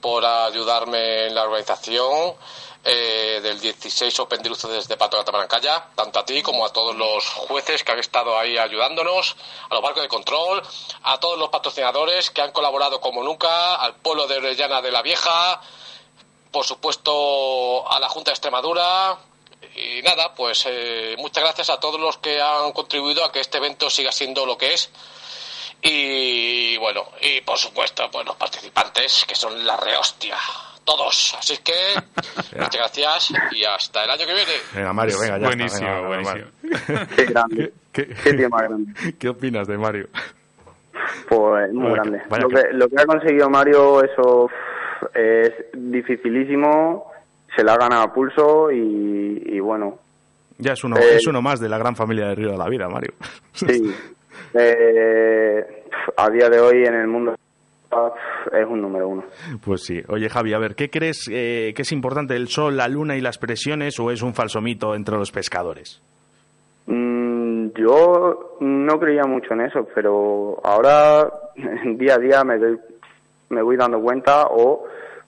por 0.00 0.24
ayudarme 0.24 1.26
en 1.26 1.34
la 1.34 1.42
organización 1.44 2.34
eh, 2.84 3.40
del 3.42 3.58
16 3.60 4.18
Open 4.20 4.42
de 4.42 4.50
Luces 4.50 4.86
de 4.86 4.96
Pato 4.98 5.24
tanto 5.24 6.18
a 6.18 6.24
ti 6.26 6.42
como 6.42 6.66
a 6.66 6.72
todos 6.72 6.94
los 6.94 7.26
jueces 7.26 7.82
que 7.82 7.92
han 7.92 7.98
estado 7.98 8.38
ahí 8.38 8.58
ayudándonos, 8.58 9.36
a 9.70 9.74
los 9.74 9.82
barcos 9.82 10.02
de 10.02 10.08
control, 10.08 10.62
a 11.02 11.18
todos 11.18 11.38
los 11.38 11.48
patrocinadores 11.48 12.30
que 12.30 12.42
han 12.42 12.52
colaborado 12.52 13.00
como 13.00 13.22
nunca, 13.22 13.76
al 13.76 13.96
pueblo 13.96 14.26
de 14.26 14.36
Orellana 14.36 14.82
de 14.82 14.90
la 14.90 15.00
Vieja, 15.00 15.60
por 16.50 16.66
supuesto 16.66 17.90
a 17.90 17.98
la 17.98 18.08
Junta 18.08 18.30
de 18.30 18.34
Extremadura, 18.34 19.18
y 19.74 20.02
nada, 20.02 20.34
pues 20.34 20.64
eh, 20.66 21.16
muchas 21.18 21.42
gracias 21.42 21.70
a 21.70 21.80
todos 21.80 21.98
los 21.98 22.18
que 22.18 22.40
han 22.40 22.72
contribuido 22.72 23.24
a 23.24 23.32
que 23.32 23.40
este 23.40 23.58
evento 23.58 23.88
siga 23.88 24.12
siendo 24.12 24.44
lo 24.44 24.58
que 24.58 24.74
es. 24.74 24.90
Y 25.80 26.76
bueno, 26.76 27.08
y 27.20 27.40
por 27.40 27.58
supuesto, 27.58 28.10
pues 28.10 28.24
los 28.26 28.36
participantes, 28.36 29.24
que 29.26 29.34
son 29.34 29.66
la 29.66 29.76
rehostia. 29.76 30.38
Todos. 30.84 31.36
Así 31.38 31.56
que, 31.64 31.72
muchas 32.58 32.76
gracias 32.76 33.32
y 33.52 33.64
hasta 33.64 34.04
el 34.04 34.10
año 34.10 34.26
que 34.26 34.34
viene. 34.34 34.52
Venga, 34.74 34.92
Mario, 34.92 35.18
venga, 35.20 35.38
ya. 35.38 35.46
Buenísimo, 35.46 35.88
está, 35.88 36.00
venga, 36.00 36.08
buenísimo. 36.08 37.06
Qué 37.16 37.24
grande. 37.26 37.72
¿Qué, 37.92 38.08
Qué 38.22 38.34
tío 38.34 38.48
más 38.50 38.62
grande. 38.62 38.92
¿Qué 39.18 39.28
opinas 39.28 39.66
de 39.66 39.78
Mario? 39.78 40.08
Pues 41.28 41.72
muy 41.72 41.90
Vaya 41.90 41.94
grande. 42.02 42.22
Lo 42.40 42.48
que- 42.48 42.54
que, 42.54 42.72
lo 42.72 42.88
que 42.88 42.96
ha 43.00 43.06
conseguido 43.06 43.50
Mario, 43.50 44.02
eso 44.04 44.50
es 45.14 45.52
dificilísimo. 45.72 47.10
Se 47.56 47.62
la 47.64 47.74
ha 47.74 47.76
ganado 47.78 48.02
a 48.02 48.12
pulso 48.12 48.70
y, 48.72 49.42
y 49.46 49.60
bueno, 49.60 49.98
Ya 50.58 50.72
es 50.72 50.82
uno, 50.84 50.96
Eh, 50.98 51.16
es 51.16 51.26
uno 51.26 51.40
más 51.40 51.60
de 51.60 51.68
la 51.68 51.78
gran 51.78 51.94
familia 51.94 52.26
de 52.28 52.34
Río 52.34 52.50
de 52.52 52.58
la 52.58 52.68
Vida, 52.68 52.88
Mario. 52.88 53.14
sí. 53.52 53.94
Eh, 54.54 55.84
a 56.16 56.30
día 56.30 56.48
de 56.48 56.60
hoy 56.60 56.84
en 56.84 56.94
el 56.94 57.06
mundo 57.06 57.34
es 58.52 58.66
un 58.66 58.80
número 58.80 59.08
uno. 59.08 59.24
Pues 59.64 59.84
sí. 59.84 60.02
Oye, 60.08 60.28
Javi, 60.28 60.52
a 60.54 60.58
ver, 60.58 60.74
¿qué 60.74 60.90
crees 60.90 61.28
eh, 61.30 61.72
que 61.74 61.82
es 61.82 61.92
importante, 61.92 62.36
el 62.36 62.48
sol, 62.48 62.76
la 62.76 62.88
luna 62.88 63.16
y 63.16 63.20
las 63.20 63.38
presiones 63.38 63.98
o 64.00 64.10
es 64.10 64.22
un 64.22 64.34
falso 64.34 64.60
mito 64.60 64.94
entre 64.94 65.16
los 65.16 65.30
pescadores? 65.30 66.02
Mm, 66.86 67.68
yo 67.76 68.56
no 68.60 68.98
creía 68.98 69.24
mucho 69.24 69.54
en 69.54 69.62
eso, 69.62 69.88
pero 69.94 70.60
ahora 70.62 71.28
día 71.96 72.14
a 72.14 72.18
día 72.18 72.44
me 72.44 72.58
doy, 72.58 72.78
me 73.50 73.62
voy 73.62 73.76
dando 73.76 74.00
cuenta 74.00 74.46
o 74.50 74.84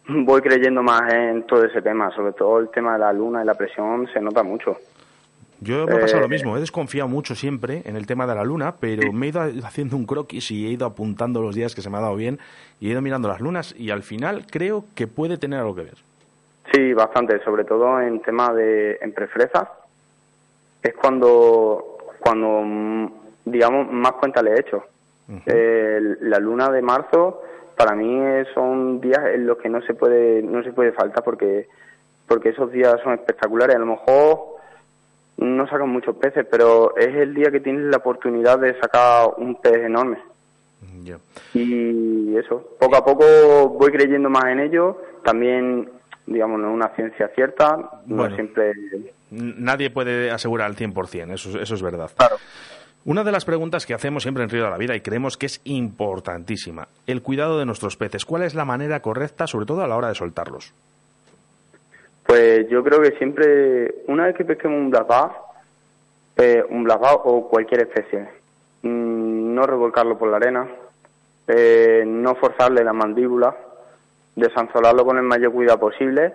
voy 0.08 0.40
creyendo 0.40 0.82
más 0.82 1.12
en 1.12 1.44
todo 1.44 1.64
ese 1.64 1.82
tema, 1.82 2.10
sobre 2.14 2.32
todo 2.32 2.58
el 2.58 2.68
tema 2.70 2.94
de 2.94 3.00
la 3.00 3.12
luna 3.12 3.42
y 3.42 3.46
la 3.46 3.54
presión 3.54 4.06
se 4.12 4.20
nota 4.20 4.42
mucho. 4.42 4.76
Yo 5.60 5.86
me 5.86 5.94
ha 5.94 6.00
pasado 6.00 6.18
Eh, 6.18 6.22
lo 6.22 6.28
mismo, 6.28 6.56
he 6.56 6.60
desconfiado 6.60 7.08
mucho 7.08 7.34
siempre 7.34 7.82
en 7.84 7.96
el 7.96 8.06
tema 8.06 8.26
de 8.26 8.34
la 8.34 8.44
luna, 8.44 8.74
pero 8.78 9.12
me 9.12 9.26
he 9.26 9.28
ido 9.30 9.40
haciendo 9.64 9.96
un 9.96 10.06
croquis 10.06 10.50
y 10.50 10.66
he 10.66 10.70
ido 10.70 10.86
apuntando 10.86 11.40
los 11.40 11.54
días 11.54 11.74
que 11.74 11.82
se 11.82 11.90
me 11.90 11.98
ha 11.98 12.00
dado 12.00 12.16
bien 12.16 12.38
y 12.80 12.88
he 12.88 12.90
ido 12.92 13.02
mirando 13.02 13.28
las 13.28 13.40
lunas 13.40 13.74
y 13.78 13.90
al 13.90 14.02
final 14.02 14.46
creo 14.50 14.84
que 14.94 15.06
puede 15.06 15.38
tener 15.38 15.60
algo 15.60 15.74
que 15.74 15.82
ver. 15.82 15.96
Sí, 16.72 16.92
bastante, 16.92 17.42
sobre 17.44 17.64
todo 17.64 18.00
en 18.00 18.20
tema 18.20 18.52
de 18.52 18.98
en 19.00 19.12
prefrezas. 19.12 19.68
Es 20.82 20.94
cuando, 20.94 21.98
cuando 22.20 22.62
mm, 22.64 23.06
digamos, 23.46 23.90
más 23.90 24.12
cuenta 24.12 24.42
le 24.42 24.52
he 24.52 24.60
hecho. 24.60 24.84
Eh, 25.46 26.00
la 26.20 26.38
luna 26.38 26.70
de 26.70 26.82
marzo 26.82 27.42
para 27.76 27.96
mí 27.96 28.20
son 28.54 29.00
días 29.00 29.20
en 29.34 29.46
los 29.46 29.58
que 29.58 29.68
no 29.68 29.82
se 29.82 29.92
puede 29.92 30.40
no 30.40 30.62
se 30.62 30.72
puede 30.72 30.92
faltar 30.92 31.24
porque 31.24 31.66
porque 32.28 32.50
esos 32.50 32.70
días 32.70 32.96
son 33.02 33.14
espectaculares. 33.14 33.74
A 33.74 33.80
lo 33.80 33.86
mejor 33.86 34.55
no 35.38 35.66
sacan 35.68 35.88
muchos 35.90 36.16
peces, 36.16 36.46
pero 36.50 36.96
es 36.96 37.14
el 37.14 37.34
día 37.34 37.50
que 37.50 37.60
tienes 37.60 37.84
la 37.84 37.98
oportunidad 37.98 38.58
de 38.58 38.78
sacar 38.80 39.28
un 39.36 39.54
pez 39.60 39.76
enorme. 39.76 40.18
Y 41.54 42.36
eso, 42.36 42.76
poco 42.78 42.96
a 42.96 43.04
poco 43.04 43.24
voy 43.70 43.90
creyendo 43.92 44.28
más 44.28 44.44
en 44.46 44.60
ello. 44.60 45.00
También, 45.24 45.88
digamos, 46.26 46.60
no 46.60 46.68
es 46.68 46.74
una 46.74 46.88
ciencia 46.94 47.28
cierta, 47.34 47.76
no 48.06 48.16
Bueno. 48.16 48.34
siempre. 48.34 48.72
Nadie 49.30 49.90
puede 49.90 50.30
asegurar 50.30 50.66
al 50.66 50.76
100%, 50.76 51.32
eso, 51.34 51.58
eso 51.60 51.74
es 51.74 51.82
verdad. 51.82 52.10
Claro. 52.16 52.36
Una 53.04 53.22
de 53.22 53.32
las 53.32 53.44
preguntas 53.44 53.86
que 53.86 53.94
hacemos 53.94 54.22
siempre 54.24 54.42
en 54.42 54.50
Río 54.50 54.64
de 54.64 54.70
la 54.70 54.78
Vida 54.78 54.96
y 54.96 55.00
creemos 55.00 55.36
que 55.36 55.46
es 55.46 55.60
importantísima, 55.64 56.88
el 57.06 57.22
cuidado 57.22 57.58
de 57.58 57.66
nuestros 57.66 57.96
peces. 57.96 58.24
¿Cuál 58.24 58.42
es 58.42 58.54
la 58.54 58.64
manera 58.64 59.00
correcta, 59.00 59.46
sobre 59.46 59.66
todo 59.66 59.82
a 59.82 59.88
la 59.88 59.96
hora 59.96 60.08
de 60.08 60.14
soltarlos? 60.16 60.72
Pues 62.26 62.68
yo 62.68 62.82
creo 62.82 63.00
que 63.00 63.12
siempre, 63.18 64.02
una 64.08 64.26
vez 64.26 64.36
que 64.36 64.44
pesquemos 64.44 64.78
un 64.78 64.90
blasbao, 64.90 65.32
eh, 66.36 66.64
un 66.68 66.84
blasbao 66.84 67.22
o 67.24 67.48
cualquier 67.48 67.82
especie, 67.82 68.28
mm, 68.82 69.54
no 69.54 69.62
revolcarlo 69.62 70.18
por 70.18 70.28
la 70.28 70.38
arena, 70.38 70.68
eh, 71.46 72.04
no 72.06 72.34
forzarle 72.34 72.82
la 72.82 72.92
mandíbula, 72.92 73.56
desanzolarlo 74.34 75.04
con 75.04 75.16
el 75.16 75.22
mayor 75.22 75.52
cuidado 75.52 75.78
posible, 75.78 76.32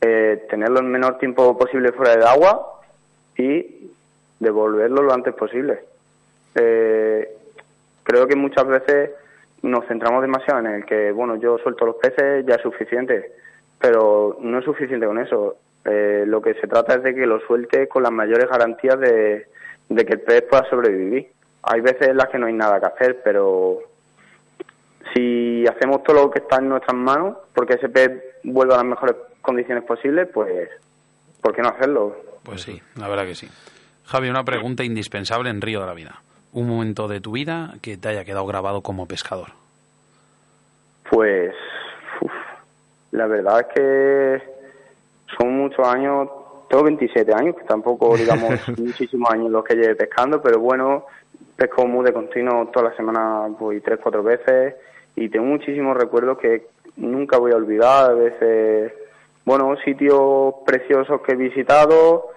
eh, 0.00 0.46
tenerlo 0.50 0.80
el 0.80 0.86
menor 0.86 1.18
tiempo 1.18 1.56
posible 1.56 1.92
fuera 1.92 2.12
del 2.12 2.24
agua 2.24 2.80
y 3.38 3.90
devolverlo 4.40 5.02
lo 5.02 5.12
antes 5.14 5.34
posible. 5.34 5.80
Eh, 6.54 7.36
creo 8.02 8.26
que 8.26 8.36
muchas 8.36 8.66
veces 8.66 9.10
nos 9.62 9.86
centramos 9.86 10.20
demasiado 10.22 10.60
en 10.60 10.66
el 10.66 10.84
que, 10.84 11.12
bueno, 11.12 11.36
yo 11.36 11.56
suelto 11.58 11.86
los 11.86 11.96
peces, 11.96 12.44
ya 12.44 12.56
es 12.56 12.62
suficiente, 12.62 13.32
pero 13.84 14.38
no 14.40 14.60
es 14.60 14.64
suficiente 14.64 15.04
con 15.04 15.18
eso. 15.18 15.56
Eh, 15.84 16.24
lo 16.26 16.40
que 16.40 16.54
se 16.54 16.66
trata 16.66 16.94
es 16.94 17.02
de 17.02 17.14
que 17.14 17.26
lo 17.26 17.38
suelte 17.40 17.86
con 17.86 18.02
las 18.02 18.12
mayores 18.12 18.48
garantías 18.48 18.98
de, 18.98 19.46
de 19.90 20.06
que 20.06 20.14
el 20.14 20.20
pez 20.22 20.44
pueda 20.48 20.66
sobrevivir. 20.70 21.30
Hay 21.62 21.82
veces 21.82 22.08
en 22.08 22.16
las 22.16 22.28
que 22.30 22.38
no 22.38 22.46
hay 22.46 22.54
nada 22.54 22.80
que 22.80 22.86
hacer, 22.86 23.20
pero 23.22 23.80
si 25.12 25.66
hacemos 25.66 26.02
todo 26.02 26.16
lo 26.16 26.30
que 26.30 26.38
está 26.38 26.60
en 26.60 26.70
nuestras 26.70 26.96
manos, 26.96 27.36
porque 27.54 27.74
ese 27.74 27.90
pez 27.90 28.10
vuelva 28.42 28.76
a 28.76 28.78
las 28.78 28.86
mejores 28.86 29.16
condiciones 29.42 29.84
posibles, 29.84 30.30
pues, 30.32 30.70
¿por 31.42 31.54
qué 31.54 31.60
no 31.60 31.68
hacerlo? 31.68 32.16
Pues 32.42 32.62
sí, 32.62 32.80
la 32.98 33.08
verdad 33.08 33.26
que 33.26 33.34
sí. 33.34 33.50
Javi, 34.06 34.30
una 34.30 34.44
pregunta 34.44 34.82
indispensable 34.82 35.50
en 35.50 35.60
Río 35.60 35.80
de 35.80 35.86
la 35.86 35.94
Vida. 35.94 36.22
Un 36.54 36.68
momento 36.68 37.06
de 37.06 37.20
tu 37.20 37.32
vida 37.32 37.74
que 37.82 37.98
te 37.98 38.08
haya 38.08 38.24
quedado 38.24 38.46
grabado 38.46 38.80
como 38.80 39.06
pescador. 39.06 39.48
Pues, 41.10 41.54
la 43.14 43.28
verdad 43.28 43.60
es 43.60 43.66
que 43.74 44.42
son 45.38 45.56
muchos 45.56 45.86
años, 45.86 46.28
tengo 46.68 46.82
27 46.82 47.32
años, 47.32 47.56
que 47.56 47.64
tampoco, 47.64 48.16
digamos, 48.16 48.50
muchísimos 48.78 49.30
años 49.30 49.50
los 49.50 49.64
que 49.64 49.76
lleve 49.76 49.94
pescando, 49.94 50.42
pero 50.42 50.58
bueno, 50.58 51.06
pesco 51.56 51.86
muy 51.86 52.04
de 52.04 52.12
continuo 52.12 52.66
toda 52.72 52.90
la 52.90 52.96
semana, 52.96 53.46
voy 53.58 53.80
tres, 53.80 54.00
cuatro 54.02 54.24
veces, 54.24 54.74
y 55.14 55.28
tengo 55.28 55.46
muchísimos 55.46 55.96
recuerdos 55.96 56.38
que 56.38 56.66
nunca 56.96 57.38
voy 57.38 57.52
a 57.52 57.56
olvidar, 57.56 58.10
a 58.10 58.14
veces, 58.14 58.92
bueno, 59.44 59.76
sitios 59.84 60.54
preciosos 60.66 61.20
que 61.20 61.32
he 61.32 61.36
visitado, 61.36 62.30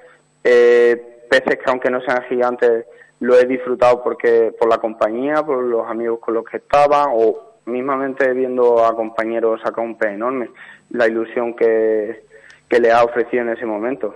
eh, 0.44 1.24
peces 1.28 1.58
que 1.58 1.72
aunque 1.72 1.90
no 1.90 2.02
sean 2.02 2.22
gigantes, 2.30 2.86
lo 3.20 3.36
he 3.36 3.46
disfrutado 3.46 4.04
porque 4.04 4.54
por 4.60 4.70
la 4.70 4.78
compañía, 4.78 5.42
por 5.42 5.64
los 5.64 5.88
amigos 5.88 6.20
con 6.20 6.36
los 6.36 6.46
que 6.46 6.58
estaba, 6.58 7.08
o 7.12 7.47
mismamente 7.68 8.34
viendo 8.34 8.84
a 8.86 8.96
compañeros 8.96 9.62
sacar 9.62 9.84
un 9.86 9.98
pez 9.98 10.14
enorme, 10.14 10.50
la 10.92 11.08
ilusión 11.08 11.54
que, 11.56 12.24
que 12.68 12.80
le 12.80 12.92
ha 12.92 13.04
ofrecido 13.04 13.44
en 13.44 13.50
ese 13.50 13.66
momento. 13.66 14.16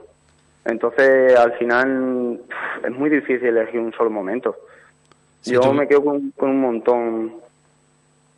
Entonces, 0.65 1.35
al 1.35 1.53
final, 1.57 2.39
es 2.83 2.91
muy 2.91 3.09
difícil 3.09 3.47
elegir 3.47 3.79
un 3.79 3.91
solo 3.93 4.09
momento. 4.09 4.55
Sí, 5.41 5.53
Yo 5.53 5.61
tú- 5.61 5.73
me 5.73 5.87
quedo 5.87 6.03
con, 6.03 6.31
con 6.31 6.49
un 6.51 6.61
montón. 6.61 7.33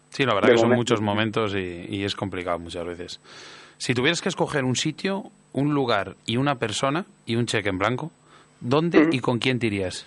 Sí, 0.09 0.25
la 0.25 0.33
verdad 0.35 0.51
que 0.51 0.57
son 0.57 0.71
muchos 0.71 1.01
momentos 1.01 1.55
y, 1.55 1.85
y 1.89 2.03
es 2.05 2.15
complicado 2.15 2.59
muchas 2.59 2.85
veces. 2.85 3.19
Si 3.77 3.93
tuvieras 3.93 4.21
que 4.21 4.29
escoger 4.29 4.63
un 4.63 4.75
sitio, 4.75 5.23
un 5.53 5.73
lugar 5.73 6.15
y 6.25 6.37
una 6.37 6.55
persona 6.55 7.05
y 7.25 7.35
un 7.35 7.45
cheque 7.45 7.69
en 7.69 7.77
blanco, 7.79 8.11
¿dónde 8.61 9.09
y 9.11 9.19
con 9.19 9.39
quién 9.39 9.59
te 9.59 9.67
irías? 9.67 10.05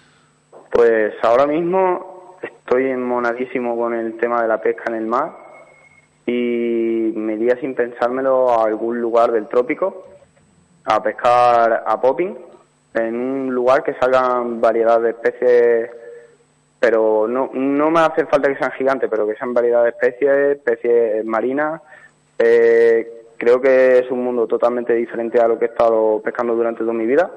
Pues 0.73 1.13
ahora 1.23 1.47
mismo 1.47 2.16
estoy 2.43 2.91
enmonadísimo 2.91 3.77
con 3.77 3.95
el 3.95 4.17
tema 4.19 4.43
de 4.43 4.49
la 4.49 4.61
pesca 4.61 4.85
en 4.89 4.95
el 4.95 5.07
mar 5.07 5.33
y 6.27 7.13
me 7.15 7.35
iría 7.35 7.57
sin 7.61 7.75
pensármelo 7.75 8.51
a 8.51 8.65
algún 8.65 9.01
lugar 9.01 9.33
del 9.33 9.47
trópico 9.47 10.07
a 10.85 11.03
pescar 11.03 11.85
a 11.87 12.01
popping 12.01 12.37
en 12.95 13.17
un 13.17 13.55
lugar 13.55 13.83
que 13.83 13.95
salgan 13.95 14.61
variedad 14.61 15.01
de 15.01 15.11
especies 15.11 15.91
pero 16.79 17.27
no, 17.27 17.51
no 17.53 17.91
me 17.91 18.01
hace 18.01 18.27
falta 18.27 18.49
que 18.49 18.59
sean 18.59 18.73
gigantes, 18.73 19.09
pero 19.11 19.27
que 19.27 19.35
sean 19.35 19.55
variedad 19.55 19.83
de 19.83 19.89
especies, 19.89 20.57
especies 20.57 21.25
marinas. 21.25 21.81
Eh, 22.39 23.25
creo 23.39 23.61
que 23.61 23.99
es 23.99 24.11
un 24.11 24.23
mundo 24.23 24.47
totalmente 24.47 24.95
diferente 24.95 25.41
a 25.41 25.49
lo 25.49 25.59
que 25.59 25.65
he 25.65 25.69
estado 25.69 26.21
pescando 26.23 26.55
durante 26.55 26.81
toda 26.81 26.93
mi 26.93 27.07
vida 27.07 27.31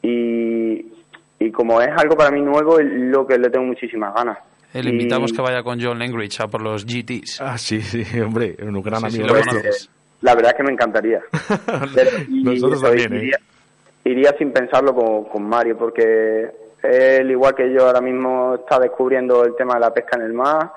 y, 0.00 0.97
y 1.38 1.50
como 1.50 1.80
es 1.80 1.88
algo 1.96 2.16
para 2.16 2.30
mí 2.30 2.40
nuevo, 2.40 2.78
es 2.80 2.86
lo 2.86 3.26
que 3.26 3.38
le 3.38 3.50
tengo 3.50 3.66
muchísimas 3.66 4.14
ganas. 4.14 4.38
Eh, 4.74 4.82
Le 4.82 4.90
Y- 4.90 4.92
invitamos 4.94 5.32
que 5.32 5.40
vaya 5.40 5.62
con 5.62 5.80
John 5.80 5.98
Langridge 5.98 6.40
a 6.40 6.48
por 6.48 6.60
los 6.62 6.84
GTs. 6.84 7.40
Ah, 7.40 7.56
sí, 7.58 7.80
sí, 7.80 8.20
hombre, 8.20 8.56
un 8.62 8.82
gran 8.82 9.00
Sí, 9.02 9.10
sí, 9.12 9.20
amigo 9.22 9.34
conoces. 9.38 9.90
La 10.20 10.34
verdad 10.34 10.50
es 10.52 10.56
que 10.56 10.62
me 10.64 10.72
encantaría. 10.72 11.20
Pero- 11.94 12.10
y 12.28 12.42
Nosotros 12.42 12.82
también, 12.82 13.12
¿eh? 13.14 13.16
iría, 13.18 13.38
iría 14.04 14.34
sin 14.36 14.52
pensarlo 14.52 14.94
con, 14.94 15.24
con 15.24 15.42
Mario, 15.48 15.76
porque 15.78 16.50
él, 16.82 17.30
igual 17.30 17.54
que 17.54 17.72
yo, 17.72 17.86
ahora 17.86 18.00
mismo 18.00 18.56
está 18.56 18.78
descubriendo 18.80 19.44
el 19.44 19.54
tema 19.56 19.74
de 19.74 19.80
la 19.80 19.94
pesca 19.94 20.16
en 20.16 20.22
el 20.24 20.32
mar 20.32 20.70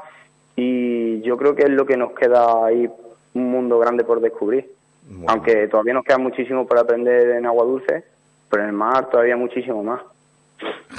y 0.55 1.21
yo 1.21 1.37
creo 1.37 1.55
que 1.55 1.63
es 1.63 1.69
lo 1.69 1.85
que 1.85 1.97
nos 1.97 2.11
queda 2.13 2.65
ahí, 2.65 2.87
un 3.33 3.51
mundo 3.51 3.79
grande 3.79 4.03
por 4.03 4.19
descubrir. 4.21 4.69
Bueno. 5.07 5.25
Aunque 5.29 5.67
todavía 5.67 5.93
nos 5.95 6.03
queda 6.05 6.17
muchísimo 6.17 6.65
por 6.67 6.77
aprender 6.77 7.31
en 7.31 7.45
agua 7.45 7.65
dulce, 7.65 8.03
pero 8.49 8.63
en 8.63 8.69
el 8.69 8.75
mar 8.75 9.09
todavía 9.09 9.35
muchísimo 9.35 9.83
más. 9.83 10.01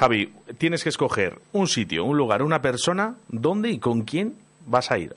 Javi, 0.03 0.33
tienes 0.59 0.83
que 0.83 0.89
escoger 0.89 1.39
un 1.53 1.69
sitio, 1.69 2.05
un 2.05 2.17
lugar, 2.17 2.43
una 2.43 2.61
persona, 2.61 3.15
dónde 3.29 3.71
y 3.71 3.79
con 3.79 4.03
quién 4.03 4.35
vas 4.67 4.91
a 4.91 4.99
ir. 4.99 5.15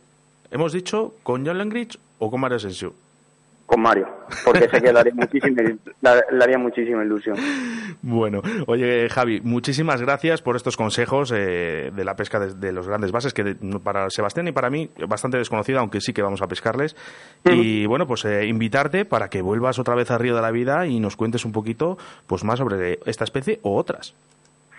Hemos 0.52 0.74
dicho 0.74 1.16
con 1.24 1.44
John 1.44 1.58
Langridge 1.58 1.98
o 2.20 2.30
con 2.30 2.40
Mario 2.40 2.58
Asensio. 2.58 2.94
Con 3.66 3.82
Mario, 3.82 4.06
porque 4.46 4.70
sé 4.70 4.80
que 4.80 4.94
le 4.94 5.00
haría 5.00 5.14
muchísima, 5.16 5.60
le 5.64 6.44
haría 6.44 6.60
muchísima 6.60 7.04
ilusión. 7.04 7.36
Bueno, 8.04 8.44
oye 8.68 9.10
Javi, 9.10 9.42
muchísimas 9.42 10.00
gracias 10.02 10.44
por 10.44 10.56
estos 10.56 10.78
consejos 10.78 11.34
eh, 11.36 11.90
de 11.92 12.06
la 12.06 12.14
pesca 12.16 12.40
de, 12.40 12.54
de 12.54 12.72
los 12.72 12.88
grandes 12.88 13.12
bases, 13.12 13.34
que 13.34 13.44
de- 13.44 13.56
para 13.80 14.08
Sebastián 14.12 14.48
y 14.48 14.52
para 14.52 14.70
mí 14.70 14.88
bastante 15.08 15.40
desconocida, 15.40 15.80
aunque 15.80 16.00
sí 16.00 16.14
que 16.14 16.22
vamos 16.22 16.44
a 16.44 16.48
pescarles. 16.48 16.96
Y 17.44 17.88
bueno, 17.88 18.06
pues 18.06 18.24
eh, 18.26 18.46
invitarte 18.46 19.04
para 19.04 19.30
que 19.30 19.42
vuelvas 19.42 19.80
otra 19.80 19.96
vez 19.96 20.12
al 20.12 20.20
Río 20.20 20.36
de 20.36 20.44
la 20.44 20.52
Vida 20.52 20.86
y 20.86 21.00
nos 21.00 21.16
cuentes 21.16 21.44
un 21.44 21.52
poquito 21.52 21.98
pues 22.28 22.44
más 22.44 22.60
sobre 22.60 23.00
esta 23.08 23.24
especie 23.24 23.60
o 23.64 23.76
otras. 23.76 24.14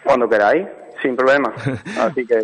Cuando 0.07 0.29
queráis, 0.29 0.67
sin 1.03 1.15
problema. 1.17 1.53
Así 2.01 2.25
que 2.27 2.39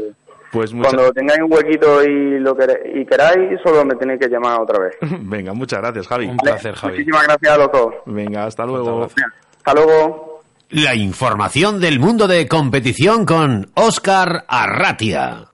Pues 0.50 0.72
mucha- 0.74 0.90
cuando 0.90 1.12
tengáis 1.12 1.40
un 1.40 1.52
huequito 1.52 2.02
y 2.02 2.38
lo 2.40 2.54
quere- 2.54 2.82
y 3.00 3.06
queráis, 3.06 3.58
solo 3.64 3.84
me 3.84 3.94
tenéis 3.94 4.20
que 4.20 4.28
llamar 4.28 4.60
otra 4.60 4.78
vez. 4.84 4.96
Venga, 5.20 5.52
muchas 5.54 5.80
gracias 5.80 6.06
Javi. 6.08 6.26
Un 6.26 6.36
placer, 6.36 6.74
Javi. 6.74 6.92
Muchísimas 6.94 7.22
gracias 7.24 7.52
a 7.52 7.56
los 7.58 7.72
dos. 7.72 7.94
Venga, 8.06 8.44
hasta 8.44 8.66
luego. 8.66 9.06
Hasta 9.64 9.74
luego. 9.74 10.32
La 10.70 10.94
información 10.94 11.80
del 11.80 12.00
mundo 12.00 12.26
de 12.26 12.48
competición 12.48 13.26
con 13.26 13.70
Oscar 13.74 14.44
Arratia. 14.48 15.44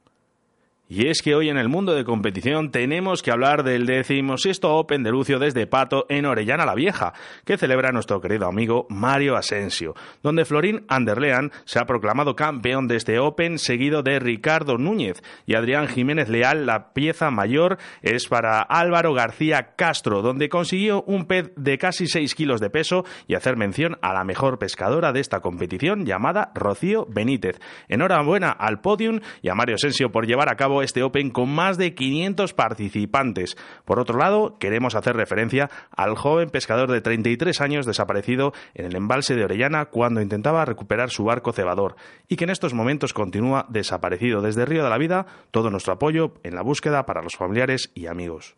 Y 0.91 1.09
es 1.09 1.21
que 1.21 1.35
hoy 1.35 1.51
en 1.51 1.59
el 1.59 1.69
mundo 1.69 1.95
de 1.95 2.03
competición 2.03 2.71
tenemos 2.71 3.23
que 3.23 3.31
hablar 3.31 3.63
del 3.63 3.85
decimosexto 3.85 4.75
Open 4.75 5.03
de 5.03 5.11
Lucio 5.11 5.39
desde 5.39 5.67
Pato 5.67 6.07
en 6.09 6.25
Orellana 6.25 6.65
la 6.65 6.75
Vieja, 6.75 7.13
que 7.45 7.59
celebra 7.59 7.93
nuestro 7.93 8.23
querido 8.23 8.47
amigo 8.47 8.87
Mario 8.89 9.37
Asensio, 9.37 9.95
donde 10.23 10.47
Florín 10.47 10.87
Anderlean 10.89 11.53
se 11.67 11.79
ha 11.79 11.85
proclamado 11.85 12.35
campeón 12.35 12.89
de 12.89 12.97
este 12.97 13.19
Open, 13.19 13.59
seguido 13.59 14.03
de 14.03 14.19
Ricardo 14.19 14.79
Núñez 14.79 15.23
y 15.45 15.57
Adrián 15.57 15.89
Jiménez 15.89 16.31
Leal. 16.31 16.65
La 16.65 16.95
pieza 16.95 17.31
mayor 17.31 17.77
es 18.01 18.27
para 18.27 18.63
Álvaro 18.63 19.13
García 19.13 19.75
Castro, 19.77 20.23
donde 20.23 20.49
consiguió 20.49 21.03
un 21.03 21.27
pez 21.27 21.53
de 21.55 21.77
casi 21.77 22.07
6 22.07 22.35
kilos 22.35 22.63
de 22.63 22.71
peso 22.71 23.05
y 23.27 23.35
hacer 23.35 23.59
mención 23.59 23.99
a 24.01 24.15
la 24.15 24.25
mejor 24.25 24.59
pescadora 24.59 25.13
de 25.13 25.21
esta 25.21 25.41
competición 25.41 26.07
llamada 26.07 26.51
Rocío 26.55 27.05
Benítez. 27.11 27.61
Enhorabuena 27.89 28.53
al 28.53 28.81
podium 28.81 29.21
y 29.43 29.51
a 29.51 29.55
Mario 29.55 29.75
Asensio 29.75 30.11
por 30.11 30.27
llevar 30.27 30.49
a 30.49 30.57
cabo 30.57 30.78
este 30.83 31.03
Open 31.03 31.31
con 31.31 31.49
más 31.49 31.79
de 31.79 31.95
500 31.95 32.55
participantes. 32.55 33.57
Por 33.85 33.99
otro 33.99 34.19
lado, 34.19 34.57
queremos 34.59 34.95
hacer 34.95 35.17
referencia 35.17 35.71
al 35.91 36.17
joven 36.17 36.51
pescador 36.51 36.91
de 36.91 37.01
33 37.01 37.61
años 37.61 37.87
desaparecido 37.87 38.53
en 38.75 38.87
el 38.87 38.97
embalse 38.97 39.35
de 39.35 39.45
Orellana 39.45 39.87
cuando 39.87 40.21
intentaba 40.21 40.65
recuperar 40.65 41.11
su 41.11 41.25
barco 41.25 41.53
cebador 41.53 41.97
y 42.29 42.37
que 42.37 42.45
en 42.45 42.51
estos 42.51 42.75
momentos 42.75 43.13
continúa 43.13 43.67
desaparecido 43.69 44.43
desde 44.43 44.67
Río 44.67 44.85
de 44.85 44.91
la 44.91 44.99
Vida. 44.99 45.27
Todo 45.51 45.71
nuestro 45.71 45.95
apoyo 45.95 46.35
en 46.43 46.55
la 46.55 46.63
búsqueda 46.63 47.07
para 47.07 47.23
los 47.23 47.37
familiares 47.37 47.91
y 47.95 48.07
amigos. 48.07 48.57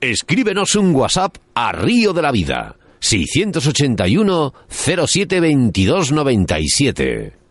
Escríbenos 0.00 0.74
un 0.74 0.94
WhatsApp 0.94 1.36
a 1.54 1.72
Río 1.72 2.12
de 2.12 2.22
la 2.22 2.32
Vida. 2.32 2.76
681 3.00 4.52
07 4.68 5.40
22 5.40 6.12
97. 6.12 7.45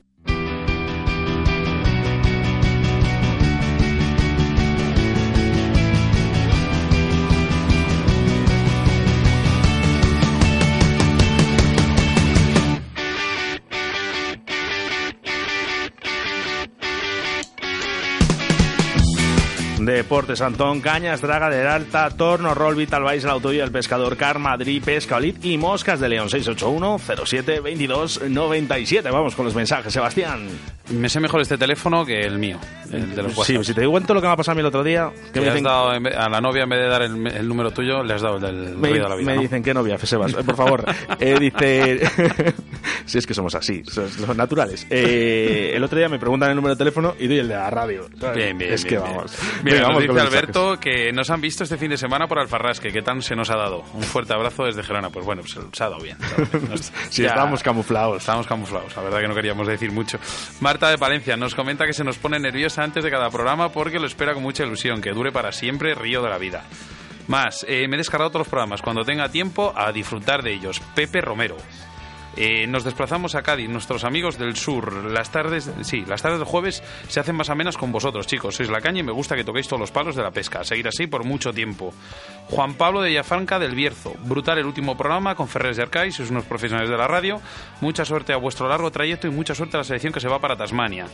Deportes 19.85 20.41
Antón, 20.41 20.81
Cañas, 20.81 21.21
Draga 21.21 21.49
del 21.49 21.67
Alta, 21.67 22.09
Torno, 22.09 22.53
Roll, 22.53 22.75
Vital 22.75 23.03
la 23.03 23.31
Autovía 23.31 23.61
del 23.61 23.71
Pescador, 23.71 24.17
Car, 24.17 24.39
Madrid, 24.39 24.81
Pesca, 24.83 25.17
Olid 25.17 25.35
y 25.43 25.57
Moscas 25.57 25.99
de 25.99 26.09
León 26.09 26.29
681 26.29 26.99
07 27.25 27.59
22 27.59 28.21
97. 28.29 29.09
Vamos 29.09 29.35
con 29.35 29.45
los 29.45 29.55
mensajes, 29.55 29.93
Sebastián. 29.93 30.47
Me 30.89 31.09
sé 31.09 31.19
mejor 31.19 31.41
este 31.41 31.57
teléfono 31.57 32.05
que 32.05 32.21
el 32.21 32.37
mío, 32.37 32.59
el 32.91 33.15
de 33.15 33.23
los 33.23 33.33
Sí, 33.33 33.39
WhatsApp. 33.53 33.63
si 33.63 33.73
te 33.73 33.81
digo 33.81 33.91
cuento 33.91 34.13
lo 34.13 34.21
que 34.21 34.27
me 34.27 34.33
ha 34.33 34.35
pasado 34.35 34.53
a 34.53 34.55
mí 34.55 34.59
el 34.59 34.67
otro 34.67 34.83
día, 34.83 35.09
que 35.27 35.31
Que 35.33 35.39
me 35.41 35.45
dicen, 35.47 35.63
dado 35.63 35.89
a 35.89 36.29
la 36.29 36.41
novia 36.41 36.63
en 36.63 36.69
vez 36.69 36.79
de 36.79 36.87
dar 36.87 37.01
el, 37.01 37.25
el 37.27 37.47
número 37.47 37.71
tuyo, 37.71 38.03
le 38.03 38.13
has 38.13 38.21
dado 38.21 38.35
el 38.35 38.41
del 38.43 38.77
me, 38.77 38.89
ruido 38.89 39.03
de 39.05 39.09
la 39.09 39.15
vida. 39.15 39.25
me 39.31 39.35
¿no? 39.37 39.41
dicen 39.41 39.63
que 39.63 39.73
novia, 39.73 39.97
Fesebas, 39.97 40.33
por 40.33 40.55
favor. 40.55 40.85
Eh, 41.19 41.39
dice, 41.39 42.01
si 43.05 43.17
es 43.17 43.25
que 43.25 43.33
somos 43.33 43.55
así, 43.55 43.83
son, 43.85 44.09
son 44.09 44.35
naturales. 44.37 44.85
Eh, 44.89 45.71
el 45.73 45.83
otro 45.83 45.97
día 45.97 46.09
me 46.09 46.19
preguntan 46.19 46.49
el 46.49 46.55
número 46.55 46.75
de 46.75 46.77
teléfono 46.77 47.15
y 47.19 47.27
doy 47.27 47.39
el 47.39 47.47
de 47.47 47.55
la 47.55 47.69
radio. 47.69 48.07
Bien, 48.35 48.57
bien, 48.57 48.73
es 48.73 48.83
bien, 48.83 48.95
que 48.95 49.01
bien. 49.01 49.15
vamos. 49.17 49.37
Mira, 49.63 49.77
Venga, 49.77 49.79
nos 49.79 49.87
vamos 49.87 50.01
dice 50.03 50.19
Alberto 50.21 50.79
que 50.79 51.11
nos 51.13 51.29
han 51.29 51.41
visto 51.41 51.63
este 51.63 51.77
fin 51.77 51.89
de 51.89 51.97
semana 51.97 52.27
por 52.27 52.37
Alfarrasque. 52.39 52.91
¿Qué 52.91 53.01
tal 53.01 53.23
se 53.23 53.35
nos 53.35 53.49
ha 53.49 53.55
dado? 53.55 53.83
Un 53.93 54.03
fuerte 54.03 54.33
abrazo 54.33 54.65
desde 54.65 54.83
Gerona. 54.83 55.09
Pues 55.09 55.25
bueno, 55.25 55.41
pues 55.41 55.57
se 55.71 55.83
ha 55.83 55.89
dado 55.89 56.01
bien. 56.01 56.17
Nos- 56.69 56.91
Sí, 57.09 57.25
estábamos 57.25 57.63
camuflados. 57.63 58.17
Estábamos 58.19 58.45
camuflados, 58.47 58.95
la 58.95 59.03
verdad 59.03 59.19
que 59.21 59.27
no 59.27 59.35
queríamos 59.35 59.67
decir 59.67 59.91
mucho. 59.91 60.19
Marta 60.75 60.89
de 60.89 60.97
Palencia 60.97 61.37
nos 61.37 61.55
comenta 61.55 61.85
que 61.85 61.93
se 61.93 62.03
nos 62.03 62.17
pone 62.17 62.37
nerviosa 62.37 62.83
antes 62.83 63.01
de 63.01 63.09
cada 63.09 63.29
programa 63.29 63.69
porque 63.69 63.97
lo 63.97 64.07
espera 64.07 64.33
con 64.33 64.43
mucha 64.43 64.65
ilusión, 64.65 64.99
que 64.99 65.13
dure 65.13 65.31
para 65.31 65.53
siempre 65.53 65.95
Río 65.95 66.21
de 66.21 66.29
la 66.29 66.37
Vida. 66.37 66.65
Más, 67.27 67.65
eh, 67.69 67.87
me 67.87 67.95
he 67.95 67.97
descargado 67.97 68.29
todos 68.29 68.41
los 68.41 68.49
programas 68.49 68.81
cuando 68.81 69.05
tenga 69.05 69.29
tiempo 69.29 69.71
a 69.73 69.93
disfrutar 69.93 70.43
de 70.43 70.53
ellos. 70.53 70.81
Pepe 70.93 71.21
Romero. 71.21 71.55
Eh, 72.37 72.67
nos 72.67 72.83
desplazamos 72.83 73.35
a 73.35 73.41
Cádiz, 73.41 73.69
nuestros 73.69 74.03
amigos 74.03 74.37
del 74.37 74.55
sur. 74.55 75.05
Las 75.05 75.31
tardes, 75.31 75.71
sí, 75.81 76.03
las 76.05 76.21
tardes 76.21 76.39
del 76.39 76.47
jueves 76.47 76.83
se 77.07 77.19
hacen 77.19 77.35
más 77.35 77.49
amenas 77.49 77.77
con 77.77 77.91
vosotros, 77.91 78.27
chicos. 78.27 78.55
Sois 78.55 78.69
la 78.69 78.81
caña 78.81 78.99
y 78.99 79.03
me 79.03 79.11
gusta 79.11 79.35
que 79.35 79.43
toquéis 79.43 79.67
todos 79.67 79.79
los 79.79 79.91
palos 79.91 80.15
de 80.15 80.23
la 80.23 80.31
pesca. 80.31 80.63
Seguir 80.63 80.87
así 80.87 81.07
por 81.07 81.23
mucho 81.23 81.53
tiempo. 81.53 81.93
Juan 82.49 82.73
Pablo 82.73 83.01
de 83.01 83.09
Villafranca 83.09 83.57
del 83.59 83.75
Bierzo. 83.75 84.13
Brutal 84.23 84.57
el 84.57 84.65
último 84.65 84.97
programa 84.97 85.35
con 85.35 85.47
Ferreres 85.47 85.77
de 85.77 85.83
Arcais, 85.83 86.15
sois 86.15 86.29
unos 86.29 86.45
profesionales 86.45 86.89
de 86.89 86.97
la 86.97 87.07
radio. 87.07 87.41
Mucha 87.81 88.03
suerte 88.03 88.33
a 88.33 88.37
vuestro 88.37 88.67
largo 88.67 88.91
trayecto 88.91 89.27
y 89.27 89.31
mucha 89.31 89.55
suerte 89.55 89.77
a 89.77 89.79
la 89.79 89.83
selección 89.83 90.11
que 90.11 90.19
se 90.19 90.27
va 90.27 90.39
para 90.39 90.57
Tasmania. 90.57 91.07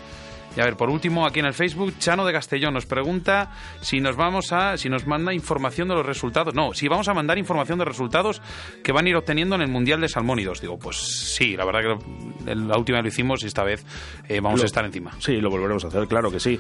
Y 0.56 0.60
a 0.60 0.66
ver, 0.66 0.76
por 0.76 0.90
último, 0.90 1.26
aquí 1.26 1.40
en 1.40 1.46
el 1.46 1.54
Facebook, 1.54 1.94
Chano 1.98 2.26
de 2.26 2.34
Castellón 2.34 2.74
nos 2.74 2.86
pregunta 2.86 3.52
si 3.80 4.02
nos 4.02 4.18
vamos 4.18 4.52
a, 4.52 4.76
si 4.78 4.90
nos 4.90 5.08
manda 5.08 5.34
información 5.34 5.88
de 5.88 5.96
los 5.96 6.06
resultados. 6.06 6.54
No, 6.54 6.74
si 6.74 6.88
vamos 6.90 7.08
a 7.08 7.14
mandar 7.14 7.38
información 7.38 7.80
de 7.80 7.86
resultados 7.86 8.42
que 8.84 8.92
van 8.92 9.06
a 9.06 9.10
ir 9.10 9.16
obteniendo 9.16 9.56
en 9.56 9.62
el 9.62 9.70
Mundial 9.70 10.02
de 10.02 10.10
Salmónidos. 10.10 10.60
Digo, 10.60 10.78
pues 10.78 10.98
sí, 10.98 11.56
la 11.56 11.64
verdad 11.64 11.80
que 12.46 12.54
la 12.56 12.78
última 12.78 12.98
vez 12.98 13.04
lo 13.04 13.08
hicimos 13.10 13.44
y 13.44 13.48
esta 13.48 13.64
vez 13.64 13.86
eh, 14.28 14.42
vamos 14.42 14.60
Lo- 14.60 14.64
a 14.64 14.66
estar 14.66 14.84
encima. 14.84 15.12
Sí, 15.20 15.40
lo 15.40 15.50
volveremos 15.50 15.86
a 15.86 15.88
hacer, 15.88 16.06
claro 16.08 16.30
que 16.30 16.40
sí. 16.42 16.60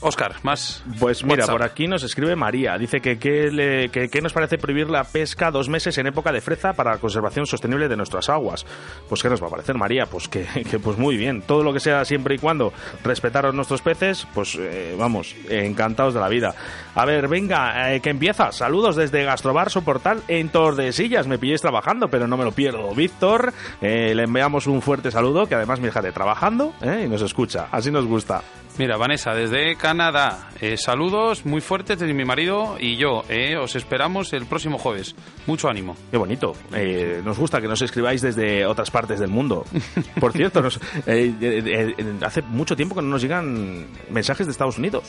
Oscar, 0.00 0.36
más. 0.42 0.82
Pues 0.98 1.24
mira, 1.24 1.36
WhatsApp. 1.42 1.54
por 1.54 1.62
aquí 1.62 1.86
nos 1.86 2.02
escribe 2.02 2.36
María. 2.36 2.76
Dice 2.78 3.00
que 3.00 3.18
qué 3.18 4.20
nos 4.22 4.32
parece 4.32 4.58
prohibir 4.58 4.90
la 4.90 5.04
pesca 5.04 5.50
dos 5.50 5.68
meses 5.68 5.96
en 5.98 6.06
época 6.06 6.32
de 6.32 6.40
freza 6.40 6.72
para 6.74 6.92
la 6.92 6.98
conservación 6.98 7.46
sostenible 7.46 7.88
de 7.88 7.96
nuestras 7.96 8.28
aguas. 8.28 8.66
Pues 9.08 9.22
qué 9.22 9.28
nos 9.28 9.42
va 9.42 9.48
a 9.48 9.50
parecer, 9.50 9.76
María. 9.76 10.06
Pues 10.06 10.28
que, 10.28 10.44
que, 10.70 10.78
pues 10.78 10.98
muy 10.98 11.16
bien. 11.16 11.42
Todo 11.42 11.62
lo 11.62 11.72
que 11.72 11.80
sea 11.80 12.04
siempre 12.04 12.36
y 12.36 12.38
cuando 12.38 12.72
respetaros 13.04 13.54
nuestros 13.54 13.82
peces, 13.82 14.26
pues 14.34 14.56
eh, 14.60 14.94
vamos, 14.98 15.34
encantados 15.48 16.14
de 16.14 16.20
la 16.20 16.28
vida. 16.28 16.54
A 16.94 17.04
ver, 17.04 17.28
venga, 17.28 17.94
eh, 17.94 18.00
que 18.00 18.10
empieza. 18.10 18.52
Saludos 18.52 18.96
desde 18.96 19.24
Gastrobar 19.24 19.70
Soportal 19.70 20.22
en 20.28 20.48
Tordesillas. 20.48 21.26
Me 21.26 21.38
pilléis 21.38 21.60
trabajando, 21.60 22.08
pero 22.08 22.26
no 22.26 22.36
me 22.36 22.44
lo 22.44 22.52
pierdo. 22.52 22.94
Víctor, 22.94 23.52
eh, 23.80 24.14
le 24.14 24.24
enviamos 24.24 24.66
un 24.66 24.82
fuerte 24.82 25.10
saludo, 25.10 25.46
que 25.46 25.54
además 25.54 25.80
mi 25.80 25.88
hija 25.88 26.02
de 26.02 26.12
trabajando 26.12 26.74
eh, 26.82 27.04
y 27.06 27.08
nos 27.08 27.22
escucha. 27.22 27.68
Así 27.70 27.90
nos 27.90 28.06
gusta. 28.06 28.42
Mira, 28.78 28.98
Vanessa, 28.98 29.32
desde 29.32 29.74
Canadá, 29.76 30.50
eh, 30.60 30.76
saludos 30.76 31.46
muy 31.46 31.62
fuertes 31.62 31.98
desde 31.98 32.12
mi 32.12 32.26
marido 32.26 32.76
y 32.78 32.96
yo. 32.96 33.22
Eh, 33.30 33.56
os 33.56 33.74
esperamos 33.74 34.34
el 34.34 34.44
próximo 34.44 34.76
jueves. 34.76 35.16
Mucho 35.46 35.70
ánimo. 35.70 35.96
Qué 36.10 36.18
bonito. 36.18 36.52
Eh, 36.74 37.22
nos 37.24 37.38
gusta 37.38 37.62
que 37.62 37.68
nos 37.68 37.80
escribáis 37.80 38.20
desde 38.20 38.66
otras 38.66 38.90
partes 38.90 39.18
del 39.18 39.30
mundo. 39.30 39.64
Por 40.20 40.32
cierto, 40.32 40.60
nos, 40.60 40.78
eh, 41.06 41.94
hace 42.22 42.42
mucho 42.42 42.76
tiempo 42.76 42.94
que 42.94 43.00
no 43.00 43.08
nos 43.08 43.22
llegan 43.22 43.86
mensajes 44.10 44.46
de 44.46 44.52
Estados 44.52 44.76
Unidos. 44.76 45.04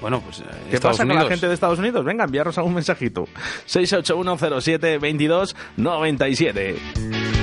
Bueno, 0.00 0.22
pues. 0.22 0.42
¿Qué 0.70 0.80
pasa 0.80 1.06
con 1.06 1.14
la 1.14 1.26
gente 1.26 1.46
de 1.46 1.52
Estados 1.52 1.78
Unidos? 1.78 2.02
Venga, 2.02 2.24
enviarnos 2.24 2.56
algún 2.56 2.72
mensajito. 2.72 3.28
68107 3.66 4.94
2297 4.94 7.39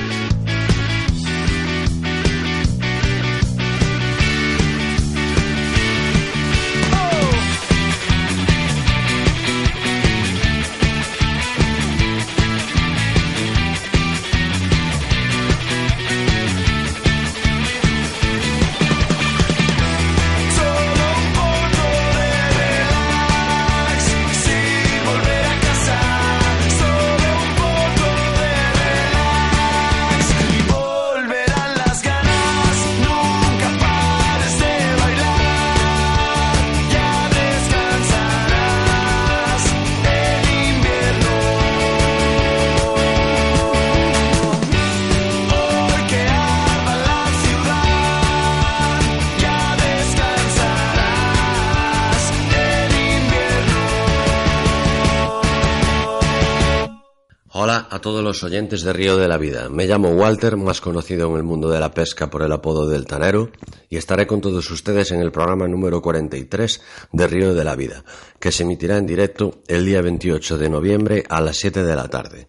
todos 58.08 58.24
los 58.24 58.42
oyentes 58.42 58.84
de 58.84 58.94
Río 58.94 59.18
de 59.18 59.28
la 59.28 59.38
Vida. 59.38 59.68
Me 59.68 59.86
llamo 59.86 60.12
Walter, 60.12 60.56
más 60.56 60.80
conocido 60.80 61.30
en 61.30 61.36
el 61.36 61.44
mundo 61.44 61.70
de 61.70 61.82
la 61.82 61.92
pesca 61.92 62.30
por 62.30 62.42
el 62.42 62.54
apodo 62.54 62.88
del 62.88 63.06
Tanero, 63.06 63.50
y 63.90 63.98
estaré 63.98 64.26
con 64.26 64.40
todos 64.40 64.72
ustedes 64.72 65.12
en 65.12 65.20
el 65.20 65.30
programa 65.30 65.68
número 65.68 66.02
43 66.02 66.82
de 67.12 67.28
Río 67.28 67.54
de 67.54 67.66
la 67.66 67.76
Vida, 67.76 68.06
que 68.40 68.54
se 68.54 68.64
emitirá 68.64 68.96
en 68.96 69.08
directo 69.08 69.56
el 69.68 69.86
día 69.86 70.02
28 70.02 70.58
de 70.58 70.70
noviembre 70.70 71.26
a 71.28 71.42
las 71.42 71.58
7 71.58 71.84
de 71.84 71.96
la 71.98 72.08
tarde. 72.08 72.48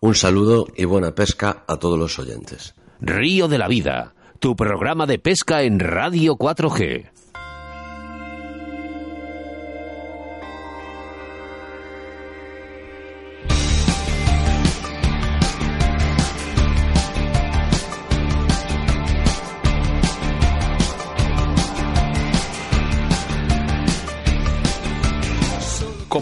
Un 0.00 0.16
saludo 0.16 0.66
y 0.74 0.86
buena 0.86 1.14
pesca 1.14 1.62
a 1.68 1.76
todos 1.76 2.00
los 2.00 2.18
oyentes. 2.18 2.74
Río 3.00 3.46
de 3.46 3.58
la 3.58 3.68
Vida, 3.68 4.12
tu 4.40 4.56
programa 4.56 5.06
de 5.06 5.20
pesca 5.20 5.62
en 5.62 5.78
Radio 5.78 6.34
4G. 6.34 7.15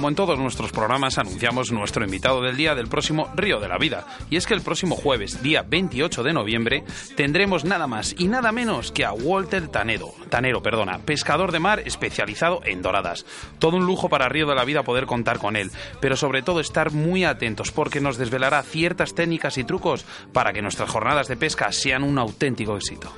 Como 0.05 0.11
en 0.11 0.17
todos 0.17 0.39
nuestros 0.39 0.71
programas, 0.71 1.17
anunciamos 1.17 1.73
nuestro 1.73 2.05
invitado 2.05 2.43
del 2.43 2.59
día 2.59 2.75
del 2.75 2.89
próximo 2.89 3.31
Río 3.35 3.59
de 3.59 3.69
la 3.69 3.79
Vida. 3.79 4.05
Y 4.29 4.37
es 4.37 4.47
que 4.47 4.53
el 4.53 4.61
próximo 4.61 4.97
jueves, 4.97 5.43
día 5.43 5.65
28 5.67 6.23
de 6.23 6.35
noviembre, 6.35 6.85
tendremos 7.17 7.65
nada 7.65 7.87
más 7.87 8.15
y 8.19 8.29
nada 8.29 8.53
menos 8.53 8.93
que 8.93 9.07
a 9.07 9.15
Walter 9.15 9.69
Tanero, 9.69 10.13
Tanero, 10.29 10.63
perdona, 10.63 10.99
pescador 10.99 11.53
de 11.53 11.61
mar 11.61 11.81
especializado 11.87 12.61
en 12.67 12.83
doradas. 12.83 13.25
Todo 13.59 13.79
un 13.79 13.87
lujo 13.87 14.11
para 14.11 14.29
Río 14.29 14.47
de 14.47 14.55
la 14.55 14.67
Vida 14.67 14.83
poder 14.83 15.07
contar 15.07 15.39
con 15.39 15.57
él, 15.57 15.71
pero 16.03 16.17
sobre 16.17 16.43
todo 16.43 16.61
estar 16.61 16.93
muy 16.93 17.25
atentos 17.25 17.73
porque 17.73 18.03
nos 18.03 18.19
desvelará 18.19 18.63
ciertas 18.63 19.15
técnicas 19.15 19.57
y 19.57 19.65
trucos 19.65 20.05
para 20.35 20.53
que 20.53 20.61
nuestras 20.61 20.91
jornadas 20.91 21.29
de 21.29 21.39
pesca 21.39 21.73
sean 21.73 22.03
un 22.03 22.19
auténtico 22.19 22.77
éxito. 22.77 23.11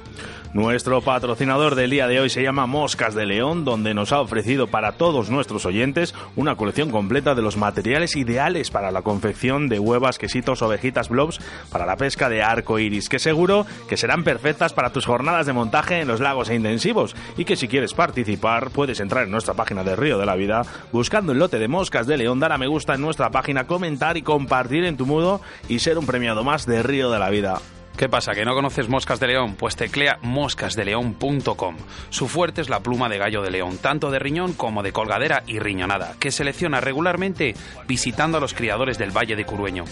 Nuestro 0.52 1.02
patrocinador 1.02 1.74
del 1.74 1.90
día 1.90 2.06
de 2.06 2.20
hoy 2.20 2.30
se 2.30 2.42
llama 2.42 2.66
Moscas 2.66 3.14
de 3.14 3.26
León, 3.26 3.64
donde 3.64 3.94
nos 3.94 4.12
ha 4.12 4.20
ofrecido 4.20 4.68
para 4.68 4.92
todos 4.92 5.28
nuestros 5.28 5.66
oyentes 5.66 6.14
una 6.34 6.56
colección 6.56 6.90
completa 6.90 7.34
de 7.34 7.42
los 7.42 7.56
materiales 7.56 8.16
ideales 8.16 8.70
para 8.70 8.90
la 8.90 9.02
confección 9.02 9.68
de 9.68 9.78
huevas, 9.78 10.18
quesitos, 10.18 10.62
ovejitas, 10.62 11.08
blobs 11.08 11.40
para 11.70 11.84
la 11.84 11.96
pesca 11.96 12.28
de 12.28 12.42
arco 12.42 12.78
iris, 12.78 13.08
que 13.08 13.18
seguro 13.18 13.66
que 13.88 13.96
serán 13.96 14.24
perfectas 14.24 14.72
para 14.72 14.90
tus 14.90 15.04
jornadas 15.04 15.46
de 15.46 15.52
montaje 15.52 16.00
en 16.00 16.08
los 16.08 16.20
lagos 16.20 16.48
e 16.48 16.54
intensivos. 16.54 17.14
Y 17.36 17.44
que 17.44 17.56
si 17.56 17.68
quieres 17.68 17.92
participar, 17.92 18.70
puedes 18.70 19.00
entrar 19.00 19.24
en 19.24 19.30
nuestra 19.30 19.54
página 19.54 19.84
de 19.84 19.96
Río 19.96 20.18
de 20.18 20.26
la 20.26 20.36
Vida, 20.36 20.62
buscando 20.92 21.32
el 21.32 21.38
lote 21.38 21.58
de 21.58 21.68
Moscas 21.68 22.06
de 22.06 22.16
León, 22.16 22.40
dar 22.40 22.52
a 22.52 22.58
me 22.58 22.66
gusta 22.66 22.94
en 22.94 23.02
nuestra 23.02 23.30
página, 23.30 23.66
comentar 23.66 24.16
y 24.16 24.22
compartir 24.22 24.84
en 24.84 24.96
tu 24.96 25.06
mudo 25.06 25.40
y 25.68 25.80
ser 25.80 25.98
un 25.98 26.06
premiado 26.06 26.44
más 26.44 26.66
de 26.66 26.82
Río 26.82 27.10
de 27.10 27.18
la 27.18 27.30
Vida. 27.30 27.60
¿Qué 27.96 28.10
pasa? 28.10 28.34
¿Que 28.34 28.44
no 28.44 28.54
conoces 28.54 28.90
Moscas 28.90 29.20
de 29.20 29.28
León? 29.28 29.56
Pues 29.56 29.74
teclea 29.74 30.18
moscasdeleón.com. 30.20 31.76
Su 32.10 32.28
fuerte 32.28 32.60
es 32.60 32.68
la 32.68 32.80
pluma 32.80 33.08
de 33.08 33.16
gallo 33.16 33.40
de 33.40 33.50
león, 33.50 33.78
tanto 33.78 34.10
de 34.10 34.18
riñón 34.18 34.52
como 34.52 34.82
de 34.82 34.92
colgadera 34.92 35.42
y 35.46 35.60
riñonada, 35.60 36.14
que 36.20 36.30
selecciona 36.30 36.82
regularmente 36.82 37.54
visitando 37.88 38.36
a 38.36 38.40
los 38.42 38.52
criadores 38.52 38.98
del 38.98 39.16
Valle 39.16 39.34
de 39.34 39.46
Curueño. 39.46 39.84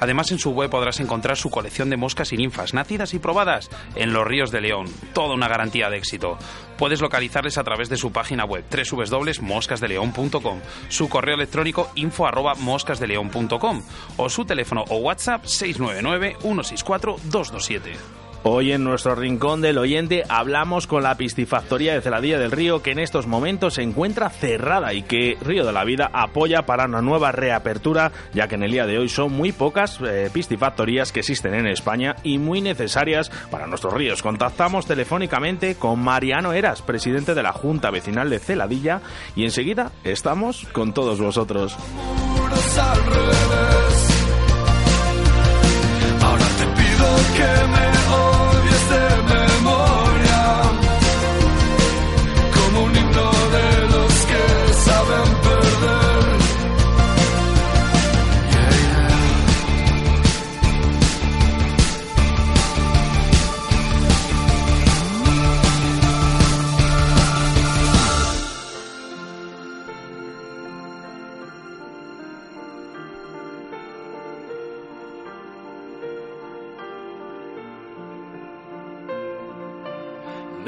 Además, 0.00 0.30
en 0.30 0.38
su 0.38 0.50
web 0.50 0.70
podrás 0.70 1.00
encontrar 1.00 1.36
su 1.36 1.50
colección 1.50 1.90
de 1.90 1.96
moscas 1.96 2.32
y 2.32 2.36
ninfas, 2.36 2.74
nacidas 2.74 3.14
y 3.14 3.18
probadas 3.18 3.70
en 3.94 4.12
los 4.12 4.26
ríos 4.26 4.50
de 4.50 4.60
León. 4.60 4.86
Toda 5.12 5.34
una 5.34 5.48
garantía 5.48 5.90
de 5.90 5.98
éxito. 5.98 6.38
Puedes 6.76 7.00
localizarles 7.00 7.58
a 7.58 7.64
través 7.64 7.88
de 7.88 7.96
su 7.96 8.12
página 8.12 8.44
web 8.44 8.64
www.moscasdeleón.com, 8.70 10.60
su 10.88 11.08
correo 11.08 11.34
electrónico 11.34 11.90
info 11.94 12.26
arroba 12.26 12.54
moscasdeleón.com 12.54 13.82
o 14.16 14.28
su 14.28 14.44
teléfono 14.44 14.84
o 14.88 14.96
WhatsApp 14.98 15.44
699 15.44 16.36
164 16.40 17.16
227. 17.24 18.27
Hoy 18.44 18.72
en 18.72 18.84
nuestro 18.84 19.14
rincón 19.14 19.60
del 19.60 19.78
oyente 19.78 20.22
hablamos 20.28 20.86
con 20.86 21.02
la 21.02 21.16
piscifactoría 21.16 21.94
de 21.94 22.00
Celadilla 22.00 22.38
del 22.38 22.52
Río 22.52 22.82
que 22.82 22.92
en 22.92 23.00
estos 23.00 23.26
momentos 23.26 23.74
se 23.74 23.82
encuentra 23.82 24.30
cerrada 24.30 24.94
y 24.94 25.02
que 25.02 25.36
Río 25.40 25.66
de 25.66 25.72
la 25.72 25.84
Vida 25.84 26.08
apoya 26.12 26.64
para 26.64 26.86
una 26.86 27.02
nueva 27.02 27.32
reapertura 27.32 28.12
ya 28.32 28.46
que 28.46 28.54
en 28.54 28.62
el 28.62 28.70
día 28.70 28.86
de 28.86 28.98
hoy 28.98 29.08
son 29.08 29.32
muy 29.32 29.52
pocas 29.52 29.98
eh, 30.00 30.30
piscifactorías 30.32 31.10
que 31.10 31.20
existen 31.20 31.54
en 31.54 31.66
España 31.66 32.16
y 32.22 32.38
muy 32.38 32.60
necesarias 32.60 33.30
para 33.50 33.66
nuestros 33.66 33.92
ríos. 33.92 34.22
Contactamos 34.22 34.86
telefónicamente 34.86 35.74
con 35.74 36.00
Mariano 36.00 36.52
Eras, 36.52 36.80
presidente 36.82 37.34
de 37.34 37.42
la 37.42 37.52
Junta 37.52 37.90
Vecinal 37.90 38.30
de 38.30 38.38
Celadilla 38.38 39.00
y 39.34 39.44
enseguida 39.44 39.90
estamos 40.04 40.66
con 40.72 40.94
todos 40.94 41.20
vosotros. 41.20 41.76
Ahora 46.22 46.44
te 46.58 46.66
pido 46.66 47.16
que 47.36 47.66
me 47.68 47.97
serve 48.88 49.27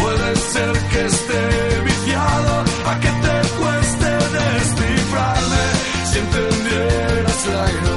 puede 0.00 0.36
ser 0.36 0.72
que 0.90 1.06
esté 1.06 1.80
viciado, 1.84 2.64
a 2.86 3.00
que 3.00 3.08
te 3.08 3.36
cueste 3.58 4.10
descifrarme, 4.38 5.64
si 6.10 6.18
entendieras 6.18 7.46
la 7.46 7.87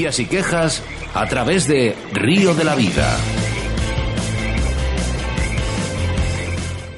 denuncias 0.00 0.18
y 0.18 0.26
quejas 0.26 0.82
a 1.14 1.26
través 1.26 1.68
de 1.68 1.94
Río 2.12 2.54
de 2.54 2.64
la 2.64 2.74
Vida. 2.74 3.06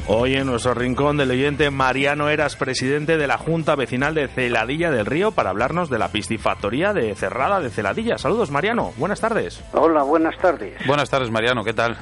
Hoy 0.07 0.35
en 0.35 0.47
nuestro 0.47 0.75
rincón 0.75 1.17
del 1.17 1.31
oyente 1.33 1.71
Mariano 1.71 2.29
Eras, 2.29 2.55
presidente 2.55 3.17
de 3.17 3.27
la 3.27 3.39
Junta 3.39 3.75
Vecinal 3.75 4.15
de 4.15 4.29
Celadilla 4.29 4.93
del 4.93 5.07
Río, 5.07 5.33
para 5.33 5.51
hablarnos 5.51 5.91
de 5.91 5.99
la 5.99 6.09
piscifactoría 6.09 6.93
de 6.93 7.15
Cerrada 7.17 7.61
de 7.61 7.71
Celadilla. 7.71 8.19
Saludos, 8.19 8.53
Mariano. 8.53 8.93
Buenas 8.97 9.21
tardes. 9.21 9.65
Hola, 9.73 10.03
buenas 10.05 10.37
tardes. 10.39 10.75
Buenas 10.87 11.11
tardes, 11.11 11.31
Mariano, 11.31 11.65
¿qué 11.65 11.73
tal? 11.73 11.97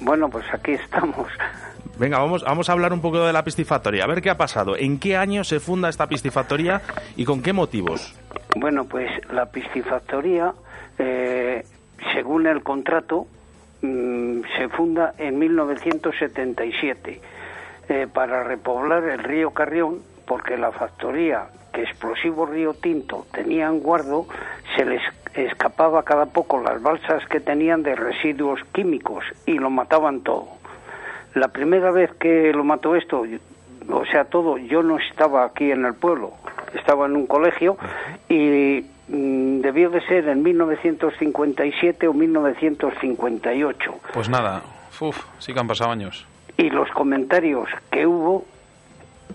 Bueno, 0.00 0.30
pues 0.30 0.46
aquí 0.54 0.72
estamos. 0.72 1.28
Venga, 1.98 2.18
vamos, 2.18 2.42
vamos 2.42 2.68
a 2.68 2.72
hablar 2.72 2.92
un 2.92 3.00
poco 3.00 3.24
de 3.24 3.32
la 3.32 3.42
piscifactoría. 3.44 4.04
A 4.04 4.06
ver 4.06 4.22
qué 4.22 4.30
ha 4.30 4.36
pasado. 4.36 4.76
¿En 4.76 4.98
qué 4.98 5.16
año 5.16 5.44
se 5.44 5.60
funda 5.60 5.88
esta 5.88 6.06
piscifactoría 6.06 6.82
y 7.16 7.24
con 7.24 7.42
qué 7.42 7.52
motivos? 7.52 8.14
Bueno, 8.56 8.84
pues 8.84 9.10
la 9.30 9.46
piscifactoría, 9.46 10.52
eh, 10.98 11.64
según 12.14 12.46
el 12.46 12.62
contrato, 12.62 13.26
mm, 13.82 14.40
se 14.56 14.68
funda 14.68 15.14
en 15.18 15.38
1977 15.38 17.20
eh, 17.88 18.06
para 18.12 18.44
repoblar 18.44 19.04
el 19.04 19.22
río 19.22 19.50
Carrión, 19.52 20.02
porque 20.26 20.56
la 20.56 20.72
factoría 20.72 21.46
que 21.72 21.82
Explosivo 21.82 22.46
Río 22.46 22.74
Tinto 22.74 23.26
tenía 23.32 23.66
en 23.66 23.80
guardo, 23.80 24.26
se 24.76 24.84
les 24.84 25.02
escapaba 25.34 26.02
cada 26.02 26.26
poco 26.26 26.60
las 26.60 26.80
balsas 26.82 27.26
que 27.28 27.40
tenían 27.40 27.82
de 27.82 27.94
residuos 27.94 28.60
químicos 28.72 29.24
y 29.44 29.52
lo 29.52 29.70
mataban 29.70 30.22
todo. 30.22 30.48
La 31.36 31.48
primera 31.48 31.90
vez 31.90 32.10
que 32.18 32.50
lo 32.54 32.64
mató 32.64 32.96
esto, 32.96 33.26
o 33.90 34.06
sea, 34.06 34.24
todo, 34.24 34.56
yo 34.56 34.82
no 34.82 34.96
estaba 34.96 35.44
aquí 35.44 35.70
en 35.70 35.84
el 35.84 35.92
pueblo, 35.92 36.32
estaba 36.72 37.04
en 37.04 37.14
un 37.14 37.26
colegio 37.26 37.76
y 38.26 38.86
mm, 39.08 39.60
debió 39.60 39.90
de 39.90 40.00
ser 40.06 40.26
en 40.28 40.42
1957 40.42 42.08
o 42.08 42.14
1958. 42.14 43.94
Pues 44.14 44.30
nada, 44.30 44.62
uf, 44.98 45.26
sí 45.38 45.52
que 45.52 45.60
han 45.60 45.66
pasado 45.66 45.90
años. 45.90 46.26
Y 46.56 46.70
los 46.70 46.88
comentarios 46.92 47.68
que 47.90 48.06
hubo, 48.06 48.46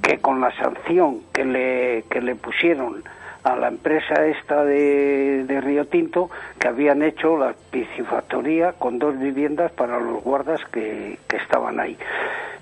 que 0.02 0.18
con 0.18 0.42
la 0.42 0.52
sanción 0.58 1.20
que 1.32 1.46
le, 1.46 2.06
que 2.10 2.20
le 2.20 2.34
pusieron 2.34 3.04
a 3.44 3.56
la 3.56 3.68
empresa 3.70 4.26
esta 4.26 4.64
de, 4.64 5.46
de 5.46 5.62
Río 5.62 5.86
Tinto, 5.86 6.30
que 6.60 6.68
habían 6.68 7.02
hecho 7.02 7.38
la 7.38 7.54
piscifactoría 7.72 8.74
con 8.74 9.00
dos 9.00 9.18
viviendas 9.18 9.72
para 9.72 10.00
los 10.00 10.24
guardas 10.24 10.62
que, 10.72 11.18
que 11.28 11.38
estaban 11.38 11.80
ahí. 11.80 11.98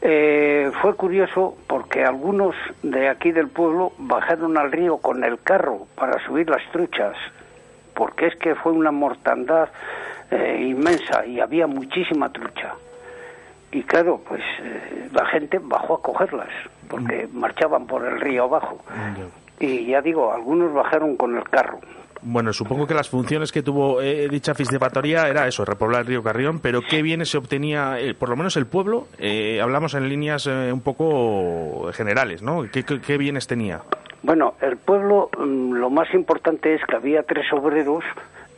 Eh, 0.01 0.71
fue 0.81 0.95
curioso 0.95 1.57
porque 1.67 2.05
algunos 2.05 2.55
de 2.83 3.09
aquí 3.09 3.31
del 3.31 3.49
pueblo 3.49 3.91
bajaron 3.97 4.57
al 4.57 4.71
río 4.71 4.97
con 4.97 5.25
el 5.25 5.39
carro 5.39 5.87
para 5.95 6.23
subir 6.25 6.49
las 6.49 6.63
truchas, 6.71 7.17
porque 7.93 8.27
es 8.27 8.35
que 8.37 8.55
fue 8.55 8.71
una 8.71 8.91
mortandad 8.91 9.67
eh, 10.31 10.65
inmensa 10.69 11.25
y 11.25 11.41
había 11.41 11.67
muchísima 11.67 12.31
trucha. 12.31 12.75
Y 13.71 13.83
claro, 13.83 14.21
pues 14.25 14.41
eh, 14.63 15.09
la 15.11 15.25
gente 15.25 15.59
bajó 15.61 15.95
a 15.95 16.01
cogerlas, 16.01 16.49
porque 16.87 17.27
marchaban 17.33 17.85
por 17.85 18.05
el 18.05 18.19
río 18.21 18.45
abajo. 18.45 18.79
Y 19.59 19.85
ya 19.87 20.01
digo, 20.01 20.31
algunos 20.33 20.73
bajaron 20.73 21.15
con 21.17 21.37
el 21.37 21.43
carro. 21.49 21.79
Bueno, 22.21 22.51
supongo 22.51 22.85
que 22.85 22.93
las 22.93 23.07
funciones 23.09 23.51
que 23.51 23.61
tuvo 23.63 24.01
eh, 24.01 24.27
dicha 24.29 24.53
piscifactoría 24.53 25.29
era 25.29 25.47
eso, 25.47 25.63
repoblar 25.63 26.01
el 26.01 26.07
río 26.07 26.21
Carrión, 26.23 26.59
pero 26.59 26.81
¿qué 26.81 27.01
bienes 27.01 27.29
se 27.29 27.37
obtenía, 27.37 27.97
eh, 27.99 28.13
por 28.13 28.27
lo 28.27 28.35
menos 28.35 28.57
el 28.57 28.65
pueblo? 28.67 29.07
Eh, 29.17 29.61
hablamos 29.61 29.93
en 29.93 30.09
líneas 30.09 30.45
eh, 30.47 30.69
un 30.73 30.81
poco 30.81 31.89
generales, 31.93 32.41
¿no? 32.41 32.63
¿Qué, 32.71 32.83
qué- 32.83 32.99
qué 32.99 33.17
bienes 33.17 33.47
tenía? 33.47 33.81
Bueno, 34.21 34.55
el 34.61 34.75
pueblo, 34.75 35.29
mm, 35.37 35.73
lo 35.75 35.89
más 35.89 36.13
importante 36.13 36.73
es 36.75 36.81
que 36.85 36.97
había 36.97 37.23
tres 37.23 37.45
obreros 37.53 38.03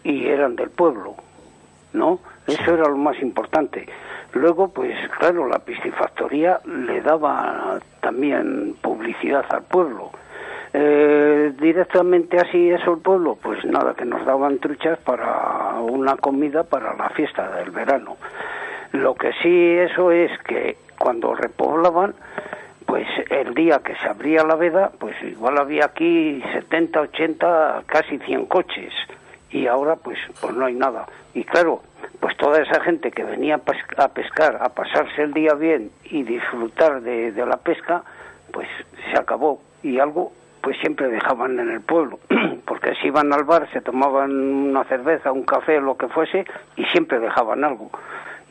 y 0.03 0.25
eran 0.25 0.55
del 0.55 0.71
pueblo, 0.71 1.13
¿no? 1.93 2.19
Eso 2.47 2.73
era 2.73 2.89
lo 2.89 2.97
más 2.97 3.21
importante. 3.21 3.87
Luego, 4.33 4.69
pues 4.69 4.95
claro, 5.19 5.47
la 5.47 5.59
piscifactoría 5.59 6.59
le 6.65 6.99
daba 7.01 7.77
también 8.01 8.75
publicidad 8.81 9.45
al 9.49 9.61
pueblo. 9.65 10.09
Eh, 10.73 11.51
directamente 11.59 12.37
así 12.39 12.69
eso 12.69 12.93
el 12.93 12.99
pueblo, 13.01 13.37
pues 13.41 13.63
nada, 13.65 13.93
que 13.93 14.05
nos 14.05 14.25
daban 14.25 14.59
truchas 14.59 14.97
para 14.99 15.73
una 15.81 16.15
comida 16.15 16.63
para 16.63 16.95
la 16.95 17.09
fiesta 17.09 17.51
del 17.57 17.71
verano. 17.71 18.15
Lo 18.93 19.15
que 19.15 19.31
sí 19.41 19.73
eso 19.77 20.11
es 20.11 20.31
que 20.43 20.77
cuando 20.97 21.35
repoblaban, 21.35 22.13
pues 22.85 23.05
el 23.29 23.53
día 23.53 23.79
que 23.83 23.95
se 23.95 24.07
abría 24.07 24.43
la 24.43 24.55
veda, 24.55 24.91
pues 24.97 25.15
igual 25.23 25.57
había 25.57 25.85
aquí 25.85 26.41
70, 26.53 27.01
80, 27.01 27.83
casi 27.85 28.17
100 28.19 28.45
coches 28.45 28.93
y 29.49 29.67
ahora 29.67 29.97
pues 29.97 30.17
pues 30.39 30.53
no 30.55 30.65
hay 30.65 30.73
nada. 30.73 31.05
Y 31.33 31.43
claro, 31.43 31.81
pues 32.19 32.35
toda 32.37 32.61
esa 32.61 32.79
gente 32.81 33.11
que 33.11 33.23
venía 33.23 33.55
a 33.55 33.59
pes- 33.59 33.97
a 33.97 34.07
pescar, 34.09 34.57
a 34.61 34.69
pasarse 34.69 35.21
el 35.23 35.33
día 35.33 35.53
bien 35.53 35.91
y 36.05 36.23
disfrutar 36.23 37.01
de, 37.01 37.31
de 37.33 37.45
la 37.45 37.57
pesca, 37.57 38.03
pues 38.53 38.67
se 39.11 39.17
acabó 39.19 39.61
y 39.83 39.99
algo 39.99 40.31
pues 40.61 40.77
siempre 40.79 41.07
dejaban 41.09 41.59
en 41.59 41.69
el 41.71 41.81
pueblo, 41.81 42.19
porque 42.65 42.93
si 43.01 43.07
iban 43.07 43.31
al 43.33 43.43
bar 43.43 43.67
se 43.73 43.81
tomaban 43.81 44.31
una 44.31 44.83
cerveza, 44.85 45.31
un 45.31 45.43
café, 45.43 45.79
lo 45.81 45.95
que 45.97 46.07
fuese 46.07 46.45
y 46.77 46.83
siempre 46.85 47.19
dejaban 47.19 47.63
algo. 47.63 47.89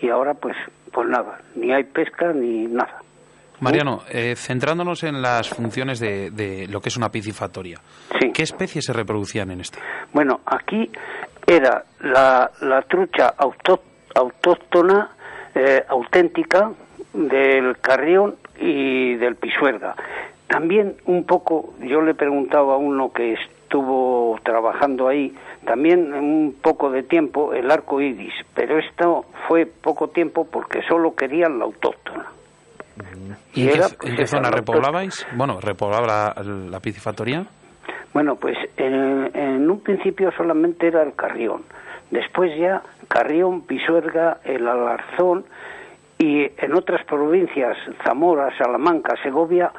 Y 0.01 0.09
ahora 0.09 0.35
pues 0.35 0.57
pues 0.93 1.09
nada, 1.09 1.39
ni 1.55 1.73
hay 1.73 1.85
pesca 1.85 2.33
ni 2.33 2.67
nada. 2.67 2.97
Mariano, 3.61 4.01
eh, 4.11 4.35
centrándonos 4.37 5.03
en 5.05 5.21
las 5.21 5.51
funciones 5.51 6.01
de, 6.01 6.31
de 6.31 6.67
lo 6.69 6.81
que 6.81 6.89
es 6.89 6.97
una 6.97 7.11
piscifactoría, 7.11 7.77
Sí. 8.19 8.33
¿qué 8.33 8.43
especies 8.43 8.87
se 8.87 8.93
reproducían 8.95 9.51
en 9.51 9.61
esta? 9.61 9.79
Bueno, 10.15 10.41
aquí 10.47 10.91
era 11.47 11.85
la, 12.01 12.51
la 12.63 12.83
trucha 12.83 13.35
autó- 13.37 13.83
autóctona, 14.15 15.11
eh, 15.55 15.85
auténtica, 15.89 16.71
del 17.13 17.77
carrión 17.81 18.37
y 18.59 19.15
del 19.17 19.37
pisuerga. 19.37 19.95
También 20.51 20.97
un 21.07 21.25
poco, 21.25 21.75
yo 21.79 22.01
le 22.03 22.13
preguntaba 22.13 22.75
a 22.75 22.77
uno 22.77 23.13
que 23.13 23.35
estuvo 23.35 24.37
trabajando 24.43 25.07
ahí, 25.07 25.33
también 25.65 26.13
un 26.13 26.57
poco 26.61 26.91
de 26.91 27.05
tiempo 27.05 27.55
el 27.55 27.71
arco 27.71 28.01
iris, 28.01 28.35
pero 28.53 28.77
esto 28.81 29.27
fue 29.47 29.65
poco 29.67 30.09
tiempo 30.09 30.45
porque 30.51 30.83
solo 30.89 31.15
querían 31.15 31.61
la 31.61 31.67
autóctona. 31.67 32.27
¿Y 33.55 33.63
en 33.63 33.69
qué, 33.69 33.75
era, 33.77 33.87
en 33.87 33.97
pues, 34.01 34.15
qué 34.17 34.27
zona 34.27 34.51
la 34.51 34.57
repoblabais? 34.57 35.25
Bueno, 35.37 35.61
repoblaba 35.61 36.07
la, 36.07 36.43
la 36.43 36.81
piscifactoría. 36.81 37.47
Bueno, 38.13 38.35
pues 38.35 38.57
en, 38.77 39.31
en 39.33 39.71
un 39.71 39.81
principio 39.85 40.33
solamente 40.37 40.89
era 40.89 41.05
el 41.05 41.15
Carrión. 41.15 41.63
Después 42.11 42.51
ya 42.59 42.83
Carrión, 43.07 43.63
Pisuerga, 43.63 44.39
el 44.43 44.67
Alarzón 44.67 45.45
y 46.19 46.43
en 46.59 46.75
otras 46.75 47.05
provincias, 47.07 47.77
Zamora, 48.05 48.51
Salamanca, 48.59 49.15
Segovia, 49.23 49.71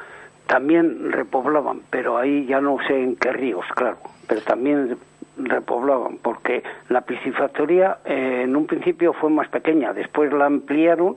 también 0.51 1.13
repoblaban, 1.13 1.79
pero 1.89 2.17
ahí 2.17 2.45
ya 2.45 2.59
no 2.59 2.75
sé 2.85 3.01
en 3.01 3.15
qué 3.15 3.31
ríos, 3.31 3.63
claro, 3.73 3.97
pero 4.27 4.41
también 4.41 4.97
repoblaban, 5.37 6.17
porque 6.21 6.61
la 6.89 6.99
piscifactoría 7.01 7.99
eh, 8.03 8.41
en 8.43 8.57
un 8.57 8.67
principio 8.67 9.13
fue 9.13 9.29
más 9.29 9.47
pequeña, 9.47 9.93
después 9.93 10.31
la 10.33 10.47
ampliaron 10.47 11.15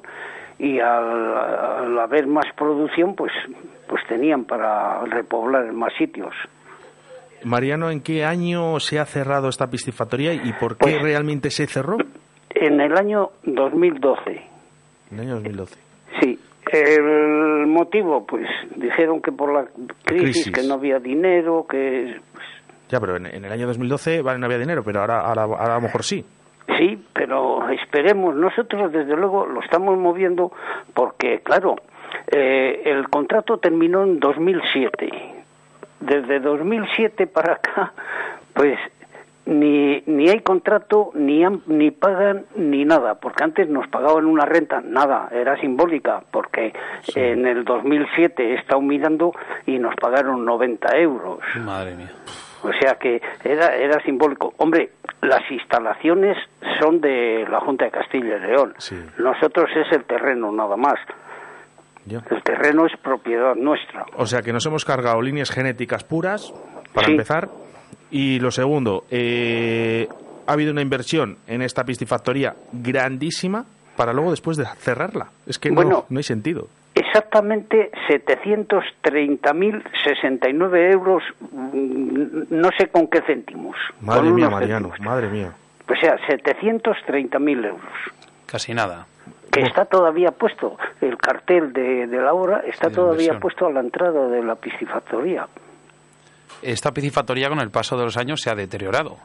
y 0.61 0.79
al, 0.79 1.37
al 1.37 1.99
haber 1.99 2.29
más 2.29 2.45
producción, 2.57 3.17
pues, 3.17 3.33
pues 3.89 4.03
tenían 4.09 4.45
para 4.45 5.01
repoblar 5.07 5.73
más 5.73 5.93
sitios. 5.99 6.33
Mariano, 7.43 7.91
¿en 7.91 8.01
qué 8.03 8.25
año 8.25 8.79
se 8.79 9.01
ha 9.01 9.05
cerrado 9.05 9.49
esta 9.49 9.67
piscifactoría 9.67 10.33
y 10.33 10.53
por 10.61 10.77
qué 10.77 10.93
Pues- 10.93 11.03
realmente 11.03 11.51
se 11.51 11.67
cerró? 11.67 11.97
En 12.51 12.81
el 12.81 12.97
año 12.97 13.31
2012, 13.43 14.43
En 15.11 15.19
el 15.19 15.21
año 15.27 15.35
2012. 15.35 15.77
El 16.75 17.67
motivo, 17.67 18.27
pues 18.27 18.47
dijeron 18.77 19.23
que 19.23 19.31
por 19.31 19.53
la 19.53 19.67
crisis, 20.05 20.45
crisis. 20.45 20.53
que 20.53 20.63
no 20.67 20.75
había 20.75 20.99
dinero, 20.99 21.67
que 21.69 22.21
pues, 22.33 22.47
Ya, 22.89 22.99
pero 23.01 23.17
en, 23.17 23.27
en 23.27 23.45
el 23.45 23.53
año 23.53 23.67
2012 23.69 24.23
vale, 24.23 24.39
no 24.39 24.47
había 24.47 24.59
dinero, 24.59 24.83
pero 24.85 25.01
ahora, 25.01 25.21
ahora, 25.21 25.43
ahora 25.43 25.73
a 25.75 25.77
lo 25.77 25.83
mejor 25.83 26.03
sí. 26.03 26.25
sí, 26.79 26.99
pero 27.13 27.69
esperemos. 27.71 28.35
Nosotros, 28.35 28.93
desde 28.93 29.17
luego, 29.17 29.47
lo 29.47 29.61
estamos 29.61 29.97
moviendo 29.99 30.51
porque, 30.93 31.41
claro, 31.45 31.77
eh, 32.33 32.83
el 32.85 33.09
contrato 33.09 33.59
terminó 33.59 34.03
en 34.03 34.19
2007. 34.19 35.11
Desde 36.01 36.41
2007 36.41 37.27
para 37.29 37.55
acá, 37.55 37.93
pues 38.55 38.79
ni, 39.47 40.03
ni 40.07 40.29
hay 40.29 40.41
contrato, 40.41 41.11
ni, 41.15 41.45
han- 41.45 41.63
ni 41.67 41.91
pagan, 41.91 42.47
ni 42.57 42.85
nada, 42.85 43.17
porque 43.17 43.45
antes 43.45 43.69
nos 43.69 43.87
pagaban 43.89 44.25
una 44.27 44.45
renta, 44.45 44.81
nada, 44.81 45.29
era 45.33 45.57
simbólica, 45.61 46.23
porque 46.31 46.73
en 47.15 47.47
el 47.47 47.65
2007 47.65 48.43
he 48.43 48.55
estado 48.55 48.81
mirando 48.81 49.33
y 49.67 49.79
nos 49.79 49.95
pagaron 49.97 50.45
90 50.45 50.97
euros. 50.99 51.39
Madre 51.65 51.95
mía. 51.95 52.13
O 52.63 52.71
sea 52.81 52.95
que 52.95 53.21
era, 53.45 53.77
era 53.77 54.01
simbólico. 54.05 54.55
Hombre, 54.57 54.93
las 55.21 55.43
instalaciones 55.51 56.39
son 56.81 56.99
de 57.03 57.45
la 57.51 57.61
Junta 57.61 57.85
de 57.85 57.91
Castilla 57.91 58.37
y 58.39 58.41
León. 58.41 58.73
Sí. 58.79 58.97
Nosotros 59.19 59.69
es 59.77 59.93
el 59.93 60.05
terreno 60.05 60.51
nada 60.51 60.75
más. 60.77 60.95
El 62.09 62.43
terreno 62.43 62.87
es 62.87 62.93
propiedad 63.03 63.55
nuestra. 63.55 64.05
O 64.17 64.27
sea 64.27 64.41
que 64.43 64.53
nos 64.53 64.65
hemos 64.67 64.85
cargado 64.85 65.21
líneas 65.23 65.51
genéticas 65.51 66.05
puras, 66.05 66.53
para 66.95 67.07
Sí. 67.07 67.13
empezar. 67.13 67.49
Y 68.11 68.39
lo 68.41 68.51
segundo, 68.51 69.05
eh, 69.11 70.09
ha 70.47 70.53
habido 70.53 70.73
una 70.73 70.83
inversión 70.83 71.39
en 71.47 71.63
esta 71.63 71.85
piscifactoría 71.85 72.55
grandísima 72.73 73.65
para 73.97 74.13
luego 74.13 74.31
después 74.31 74.57
de 74.57 74.65
cerrarla. 74.79 75.29
Es 75.47 75.59
que 75.59 75.71
no- 75.71 75.77
Bueno. 75.77 76.05
no, 76.09 76.19
hay 76.19 76.23
sentido. 76.25 76.69
Exactamente 76.95 77.91
730.069 78.09 80.93
euros, 80.93 81.23
mm, 81.51 82.43
no 82.51 82.69
sé 82.79 82.89
con 82.89 83.07
qué 83.09 83.21
céntimos. 83.23 83.77
Madre 84.01 84.31
mía, 84.31 84.49
Mariano, 84.51 84.89
céntimos. 84.89 85.13
madre 85.13 85.29
mía. 85.29 85.53
O 85.89 85.95
sea, 86.01 86.17
730.000 86.27 87.65
euros. 87.65 87.83
Casi 88.47 88.75
nada. 88.75 89.07
Que 89.51 89.61
está 89.61 89.85
todavía 89.85 90.33
puesto, 90.33 90.77
el 91.01 91.17
cartel 91.17 91.73
de, 91.73 92.07
de 92.09 92.21
la 92.21 92.33
obra 92.33 92.63
está 92.67 92.89
De 92.89 92.95
todavía 92.95 93.35
inversión. 93.35 93.41
puesto 93.41 93.67
a 93.67 93.73
la 93.73 93.81
entrada 93.81 94.27
de 94.29 94.43
la 94.43 94.57
piscifactoría. 94.57 95.47
Esta 96.65 96.93
piscifactoría 96.93 97.49
con 97.49 97.61
el 97.61 97.71
paso 97.71 97.97
de 97.97 98.05
los 98.05 98.17
años 98.17 98.41
se 98.41 98.51
ha 98.51 98.55
deteriorado 98.55 99.17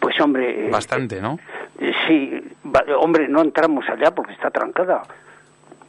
Pues 0.00 0.20
hombre, 0.20 0.66
eh, 0.66 0.70
bastante, 0.70 1.20
¿no? 1.20 1.38
eh, 1.78 1.92
sí, 2.06 2.42
hombre, 3.00 3.28
no 3.28 3.40
entramos 3.42 3.84
allá 3.88 4.10
porque 4.14 4.32
está 4.32 4.50
trancada. 4.50 5.02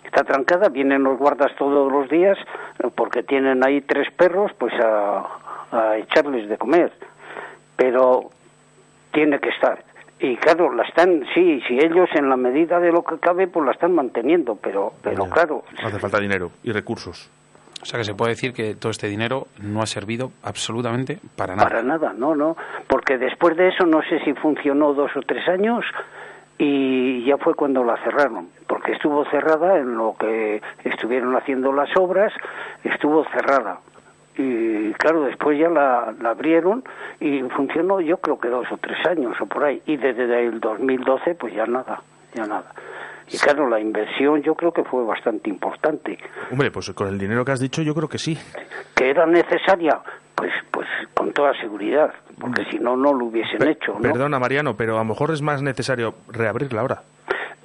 Está 0.06 0.24
trancada, 0.24 0.68
vienen 0.70 1.04
los 1.04 1.18
guardas 1.18 1.52
todos 1.58 1.92
los 1.92 2.10
días 2.10 2.38
eh, 2.84 2.88
porque 2.94 3.24
tienen 3.24 3.66
ahí 3.66 3.82
tres 3.82 4.08
perros, 4.16 4.52
pues 4.58 4.74
a, 4.84 5.26
a 5.72 5.98
echarles 5.98 6.48
de 6.50 6.58
comer. 6.58 6.92
Pero 7.76 8.30
tiene 9.12 9.40
que 9.40 9.50
estar. 9.50 9.84
Y 10.20 10.36
claro, 10.38 10.72
la 10.74 10.84
están, 10.84 11.24
sí, 11.34 11.62
si 11.68 11.80
ellos 11.80 12.08
en 12.14 12.30
la 12.30 12.38
medida 12.38 12.80
de 12.80 12.92
lo 12.92 13.04
que 13.04 13.18
cabe, 13.20 13.48
pues 13.48 13.66
la 13.66 13.72
están 13.72 13.96
manteniendo, 13.96 14.56
pero, 14.56 14.94
pero 15.02 15.26
Ya. 15.26 15.32
claro, 15.32 15.64
Hace 15.84 15.98
falta 15.98 16.20
dinero 16.20 16.52
y 16.64 16.72
recursos. 16.72 17.30
O 17.82 17.86
sea 17.86 18.00
que 18.00 18.06
se 18.06 18.14
puede 18.14 18.32
decir 18.32 18.54
que 18.54 18.76
todo 18.76 18.92
este 18.92 19.08
dinero 19.08 19.48
no 19.60 19.82
ha 19.82 19.88
servido 19.88 20.32
absolutamente 20.44 21.20
para 21.36 21.56
nada. 21.56 21.68
Para 21.68 21.82
nada, 21.82 22.14
no, 22.14 22.36
no. 22.36 22.56
Porque 22.88 23.18
después 23.18 23.58
de 23.58 23.70
eso 23.70 23.86
no 23.86 24.02
sé 24.04 24.20
si 24.24 24.34
funcionó 24.34 24.94
dos 24.94 25.12
o 25.16 25.22
tres 25.22 25.48
años 25.48 25.84
y 26.58 27.26
ya 27.26 27.38
fue 27.38 27.56
cuando 27.56 27.84
la 27.84 27.98
cerraron. 28.04 28.50
Porque 28.68 28.92
estuvo 28.92 29.26
cerrada 29.26 29.80
en 29.80 29.98
lo 29.98 30.16
que 30.20 30.62
estuvieron 30.84 31.36
haciendo 31.36 31.74
las 31.74 31.90
obras, 31.98 32.32
estuvo 32.84 33.26
cerrada. 33.26 33.80
Y 34.38 34.94
claro, 34.94 35.24
después 35.24 35.58
ya 35.60 35.70
la, 35.70 36.14
la 36.22 36.30
abrieron 36.30 36.84
y 37.20 37.42
funcionó 37.44 38.00
yo 38.00 38.18
creo 38.18 38.40
que 38.40 38.48
dos 38.48 38.72
o 38.72 38.78
tres 38.78 39.06
años 39.08 39.36
o 39.42 39.48
por 39.48 39.64
ahí. 39.64 39.82
Y 39.88 39.98
desde 39.98 40.46
el 40.46 40.60
2012 40.60 41.36
pues 41.36 41.54
ya 41.54 41.66
nada, 41.66 42.02
ya 42.36 42.46
nada. 42.46 42.72
Y 43.34 43.38
claro, 43.38 43.70
la 43.70 43.80
inversión 43.80 44.42
yo 44.42 44.56
creo 44.56 44.72
que 44.74 44.84
fue 44.84 45.04
bastante 45.06 45.50
importante. 45.50 46.18
Hombre, 46.52 46.70
pues 46.72 46.90
con 46.92 47.08
el 47.08 47.18
dinero 47.18 47.46
que 47.46 47.52
has 47.54 47.60
dicho 47.62 47.82
yo 47.82 47.94
creo 47.96 48.10
que 48.10 48.18
sí. 48.18 48.38
que 48.96 49.10
era 49.10 49.26
necesaria, 49.26 50.00
pues, 50.36 50.52
pues 50.72 50.88
con 51.14 51.32
toda 51.32 51.54
seguridad, 51.62 52.14
porque 52.40 52.66
si 52.70 52.78
no, 52.80 52.98
no 52.98 53.14
lo 53.14 53.26
hubiesen 53.26 53.60
Pe- 53.60 53.72
hecho, 53.72 53.94
¿no? 53.94 54.02
Perdona, 54.02 54.38
Mariano, 54.40 54.76
pero 54.76 54.96
a 54.96 55.00
lo 55.00 55.06
mejor 55.06 55.32
es 55.32 55.42
más 55.42 55.62
necesario 55.62 56.16
reabrirla 56.30 56.82
ahora. 56.82 57.02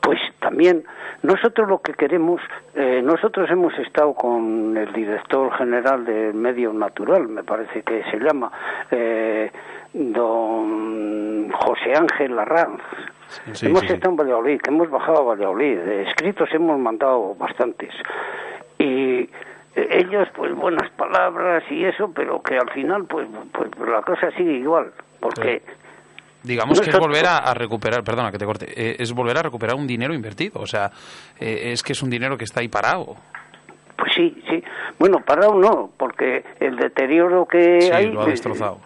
Pues 0.01 0.21
también 0.39 0.85
nosotros 1.23 1.69
lo 1.69 1.81
que 1.81 1.95
queremos, 1.95 2.41
eh, 2.75 3.01
nosotros 3.03 3.51
hemos 3.51 3.77
estado 3.79 4.15
con 4.15 4.77
el 4.77 4.93
director 4.93 5.53
general 5.59 6.05
del 6.05 6.35
Medio 6.35 6.73
Natural, 6.73 7.27
me 7.27 7.43
parece 7.43 7.83
que 7.83 8.05
se 8.05 8.19
llama, 8.21 8.53
eh, 8.93 9.51
don 9.93 11.51
José 11.51 11.95
Ángel 11.97 12.39
Arranz. 12.39 12.81
Sí, 13.53 13.67
hemos 13.67 13.81
sí, 13.81 13.87
estado 13.93 14.11
en 14.11 14.17
Valladolid, 14.17 14.61
hemos 14.69 14.91
bajado 14.91 15.19
a 15.19 15.35
Valladolid, 15.35 15.79
escritos 16.09 16.49
hemos 16.53 16.79
mandado 16.79 17.35
bastantes. 17.35 17.91
Y 18.79 19.29
ellos, 19.75 20.29
pues 20.35 20.55
buenas 20.55 20.91
palabras 20.93 21.65
y 21.71 21.85
eso, 21.85 22.11
pero 22.15 22.41
que 22.43 22.57
al 22.57 22.71
final, 22.71 23.05
pues, 23.05 23.27
pues 23.53 23.71
la 23.89 24.03
cosa 24.03 24.31
sigue 24.33 24.53
igual, 24.55 24.93
porque... 25.21 25.63
Digamos 26.43 26.81
que 26.81 26.91
es 26.91 26.99
volver 26.99 27.27
a, 27.27 27.39
a 27.39 27.55
recuperar, 27.55 28.05
perdona 28.05 28.31
que 28.31 28.39
te 28.39 28.45
corte, 28.45 28.67
eh, 28.77 28.97
es 29.01 29.13
volver 29.13 29.37
a 29.37 29.43
recuperar 29.43 29.75
un 29.75 29.87
dinero 29.87 30.15
invertido. 30.15 30.61
O 30.61 30.67
sea, 30.67 30.93
eh, 31.41 31.73
es 31.73 31.83
que 31.83 31.93
es 31.93 32.03
un 32.05 32.11
dinero 32.11 32.39
que 32.39 32.45
está 32.45 32.61
ahí 32.61 32.69
parado. 32.69 33.17
Pues 33.97 34.13
sí, 34.15 34.41
sí. 34.49 34.63
Bueno, 34.97 35.19
parado 35.27 35.57
no, 35.57 35.91
porque 35.97 36.45
el 36.61 36.77
deterioro 36.77 37.47
que 37.47 37.81
Sí, 37.81 37.91
hay 37.91 38.13
lo 38.13 38.23
ha 38.23 38.27
eh, 38.27 38.31
destrozado. 38.31 38.79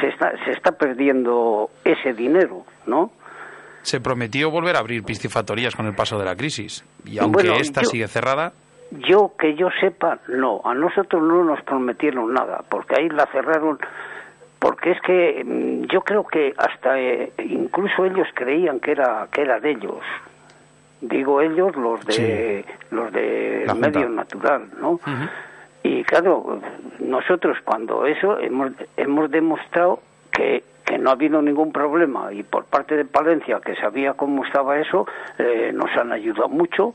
se 0.00 0.06
está 0.08 0.32
se 0.46 0.52
está 0.52 0.72
perdiendo 0.72 1.68
ese 1.84 2.14
dinero, 2.14 2.64
¿no? 2.86 3.10
Se 3.82 4.00
prometió 4.00 4.50
volver 4.50 4.76
a 4.76 4.78
abrir 4.80 5.02
piscifactorías 5.04 5.74
con 5.76 5.86
el 5.86 5.94
paso 5.94 6.18
de 6.18 6.24
la 6.24 6.36
crisis. 6.36 6.84
Y 7.04 7.18
aunque 7.18 7.42
Bueno, 7.48 7.54
esta 7.60 7.82
yo- 7.82 7.90
sigue 7.90 8.08
cerrada, 8.08 8.52
yo 8.92 9.32
que 9.38 9.54
yo 9.54 9.68
sepa, 9.80 10.18
no. 10.28 10.60
A 10.64 10.74
nosotros 10.74 11.22
no 11.22 11.44
nos 11.44 11.60
prometieron 11.62 12.32
nada, 12.34 12.62
porque 12.68 12.94
ahí 13.00 13.08
la 13.08 13.26
cerraron. 13.26 13.78
Porque 14.58 14.92
es 14.92 15.00
que 15.00 15.42
mm, 15.44 15.86
yo 15.92 16.02
creo 16.02 16.24
que 16.26 16.54
hasta 16.56 17.00
eh, 17.00 17.32
incluso 17.38 18.04
ellos 18.04 18.28
creían 18.34 18.78
que 18.80 18.92
era 18.92 19.26
que 19.32 19.42
era 19.42 19.58
de 19.60 19.70
ellos. 19.72 19.98
Digo 21.00 21.40
ellos 21.40 21.74
los 21.74 22.04
de 22.06 22.64
los 22.92 23.12
de 23.12 23.64
La 23.66 23.72
Junta. 23.72 23.88
medio 23.90 24.08
natural, 24.08 24.68
¿no? 24.80 25.00
Y 25.82 26.04
claro, 26.04 26.60
nosotros 27.00 27.56
cuando 27.64 28.06
eso 28.06 28.38
hemos, 28.38 28.70
hemos 28.96 29.28
demostrado 29.32 30.00
que, 30.30 30.62
que 30.84 30.98
no 30.98 31.10
ha 31.10 31.12
habido 31.14 31.40
ningún 31.42 31.72
problema 31.72 32.32
y 32.32 32.42
por 32.42 32.64
parte 32.64 32.96
de 32.96 33.04
Palencia, 33.04 33.60
que 33.64 33.74
sabía 33.76 34.14
cómo 34.14 34.44
estaba 34.44 34.78
eso, 34.78 35.06
eh, 35.38 35.72
nos 35.72 35.90
han 35.96 36.12
ayudado 36.12 36.48
mucho. 36.48 36.94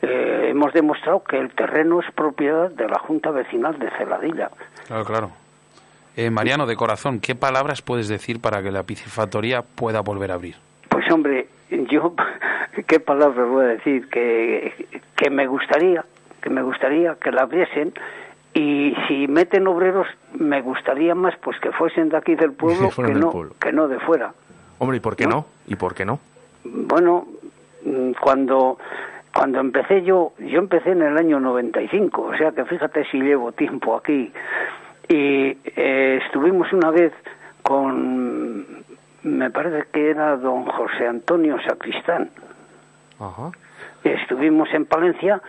Eh, 0.00 0.48
hemos 0.50 0.72
demostrado 0.72 1.22
que 1.22 1.38
el 1.38 1.54
terreno 1.54 2.00
es 2.00 2.10
propiedad 2.12 2.70
de 2.70 2.88
la 2.88 2.98
Junta 2.98 3.30
Vecinal 3.30 3.78
de 3.78 3.90
Celadilla. 3.96 4.50
Claro, 4.86 5.04
claro. 5.04 5.30
Eh, 6.16 6.28
Mariano, 6.30 6.66
de 6.66 6.76
corazón, 6.76 7.20
¿qué 7.20 7.34
palabras 7.34 7.80
puedes 7.80 8.08
decir 8.08 8.40
para 8.40 8.62
que 8.62 8.70
la 8.70 8.82
piscifactoría 8.82 9.62
pueda 9.62 10.00
volver 10.00 10.30
a 10.30 10.34
abrir? 10.34 10.56
Pues 10.88 11.10
hombre, 11.10 11.48
yo, 11.70 12.14
¿qué 12.86 13.00
palabras 13.00 13.48
voy 13.48 13.64
a 13.64 13.68
decir? 13.68 14.08
Que, 14.08 14.88
que 15.16 15.30
me 15.30 15.46
gustaría, 15.46 16.04
que 16.42 16.50
me 16.50 16.62
gustaría 16.62 17.14
que 17.14 17.30
la 17.30 17.42
abriesen 17.42 17.94
y 18.54 18.94
si 19.08 19.26
meten 19.28 19.66
obreros, 19.66 20.06
me 20.34 20.60
gustaría 20.60 21.14
más 21.14 21.34
pues 21.42 21.58
que 21.60 21.72
fuesen 21.72 22.10
de 22.10 22.16
aquí 22.16 22.34
del 22.34 22.52
pueblo, 22.52 22.90
Que 22.94 23.14
no, 23.14 23.30
pueblo. 23.30 23.54
que 23.60 23.72
no 23.72 23.88
de 23.88 23.98
fuera. 24.00 24.34
Hombre, 24.78 24.98
¿y 24.98 25.00
por 25.00 25.16
qué 25.16 25.26
no? 25.26 25.46
¿Y 25.66 25.76
por 25.76 25.94
qué 25.94 26.04
no? 26.04 26.18
Bueno, 26.64 27.26
mm, 27.84 28.12
cuando 28.20 28.78
cuando 29.34 29.60
empecé 29.60 30.02
yo, 30.02 30.32
yo 30.38 30.58
empecé 30.58 30.90
en 30.90 31.02
el 31.02 31.16
año 31.16 31.40
95, 31.40 32.22
o 32.22 32.36
sea 32.36 32.50
que 32.52 32.64
fíjate 32.66 33.04
si 33.10 33.18
llevo 33.18 33.52
tiempo 33.52 33.96
aquí. 33.96 34.30
Y 35.08 35.56
eh, 35.64 36.20
estuvimos 36.24 36.70
una 36.72 36.90
vez 36.90 37.12
con, 37.62 38.84
me 39.22 39.50
parece 39.50 39.88
que 39.90 40.10
era 40.10 40.36
don 40.36 40.66
José 40.66 41.06
Antonio 41.06 41.56
Sacristán. 41.66 42.28
Ajá. 43.18 43.50
Estuvimos 44.04 44.68
en 44.72 44.86
Palencia 44.86 45.40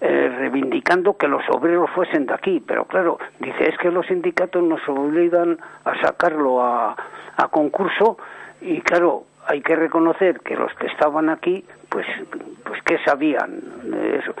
eh, 0.00 0.34
reivindicando 0.38 1.16
que 1.16 1.28
los 1.28 1.42
obreros 1.50 1.90
fuesen 1.90 2.26
de 2.26 2.34
aquí, 2.34 2.62
pero 2.66 2.84
claro, 2.84 3.18
dice, 3.38 3.68
es 3.68 3.78
que 3.78 3.90
los 3.90 4.06
sindicatos 4.06 4.62
nos 4.62 4.86
obligan 4.88 5.58
a 5.84 6.00
sacarlo 6.00 6.62
a, 6.62 6.96
a 7.36 7.48
concurso 7.48 8.18
y 8.60 8.80
claro, 8.80 9.24
hay 9.46 9.60
que 9.60 9.76
reconocer 9.76 10.40
que 10.40 10.56
los 10.56 10.72
que 10.74 10.86
estaban 10.86 11.28
aquí, 11.28 11.64
pues, 11.88 12.06
pues 12.64 12.82
¿qué 12.82 12.98
sabían 13.04 13.60
de 13.84 14.16
eso? 14.18 14.34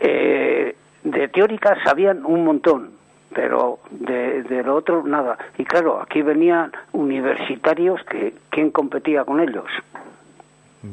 Eh, 0.00 0.76
de 1.02 1.28
teórica 1.28 1.76
sabían 1.84 2.24
un 2.24 2.44
montón, 2.44 2.90
pero 3.34 3.78
de, 3.90 4.62
lo 4.64 4.76
otro 4.76 5.02
nada. 5.02 5.38
Y 5.58 5.64
claro, 5.64 6.00
aquí 6.00 6.22
venían 6.22 6.72
universitarios 6.92 8.02
que 8.04 8.34
¿quién 8.50 8.70
competía 8.70 9.24
con 9.24 9.40
ellos? 9.40 9.66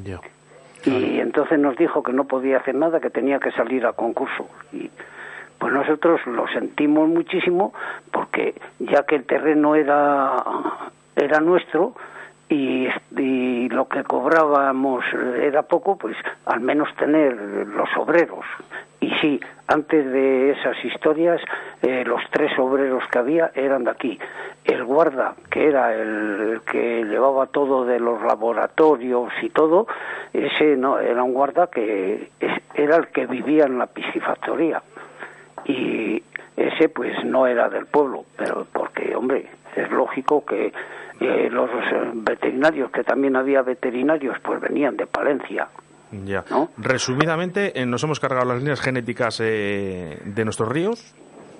Ya. 0.04 0.20
Y 0.86 1.20
entonces 1.20 1.60
nos 1.60 1.76
dijo 1.78 2.02
que 2.02 2.14
no 2.14 2.26
podía 2.26 2.58
hacer 2.58 2.76
nada, 2.76 3.00
que 3.00 3.10
tenía 3.10 3.40
que 3.40 3.52
salir 3.52 3.86
a 3.86 3.94
concurso. 3.94 4.48
Y 4.74 4.90
pues 5.60 5.74
nosotros 5.74 6.20
lo 6.26 6.48
sentimos 6.48 7.08
muchísimo 7.08 7.74
porque 8.12 8.56
ya 8.80 9.04
que 9.04 9.16
el 9.16 9.26
terreno 9.26 9.76
era, 9.76 10.44
era 11.16 11.40
nuestro 11.40 11.94
y, 12.50 12.88
y 13.16 13.70
lo 13.70 13.88
que 13.88 14.04
cobrábamos 14.04 15.06
era 15.40 15.62
poco, 15.62 15.98
pues 15.98 16.18
al 16.46 16.62
menos 16.62 16.90
tener 16.96 17.36
los 17.68 17.90
obreros. 17.98 18.46
Y 19.12 19.14
sí, 19.16 19.40
antes 19.68 20.10
de 20.10 20.52
esas 20.52 20.78
historias, 20.86 21.42
eh, 21.82 22.06
los 22.06 22.22
tres 22.32 22.58
obreros 22.58 23.04
que 23.12 23.20
había 23.20 23.52
eran 23.56 23.84
de 23.84 23.92
aquí. 23.92 24.20
El 24.64 24.86
guarda, 24.86 25.36
que 25.50 25.68
era 25.68 25.94
el, 25.94 26.62
que 26.66 27.04
llevaba 27.04 27.48
todo 27.48 27.84
de 27.84 28.00
los 28.00 28.22
laboratorios 28.22 29.34
y 29.42 29.50
todo, 29.50 29.88
ese 30.32 30.78
no, 30.78 30.98
era 30.98 31.24
un 31.24 31.34
guarda 31.34 31.68
que 31.68 32.30
era 32.74 32.96
el 32.96 33.08
que 33.08 33.26
vivía 33.26 33.66
en 33.66 33.80
la 33.80 33.88
piscifactoría. 33.88 34.82
Y 35.66 36.24
ese 36.56 36.88
pues 36.88 37.26
no 37.26 37.48
era 37.48 37.68
del 37.68 37.88
pueblo, 37.88 38.24
pero 38.38 38.66
porque, 38.72 39.14
hombre, 39.14 39.46
es 39.76 39.92
lógico 39.92 40.46
que 40.46 40.72
eh, 41.20 41.50
los 41.52 41.70
eh, 41.70 42.12
veterinarios, 42.14 42.92
que 42.92 43.04
también 43.04 43.36
había 43.36 43.62
veterinarios, 43.62 44.40
pues 44.40 44.62
venían 44.62 44.96
de 44.96 45.06
Palencia. 45.06 45.68
Ya. 46.12 46.44
¿No? 46.50 46.70
Resumidamente, 46.78 47.80
eh, 47.82 47.86
nos 47.86 48.04
hemos 48.04 48.20
cargado 48.20 48.46
las 48.46 48.60
líneas 48.60 48.82
genéticas 48.82 49.40
eh, 49.42 50.20
de 50.26 50.44
nuestros 50.44 50.70
ríos, 50.70 51.14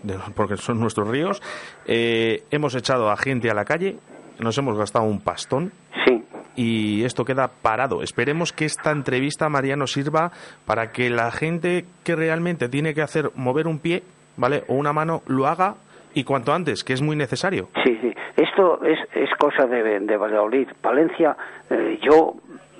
de- 0.04 0.18
porque 0.36 0.58
son 0.58 0.80
nuestros 0.80 1.08
ríos. 1.08 1.42
Eh, 1.86 2.44
hemos 2.52 2.76
echado 2.76 3.10
a 3.10 3.18
gente 3.18 3.50
a 3.50 3.54
la 3.54 3.66
calle, 3.66 3.98
nos 4.40 4.58
hemos 4.58 4.78
gastado 4.78 5.06
un 5.06 5.22
pastón 5.22 5.72
Sí, 6.06 6.24
y 6.56 7.04
esto 7.04 7.24
queda 7.26 7.48
parado. 7.62 8.02
Esperemos 8.02 8.52
que 8.54 8.66
esta 8.66 8.92
entrevista, 8.92 9.48
Mariano, 9.50 9.88
sirva 9.88 10.32
para 10.66 10.92
que 10.92 11.10
la 11.10 11.32
gente 11.32 11.86
que 12.04 12.16
realmente 12.16 12.68
tiene 12.70 12.94
que 12.94 13.02
hacer 13.02 13.32
mover 13.36 13.68
un 13.68 13.80
pie, 13.80 14.04
¿vale? 14.38 14.64
O 14.68 14.74
una 14.76 14.92
mano, 14.94 15.22
lo 15.28 15.48
haga 15.48 15.76
y 16.14 16.24
cuanto 16.24 16.54
antes, 16.54 16.84
que 16.84 16.94
es 16.94 17.02
muy 17.02 17.16
necesario. 17.16 17.70
sí, 17.84 17.98
sí. 18.02 18.12
Esto 18.36 18.84
es, 18.84 18.98
es 19.14 19.30
cosa 19.38 19.66
de, 19.68 20.00
de 20.00 20.18
Valladolid. 20.18 20.68
Palencia, 20.82 21.36
eh, 21.70 22.00
yo, 22.02 22.34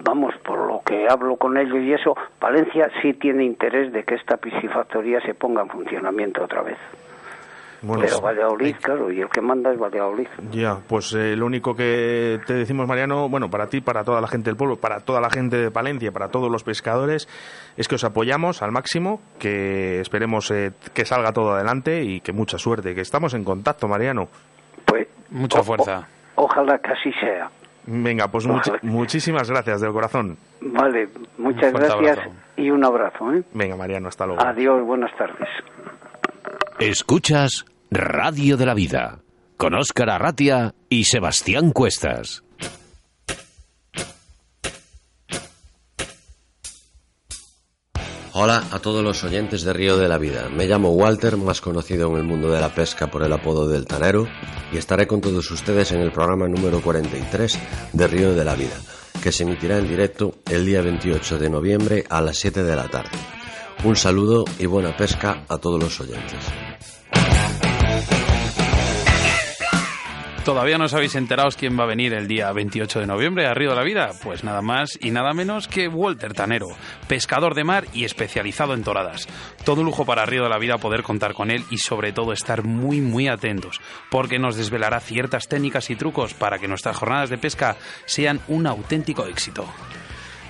vamos, 0.04 0.34
por 0.44 0.68
lo 0.68 0.82
que 0.86 1.08
hablo 1.10 1.36
con 1.38 1.58
ellos 1.58 1.78
y 1.80 1.94
eso, 1.94 2.16
Palencia 2.40 2.90
sí 3.02 3.14
tiene 3.14 3.44
interés 3.44 3.92
de 3.94 4.04
que 4.04 4.16
esta 4.16 4.38
piscifactoría 4.38 5.20
se 5.22 5.34
ponga 5.34 5.62
en 5.62 5.70
funcionamiento 5.70 6.44
otra 6.44 6.62
vez. 6.62 6.78
Bueno, 7.84 8.04
Pero. 8.06 8.22
Valladolid, 8.22 8.76
claro, 8.80 9.12
y 9.12 9.22
el 9.22 9.30
que 9.30 9.42
manda 9.42 9.74
es 9.74 9.80
Valladolid. 9.80 10.28
Ya, 10.52 10.78
pues 10.88 11.14
eh, 11.14 11.36
lo 11.36 11.48
único 11.48 11.76
que 11.76 12.40
te 12.46 12.54
decimos, 12.54 12.88
Mariano, 12.88 13.28
bueno, 13.28 13.50
para 13.50 13.66
ti, 13.68 13.82
para 13.82 14.04
toda 14.04 14.22
la 14.22 14.28
gente 14.28 14.52
del 14.52 14.56
pueblo, 14.56 14.76
para 14.76 15.00
toda 15.00 15.20
la 15.20 15.32
gente 15.32 15.58
de 15.58 15.72
Palencia, 15.72 16.12
para 16.12 16.28
todos 16.30 16.52
los 16.52 16.64
pescadores, 16.64 17.28
es 17.78 17.88
que 17.88 17.96
os 17.96 18.04
apoyamos 18.04 18.62
al 18.62 18.72
máximo, 18.72 19.20
que 19.40 20.00
esperemos 20.00 20.52
eh, 20.52 20.74
que 20.94 21.06
salga 21.06 21.32
todo 21.34 21.54
adelante 21.54 22.04
y 22.04 22.22
que 22.22 22.34
mucha 22.34 22.60
suerte, 22.60 22.94
que 22.94 23.02
estamos 23.02 23.34
en 23.34 23.44
contacto, 23.44 23.88
Mariano. 23.88 24.28
Pues 24.86 25.08
Mucha 25.32 25.62
o- 25.62 25.64
fuerza. 25.64 26.08
o- 26.36 26.44
ojalá 26.44 26.78
que 26.78 26.92
así 26.92 27.12
sea. 27.14 27.50
Venga, 27.86 28.28
pues 28.30 28.48
much- 28.48 28.80
muchísimas 28.84 29.50
gracias 29.50 29.82
del 29.82 29.92
corazón. 29.92 30.38
Vale, 30.62 31.10
muchas 31.38 31.74
gracias 31.74 32.18
abrazo. 32.20 32.32
y 32.58 32.70
un 32.70 32.84
abrazo. 32.86 33.34
¿eh? 33.34 33.44
Venga, 33.54 33.76
Mariano, 33.76 34.08
hasta 34.08 34.26
luego. 34.26 34.42
Adiós, 34.42 34.86
buenas 34.86 35.12
tardes. 35.18 35.48
Escuchas 36.80 37.66
Radio 37.90 38.58
de 38.58 38.66
la 38.66 38.74
Vida 38.74 39.20
con 39.58 39.74
Óscar 39.76 40.10
Arratia 40.10 40.74
y 40.90 41.04
Sebastián 41.06 41.72
Cuestas. 41.72 42.44
Hola 48.44 48.64
a 48.72 48.80
todos 48.80 49.04
los 49.04 49.24
oyentes 49.24 49.62
de 49.62 49.72
Río 49.72 49.98
de 49.98 50.08
la 50.08 50.18
Vida. 50.18 50.50
Me 50.50 50.66
llamo 50.66 50.90
Walter, 50.90 51.38
más 51.38 51.62
conocido 51.62 52.10
en 52.10 52.18
el 52.18 52.24
mundo 52.24 52.50
de 52.50 52.60
la 52.60 52.74
pesca 52.74 53.06
por 53.06 53.22
el 53.22 53.32
apodo 53.32 53.68
del 53.68 53.86
Tanero, 53.86 54.28
y 54.74 54.78
estaré 54.78 55.06
con 55.06 55.22
todos 55.22 55.52
ustedes 55.52 55.92
en 55.92 56.02
el 56.02 56.12
programa 56.12 56.48
número 56.48 56.82
43 56.82 57.60
de 57.94 58.08
Río 58.08 58.34
de 58.34 58.44
la 58.44 58.56
Vida, 58.56 58.82
que 59.22 59.32
se 59.32 59.44
emitirá 59.44 59.78
en 59.78 59.88
directo 59.88 60.34
el 60.50 60.66
día 60.66 60.82
28 60.82 61.38
de 61.38 61.52
noviembre 61.52 62.04
a 62.10 62.20
las 62.20 62.40
7 62.40 62.64
de 62.64 62.76
la 62.76 62.88
tarde. 62.88 63.12
Un 63.84 63.96
saludo 63.96 64.44
y 64.58 64.66
buena 64.66 64.98
pesca 64.98 65.46
a 65.48 65.60
todos 65.60 65.80
los 65.80 66.02
oyentes. 66.02 66.71
¿Todavía 70.46 70.80
no 70.80 70.86
os 70.86 70.94
habéis 70.96 71.14
enterados 71.14 71.56
quién 71.56 71.80
va 71.80 71.84
a 71.84 71.88
venir 71.88 72.14
el 72.14 72.28
día 72.28 72.52
28 72.52 73.02
de 73.02 73.06
noviembre 73.06 73.46
a 73.46 73.54
Río 73.54 73.70
de 73.70 73.76
la 73.76 73.84
Vida? 73.84 74.10
Pues 74.24 74.44
nada 74.44 74.64
más 74.64 74.98
y 75.00 75.12
nada 75.12 75.34
menos 75.34 75.68
que 75.68 75.88
Walter 75.88 76.34
Tanero, 76.34 76.70
pescador 77.08 77.54
de 77.54 77.64
mar 77.64 77.86
y 77.94 78.06
especializado 78.06 78.74
en 78.74 78.84
toradas. 78.84 79.28
Todo 79.64 79.84
lujo 79.84 80.04
para 80.04 80.26
Río 80.26 80.42
de 80.42 80.50
la 80.50 80.58
Vida 80.58 80.80
poder 80.80 81.04
contar 81.04 81.36
con 81.36 81.52
él 81.52 81.64
y 81.70 81.78
sobre 81.78 82.12
todo 82.12 82.34
estar 82.34 82.64
muy 82.64 83.02
muy 83.02 83.28
atentos, 83.28 83.80
porque 84.10 84.40
nos 84.40 84.56
desvelará 84.56 85.00
ciertas 85.00 85.48
técnicas 85.48 85.92
y 85.92 85.96
trucos 85.96 86.34
para 86.34 86.58
que 86.58 86.68
nuestras 86.68 86.98
jornadas 86.98 87.30
de 87.30 87.38
pesca 87.38 87.78
sean 88.06 88.40
un 88.48 88.66
auténtico 88.66 89.28
éxito. 89.28 89.68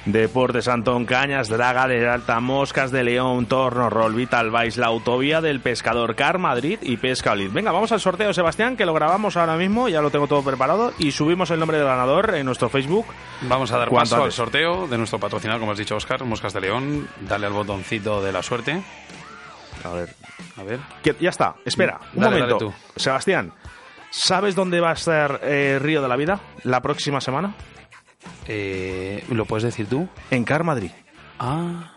Deportes 0.06 0.68
Antón 0.68 1.06
Cañas, 1.06 1.48
Draga 1.48 1.88
de 1.88 2.10
Alta, 2.10 2.40
Moscas 2.40 2.92
de 2.92 3.04
León, 3.04 3.46
Torno, 3.46 3.90
Roll, 3.90 4.16
Vital 4.16 4.50
Vice, 4.50 4.80
la 4.80 4.88
autovía 4.88 5.42
del 5.42 5.60
pescador 5.60 6.16
Car 6.16 6.40
Madrid 6.40 6.80
y 6.82 6.98
Pesca 6.98 7.34
Olid. 7.34 7.52
Venga, 7.52 7.72
vamos 7.72 7.92
al 7.92 8.00
sorteo, 8.00 8.34
Sebastián, 8.34 8.76
que 8.76 8.86
lo 8.86 8.94
grabamos 8.96 9.38
ahora 9.38 9.56
mismo, 9.58 9.90
ya 9.90 10.02
lo 10.02 10.10
tengo 10.10 10.26
todo 10.28 10.44
preparado 10.44 10.92
y 10.98 11.12
subimos 11.12 11.52
el 11.52 11.60
nombre 11.60 11.78
del 11.78 11.86
ganador 11.86 12.34
en 12.34 12.46
nuestro 12.48 12.68
Facebook. 12.70 13.06
Vamos 13.42 13.72
a 13.72 13.78
dar 13.78 13.90
paso 13.92 14.24
al 14.24 14.32
sorteo 14.32 14.88
de 14.88 14.98
nuestro 14.98 15.20
patrocinador, 15.20 15.60
como 15.60 15.72
has 15.74 15.78
dicho 15.78 15.96
Oscar, 15.96 16.24
Moscas 16.24 16.54
de 16.54 16.62
León. 16.62 17.08
Dale 17.22 17.46
al 17.46 17.54
botoncito 17.54 18.24
de 18.24 18.32
la 18.32 18.42
suerte. 18.42 18.82
A 19.84 19.90
ver. 19.90 20.10
A 20.58 20.64
ver. 20.64 20.80
Que- 21.04 21.16
ya 21.20 21.30
está, 21.30 21.56
espera, 21.64 22.00
un 22.16 22.22
Dale, 22.24 22.40
momento. 22.42 22.66
dale. 22.66 22.78
Sebastián, 22.96 23.54
¿sabes 24.10 24.56
dónde 24.56 24.80
va 24.80 24.90
a 24.92 24.94
estar 24.94 25.40
eh, 25.44 25.78
Río 25.80 26.02
de 26.02 26.08
la 26.08 26.16
Vida 26.16 26.40
la 26.64 26.82
próxima 26.82 27.22
semana? 27.22 27.54
Eh, 28.48 29.24
¿Lo 29.30 29.46
puedes 29.46 29.64
decir 29.64 29.88
tú? 29.88 30.08
En 30.30 30.44
Car 30.44 30.64
Madrid. 30.64 30.92
Ah. 31.40 31.91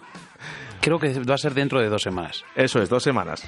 Creo 0.85 0.99
que 0.99 1.19
va 1.21 1.35
a 1.35 1.39
ser 1.39 1.55
dentro 1.55 1.81
de 1.81 1.89
dos 1.89 2.03
semanas. 2.03 2.45
Eso 2.55 2.83
es, 2.83 2.91
dos 2.91 3.03
semanas. 3.03 3.43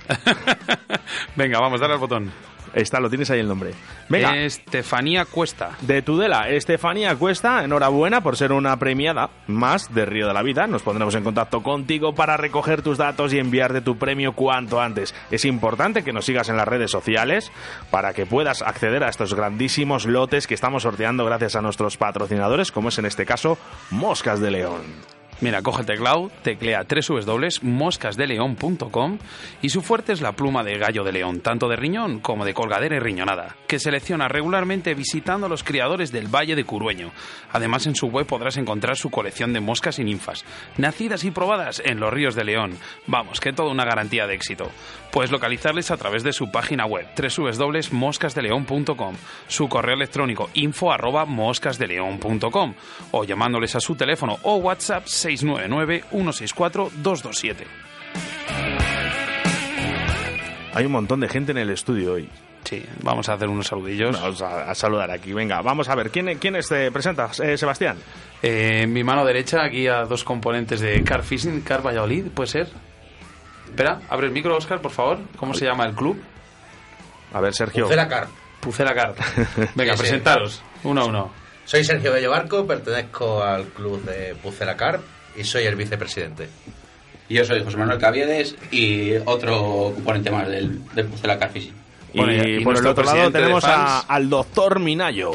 Venga, 1.37 1.61
vamos, 1.61 1.78
dale 1.78 1.93
al 1.93 2.01
botón. 2.01 2.32
Está, 2.72 2.99
lo 2.99 3.11
tienes 3.11 3.30
ahí 3.30 3.41
el 3.41 3.49
nombre. 3.49 3.74
Venga. 4.09 4.34
Estefanía 4.39 5.26
Cuesta. 5.26 5.72
De 5.82 6.01
Tudela, 6.01 6.49
Estefanía 6.49 7.14
Cuesta, 7.14 7.62
enhorabuena 7.62 8.22
por 8.22 8.39
ser 8.39 8.53
una 8.53 8.78
premiada 8.78 9.28
más 9.49 9.95
de 9.95 10.07
Río 10.07 10.26
de 10.28 10.32
la 10.32 10.43
Vida. 10.43 10.66
Nos 10.66 10.80
pondremos 10.80 11.14
en 11.14 11.24
contacto 11.24 11.62
contigo 11.62 12.14
para 12.14 12.39
recoger 12.39 12.80
tus 12.80 12.97
datos 12.97 13.34
y 13.34 13.39
enviarte 13.39 13.82
tu 13.82 13.99
premio 13.99 14.32
cuanto 14.32 14.80
antes. 14.80 15.14
Es 15.30 15.45
importante 15.45 16.05
que 16.05 16.14
nos 16.14 16.24
sigas 16.24 16.49
en 16.49 16.57
las 16.57 16.66
redes 16.66 16.91
sociales 16.91 17.53
para 17.91 18.14
que 18.14 18.24
puedas 18.24 18.62
acceder 18.62 19.05
a 19.05 19.11
estos 19.11 19.34
grandísimos 19.34 20.07
lotes 20.07 20.47
que 20.47 20.55
estamos 20.55 20.84
sorteando 20.84 21.26
gracias 21.26 21.55
a 21.55 21.61
nuestros 21.61 21.99
patrocinadores, 21.99 22.72
como 22.72 22.89
es 22.89 22.99
en 22.99 23.05
este 23.05 23.26
caso 23.26 23.59
Moscas 23.91 24.41
de 24.41 24.51
León. 24.53 25.16
Mira, 25.41 25.62
coge 25.62 25.82
el 25.82 25.87
teclado, 25.87 26.32
teclea 26.43 26.84
www.moscasdeleon.com 26.89 29.18
y 29.61 29.68
su 29.68 29.82
fuerte 29.82 30.12
es 30.12 30.22
la 30.22 30.32
pluma 30.32 30.64
de 30.64 30.78
gallo 30.78 31.05
de 31.05 31.12
león, 31.12 31.41
tanto 31.41 31.68
de 31.68 31.76
riñón 31.76 32.20
como 32.20 32.47
de 32.47 32.55
colgadera 32.55 32.97
y 32.97 33.01
riñonada, 33.01 33.55
que 33.66 33.78
selecciona 33.78 34.28
regularmente 34.28 34.95
visitando 34.95 35.45
a 35.47 35.51
los 35.51 35.62
criadores 35.62 36.11
del 36.11 36.34
Valle 36.34 36.57
de 36.57 36.64
Curueño. 36.64 37.12
Además, 37.53 37.87
en 37.87 37.95
su 37.95 38.07
web 38.07 38.26
podrás 38.26 38.57
encontrar 38.57 38.97
su 38.97 39.11
colección 39.11 39.53
de 39.53 39.61
moscas 39.61 39.99
y 39.99 40.05
ninfas, 40.05 40.47
nacidas 40.78 41.24
y 41.24 41.30
probadas 41.30 41.82
en 41.84 42.01
los 42.01 42.11
ríos 42.12 42.34
de 42.34 42.45
León. 42.45 42.78
Vamos, 43.07 43.41
que 43.41 43.53
toda 43.53 43.70
una 43.70 43.84
garantía 43.84 44.26
de 44.26 44.34
éxito. 44.34 44.70
Puedes 45.12 45.30
localizarles 45.30 45.91
a 45.91 45.97
través 45.97 46.22
de 46.22 46.32
su 46.32 46.51
página 46.51 46.87
web 46.87 47.07
www.moscasdeleon.com, 47.16 49.14
su 49.49 49.68
correo 49.68 49.97
electrónico 49.97 50.49
info 50.55 50.87
o 53.11 53.24
llamándoles 53.24 53.76
a 53.76 53.80
su 53.80 53.95
teléfono 53.95 54.39
o 54.43 54.57
WhatsApp 54.57 55.07
699-164-227. 55.26 57.56
Hay 60.74 60.84
un 60.84 60.92
montón 60.92 61.20
de 61.20 61.28
gente 61.28 61.52
en 61.52 61.58
el 61.58 61.70
estudio 61.70 62.14
hoy. 62.14 62.28
Sí, 62.64 62.84
vamos 63.02 63.28
a 63.28 63.34
hacer 63.34 63.48
unos 63.48 63.66
saludillos. 63.66 64.20
Vamos 64.20 64.42
a, 64.42 64.70
a 64.70 64.74
saludar 64.74 65.10
aquí. 65.10 65.32
Venga, 65.32 65.62
vamos 65.62 65.88
a 65.88 65.94
ver. 65.94 66.10
¿Quién, 66.10 66.38
quién 66.38 66.56
te 66.68 66.90
presenta? 66.90 67.30
Eh, 67.42 67.56
Sebastián. 67.56 67.96
Eh, 68.42 68.80
en 68.82 68.92
mi 68.92 69.04
mano 69.04 69.24
derecha, 69.24 69.64
aquí 69.64 69.86
a 69.86 70.04
dos 70.04 70.24
componentes 70.24 70.80
de 70.80 71.02
Car 71.04 71.22
Fishing, 71.22 71.62
Car 71.62 71.86
Valladolid, 71.86 72.26
¿puede 72.34 72.48
ser? 72.48 72.68
Espera, 73.66 74.00
abre 74.08 74.26
el 74.26 74.32
micro, 74.32 74.56
Oscar, 74.56 74.80
por 74.80 74.90
favor. 74.90 75.18
¿Cómo 75.36 75.54
se 75.54 75.64
llama 75.64 75.86
el 75.86 75.94
club? 75.94 76.20
A 77.32 77.40
ver, 77.40 77.54
Sergio. 77.54 77.84
Pucela 77.84 78.08
Car. 78.08 78.26
Pucela 78.60 78.94
Car. 78.94 79.14
Venga, 79.74 79.94
presentaros, 79.94 80.62
uno 80.82 81.02
a 81.02 81.04
uno. 81.06 81.32
Soy 81.64 81.84
Sergio 81.84 82.12
Bello 82.12 82.30
Barco, 82.30 82.66
pertenezco 82.66 83.42
al 83.42 83.66
club 83.66 84.02
de 84.04 84.34
Pucela 84.36 84.76
Car 84.76 85.00
y 85.37 85.45
soy 85.45 85.64
el 85.64 85.76
vicepresidente. 85.76 86.49
Yo 87.28 87.45
soy 87.45 87.62
José 87.64 87.76
Manuel 87.76 87.99
Caviedes 87.99 88.55
y 88.70 89.14
otro 89.24 89.93
componente 89.95 90.30
más 90.30 90.47
del, 90.49 90.80
del 90.95 91.07
Pucela 91.07 91.39
Car 91.39 91.51
Fishing. 91.51 91.74
Y, 92.12 92.18
Bueno, 92.18 92.32
y 92.49 92.64
por 92.64 92.76
el 92.78 92.87
otro 92.87 93.05
lado 93.05 93.30
de 93.30 93.39
tenemos 93.41 93.64
a- 93.64 94.01
al 94.01 94.30
doctor 94.30 94.78
Minayo. 94.80 95.32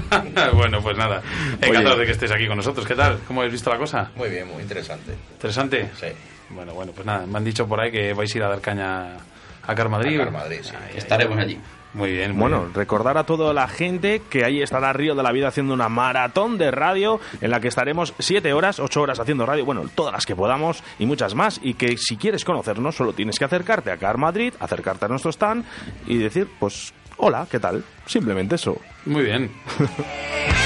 bueno, 0.54 0.80
pues 0.82 0.96
nada. 0.96 1.22
Encantado 1.60 1.90
Oye. 1.94 2.00
de 2.00 2.06
que 2.06 2.12
estés 2.12 2.30
aquí 2.32 2.46
con 2.48 2.56
nosotros. 2.56 2.86
¿Qué 2.86 2.94
tal? 2.94 3.18
¿Cómo 3.28 3.40
habéis 3.42 3.52
visto 3.52 3.70
la 3.70 3.76
cosa? 3.78 4.10
Muy 4.16 4.28
bien, 4.30 4.48
muy 4.48 4.62
interesante. 4.62 5.12
¿Interesante? 5.32 5.90
Sí. 6.00 6.06
Bueno, 6.50 6.74
bueno, 6.74 6.92
pues 6.92 7.06
nada. 7.06 7.26
Me 7.26 7.36
han 7.38 7.44
dicho 7.44 7.66
por 7.68 7.80
ahí 7.80 7.90
que 7.92 8.12
vais 8.12 8.34
a 8.34 8.38
ir 8.38 8.44
a 8.44 8.48
dar 8.48 8.60
caña 8.60 9.16
a 9.66 9.74
Car 9.74 9.88
Madrid. 9.88 10.18
A 10.20 10.24
Car 10.24 10.32
Madrid, 10.32 10.58
sí. 10.62 10.70
Ahí, 10.74 10.90
ahí. 10.92 10.98
Estaremos 10.98 11.38
allí. 11.38 11.58
Muy 11.94 12.12
bien. 12.12 12.32
muy 12.32 12.40
Bueno, 12.40 12.60
bien. 12.62 12.74
recordar 12.74 13.16
a 13.16 13.24
toda 13.24 13.52
la 13.54 13.68
gente 13.68 14.22
que 14.28 14.44
ahí 14.44 14.60
estará 14.60 14.92
Río 14.92 15.14
de 15.14 15.22
la 15.22 15.32
Vida 15.32 15.48
haciendo 15.48 15.72
una 15.72 15.88
maratón 15.88 16.58
de 16.58 16.70
radio 16.70 17.20
en 17.40 17.50
la 17.50 17.60
que 17.60 17.68
estaremos 17.68 18.12
siete 18.18 18.52
horas, 18.52 18.80
ocho 18.80 19.00
horas 19.02 19.18
haciendo 19.18 19.46
radio, 19.46 19.64
bueno, 19.64 19.84
todas 19.94 20.12
las 20.12 20.26
que 20.26 20.36
podamos 20.36 20.82
y 20.98 21.06
muchas 21.06 21.34
más. 21.34 21.58
Y 21.62 21.74
que 21.74 21.96
si 21.96 22.16
quieres 22.16 22.44
conocernos, 22.44 22.94
solo 22.96 23.12
tienes 23.12 23.38
que 23.38 23.44
acercarte 23.46 23.90
a 23.90 23.96
Car 23.96 24.18
Madrid, 24.18 24.52
acercarte 24.60 25.06
a 25.06 25.08
nuestro 25.08 25.30
stand 25.30 25.64
y 26.06 26.18
decir, 26.18 26.48
pues, 26.58 26.92
hola, 27.16 27.46
¿qué 27.50 27.58
tal? 27.60 27.82
Simplemente 28.04 28.56
eso. 28.56 28.76
Muy 29.06 29.22
bien. 29.24 29.50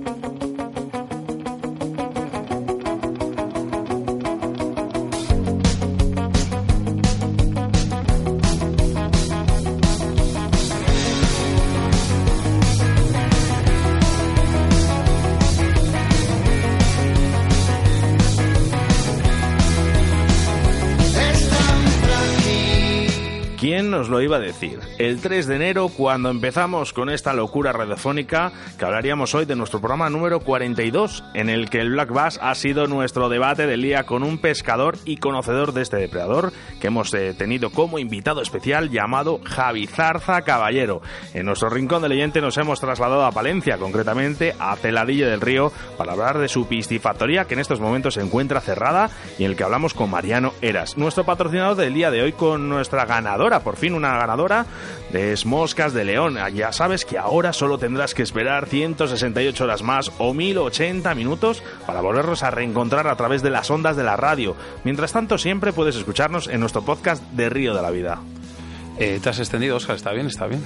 Iba 24.21 24.37
a 24.37 24.39
decir? 24.39 24.79
El 24.97 25.21
3 25.21 25.47
de 25.47 25.55
enero, 25.55 25.89
cuando 25.89 26.29
empezamos 26.29 26.93
con 26.93 27.09
esta 27.09 27.33
locura 27.33 27.71
radiofónica, 27.71 28.51
que 28.77 28.85
hablaríamos 28.85 29.33
hoy 29.35 29.45
de 29.45 29.55
nuestro 29.55 29.79
programa 29.79 30.09
número 30.09 30.39
42, 30.39 31.23
en 31.33 31.49
el 31.49 31.69
que 31.69 31.79
el 31.79 31.91
Black 31.91 32.11
Bass 32.11 32.39
ha 32.41 32.55
sido 32.55 32.87
nuestro 32.87 33.29
debate 33.29 33.67
del 33.67 33.81
día 33.81 34.03
con 34.03 34.23
un 34.23 34.37
pescador 34.37 34.97
y 35.05 35.17
conocedor 35.17 35.73
de 35.73 35.81
este 35.81 35.97
depredador, 35.97 36.51
que 36.79 36.87
hemos 36.87 37.13
eh, 37.13 37.33
tenido 37.37 37.69
como 37.71 37.99
invitado 37.99 38.41
especial 38.41 38.89
llamado 38.89 39.39
Javi 39.43 39.87
Zarza 39.87 40.41
Caballero. 40.41 41.01
En 41.33 41.45
nuestro 41.45 41.69
rincón 41.69 42.01
de 42.01 42.09
leyente 42.09 42.41
nos 42.41 42.57
hemos 42.57 42.79
trasladado 42.79 43.25
a 43.25 43.31
Palencia, 43.31 43.77
concretamente 43.77 44.55
a 44.59 44.75
Celadilla 44.75 45.27
del 45.27 45.41
Río, 45.41 45.71
para 45.97 46.13
hablar 46.13 46.37
de 46.37 46.47
su 46.47 46.67
piscifactoría, 46.67 47.45
que 47.45 47.53
en 47.53 47.59
estos 47.59 47.79
momentos 47.79 48.15
se 48.15 48.21
encuentra 48.21 48.61
cerrada 48.61 49.09
y 49.37 49.43
en 49.43 49.51
el 49.51 49.57
que 49.57 49.63
hablamos 49.63 49.93
con 49.93 50.09
Mariano 50.09 50.53
Eras, 50.61 50.97
nuestro 50.97 51.23
patrocinador 51.23 51.75
del 51.75 51.93
día 51.93 52.11
de 52.11 52.21
hoy 52.21 52.33
con 52.33 52.69
nuestra 52.69 53.05
ganadora, 53.05 53.61
por 53.61 53.75
fin 53.75 53.93
una 53.93 54.10
ganadora 54.17 54.65
de 55.11 55.37
Moscas 55.45 55.93
de 55.93 56.05
León. 56.05 56.37
Ya 56.53 56.71
sabes 56.71 57.05
que 57.05 57.17
ahora 57.17 57.53
solo 57.53 57.77
tendrás 57.77 58.13
que 58.13 58.23
esperar 58.23 58.67
168 58.67 59.63
horas 59.63 59.81
más 59.81 60.11
o 60.17 60.33
1080 60.33 61.13
minutos 61.15 61.63
para 61.85 62.01
volvernos 62.01 62.43
a 62.43 62.51
reencontrar 62.51 63.07
a 63.07 63.15
través 63.15 63.41
de 63.41 63.49
las 63.49 63.69
ondas 63.71 63.95
de 63.95 64.03
la 64.03 64.17
radio. 64.17 64.55
Mientras 64.83 65.13
tanto, 65.13 65.37
siempre 65.37 65.73
puedes 65.73 65.95
escucharnos 65.95 66.47
en 66.47 66.59
nuestro 66.59 66.83
podcast 66.83 67.23
de 67.31 67.49
Río 67.49 67.73
de 67.73 67.81
la 67.81 67.91
Vida. 67.91 68.19
Eh, 69.03 69.19
¿Te 69.19 69.29
has 69.29 69.39
extendido, 69.39 69.77
Oscar? 69.77 69.95
¿Está 69.95 70.13
bien? 70.13 70.27
¿Está 70.27 70.45
bien? 70.45 70.63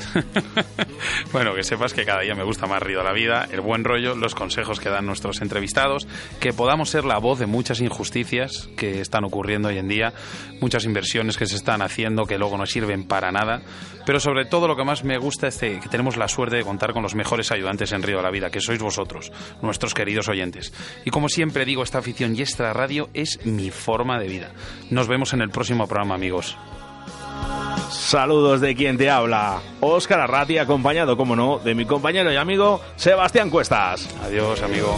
bueno, 1.31 1.55
que 1.55 1.63
sepas 1.63 1.93
que 1.93 2.03
cada 2.03 2.19
día 2.19 2.35
me 2.35 2.43
gusta 2.43 2.67
más 2.67 2.83
Río 2.83 2.97
de 2.97 3.05
la 3.05 3.13
Vida, 3.13 3.47
el 3.49 3.61
buen 3.61 3.85
rollo, 3.85 4.13
los 4.13 4.35
consejos 4.35 4.81
que 4.81 4.89
dan 4.89 5.05
nuestros 5.05 5.41
entrevistados, 5.41 6.05
que 6.41 6.51
podamos 6.51 6.89
ser 6.89 7.05
la 7.05 7.17
voz 7.17 7.39
de 7.39 7.45
muchas 7.45 7.79
injusticias 7.79 8.67
que 8.75 8.99
están 8.99 9.23
ocurriendo 9.23 9.69
hoy 9.69 9.77
en 9.77 9.87
día, 9.87 10.11
muchas 10.59 10.83
inversiones 10.83 11.37
que 11.37 11.45
se 11.45 11.55
están 11.55 11.81
haciendo 11.81 12.25
que 12.25 12.37
luego 12.37 12.57
no 12.57 12.65
sirven 12.65 13.07
para 13.07 13.31
nada, 13.31 13.61
pero 14.05 14.19
sobre 14.19 14.43
todo 14.43 14.67
lo 14.67 14.75
que 14.75 14.83
más 14.83 15.05
me 15.05 15.17
gusta 15.17 15.47
es 15.47 15.57
que 15.57 15.79
tenemos 15.89 16.17
la 16.17 16.27
suerte 16.27 16.57
de 16.57 16.65
contar 16.65 16.91
con 16.91 17.03
los 17.03 17.15
mejores 17.15 17.53
ayudantes 17.53 17.93
en 17.93 18.03
Río 18.03 18.17
de 18.17 18.23
la 18.23 18.31
Vida, 18.31 18.49
que 18.49 18.59
sois 18.59 18.81
vosotros, 18.81 19.31
nuestros 19.61 19.93
queridos 19.93 20.27
oyentes. 20.27 20.73
Y 21.05 21.09
como 21.09 21.29
siempre 21.29 21.63
digo, 21.63 21.83
esta 21.83 21.99
afición 21.99 22.35
y 22.35 22.41
esta 22.41 22.73
radio 22.73 23.07
es 23.13 23.45
mi 23.45 23.71
forma 23.71 24.19
de 24.19 24.27
vida. 24.27 24.51
Nos 24.89 25.07
vemos 25.07 25.31
en 25.31 25.39
el 25.39 25.51
próximo 25.51 25.87
programa, 25.87 26.15
amigos. 26.15 26.57
Saludos 28.15 28.61
de 28.61 28.75
quien 28.75 28.97
te 28.97 29.09
habla, 29.09 29.59
Óscar 29.81 30.21
Arrati, 30.21 30.57
acompañado, 30.57 31.17
como 31.17 31.35
no, 31.35 31.59
de 31.59 31.75
mi 31.75 31.83
compañero 31.83 32.31
y 32.31 32.37
amigo 32.37 32.79
Sebastián 32.95 33.49
Cuestas. 33.49 34.07
Adiós, 34.23 34.61
amigo. 34.61 34.97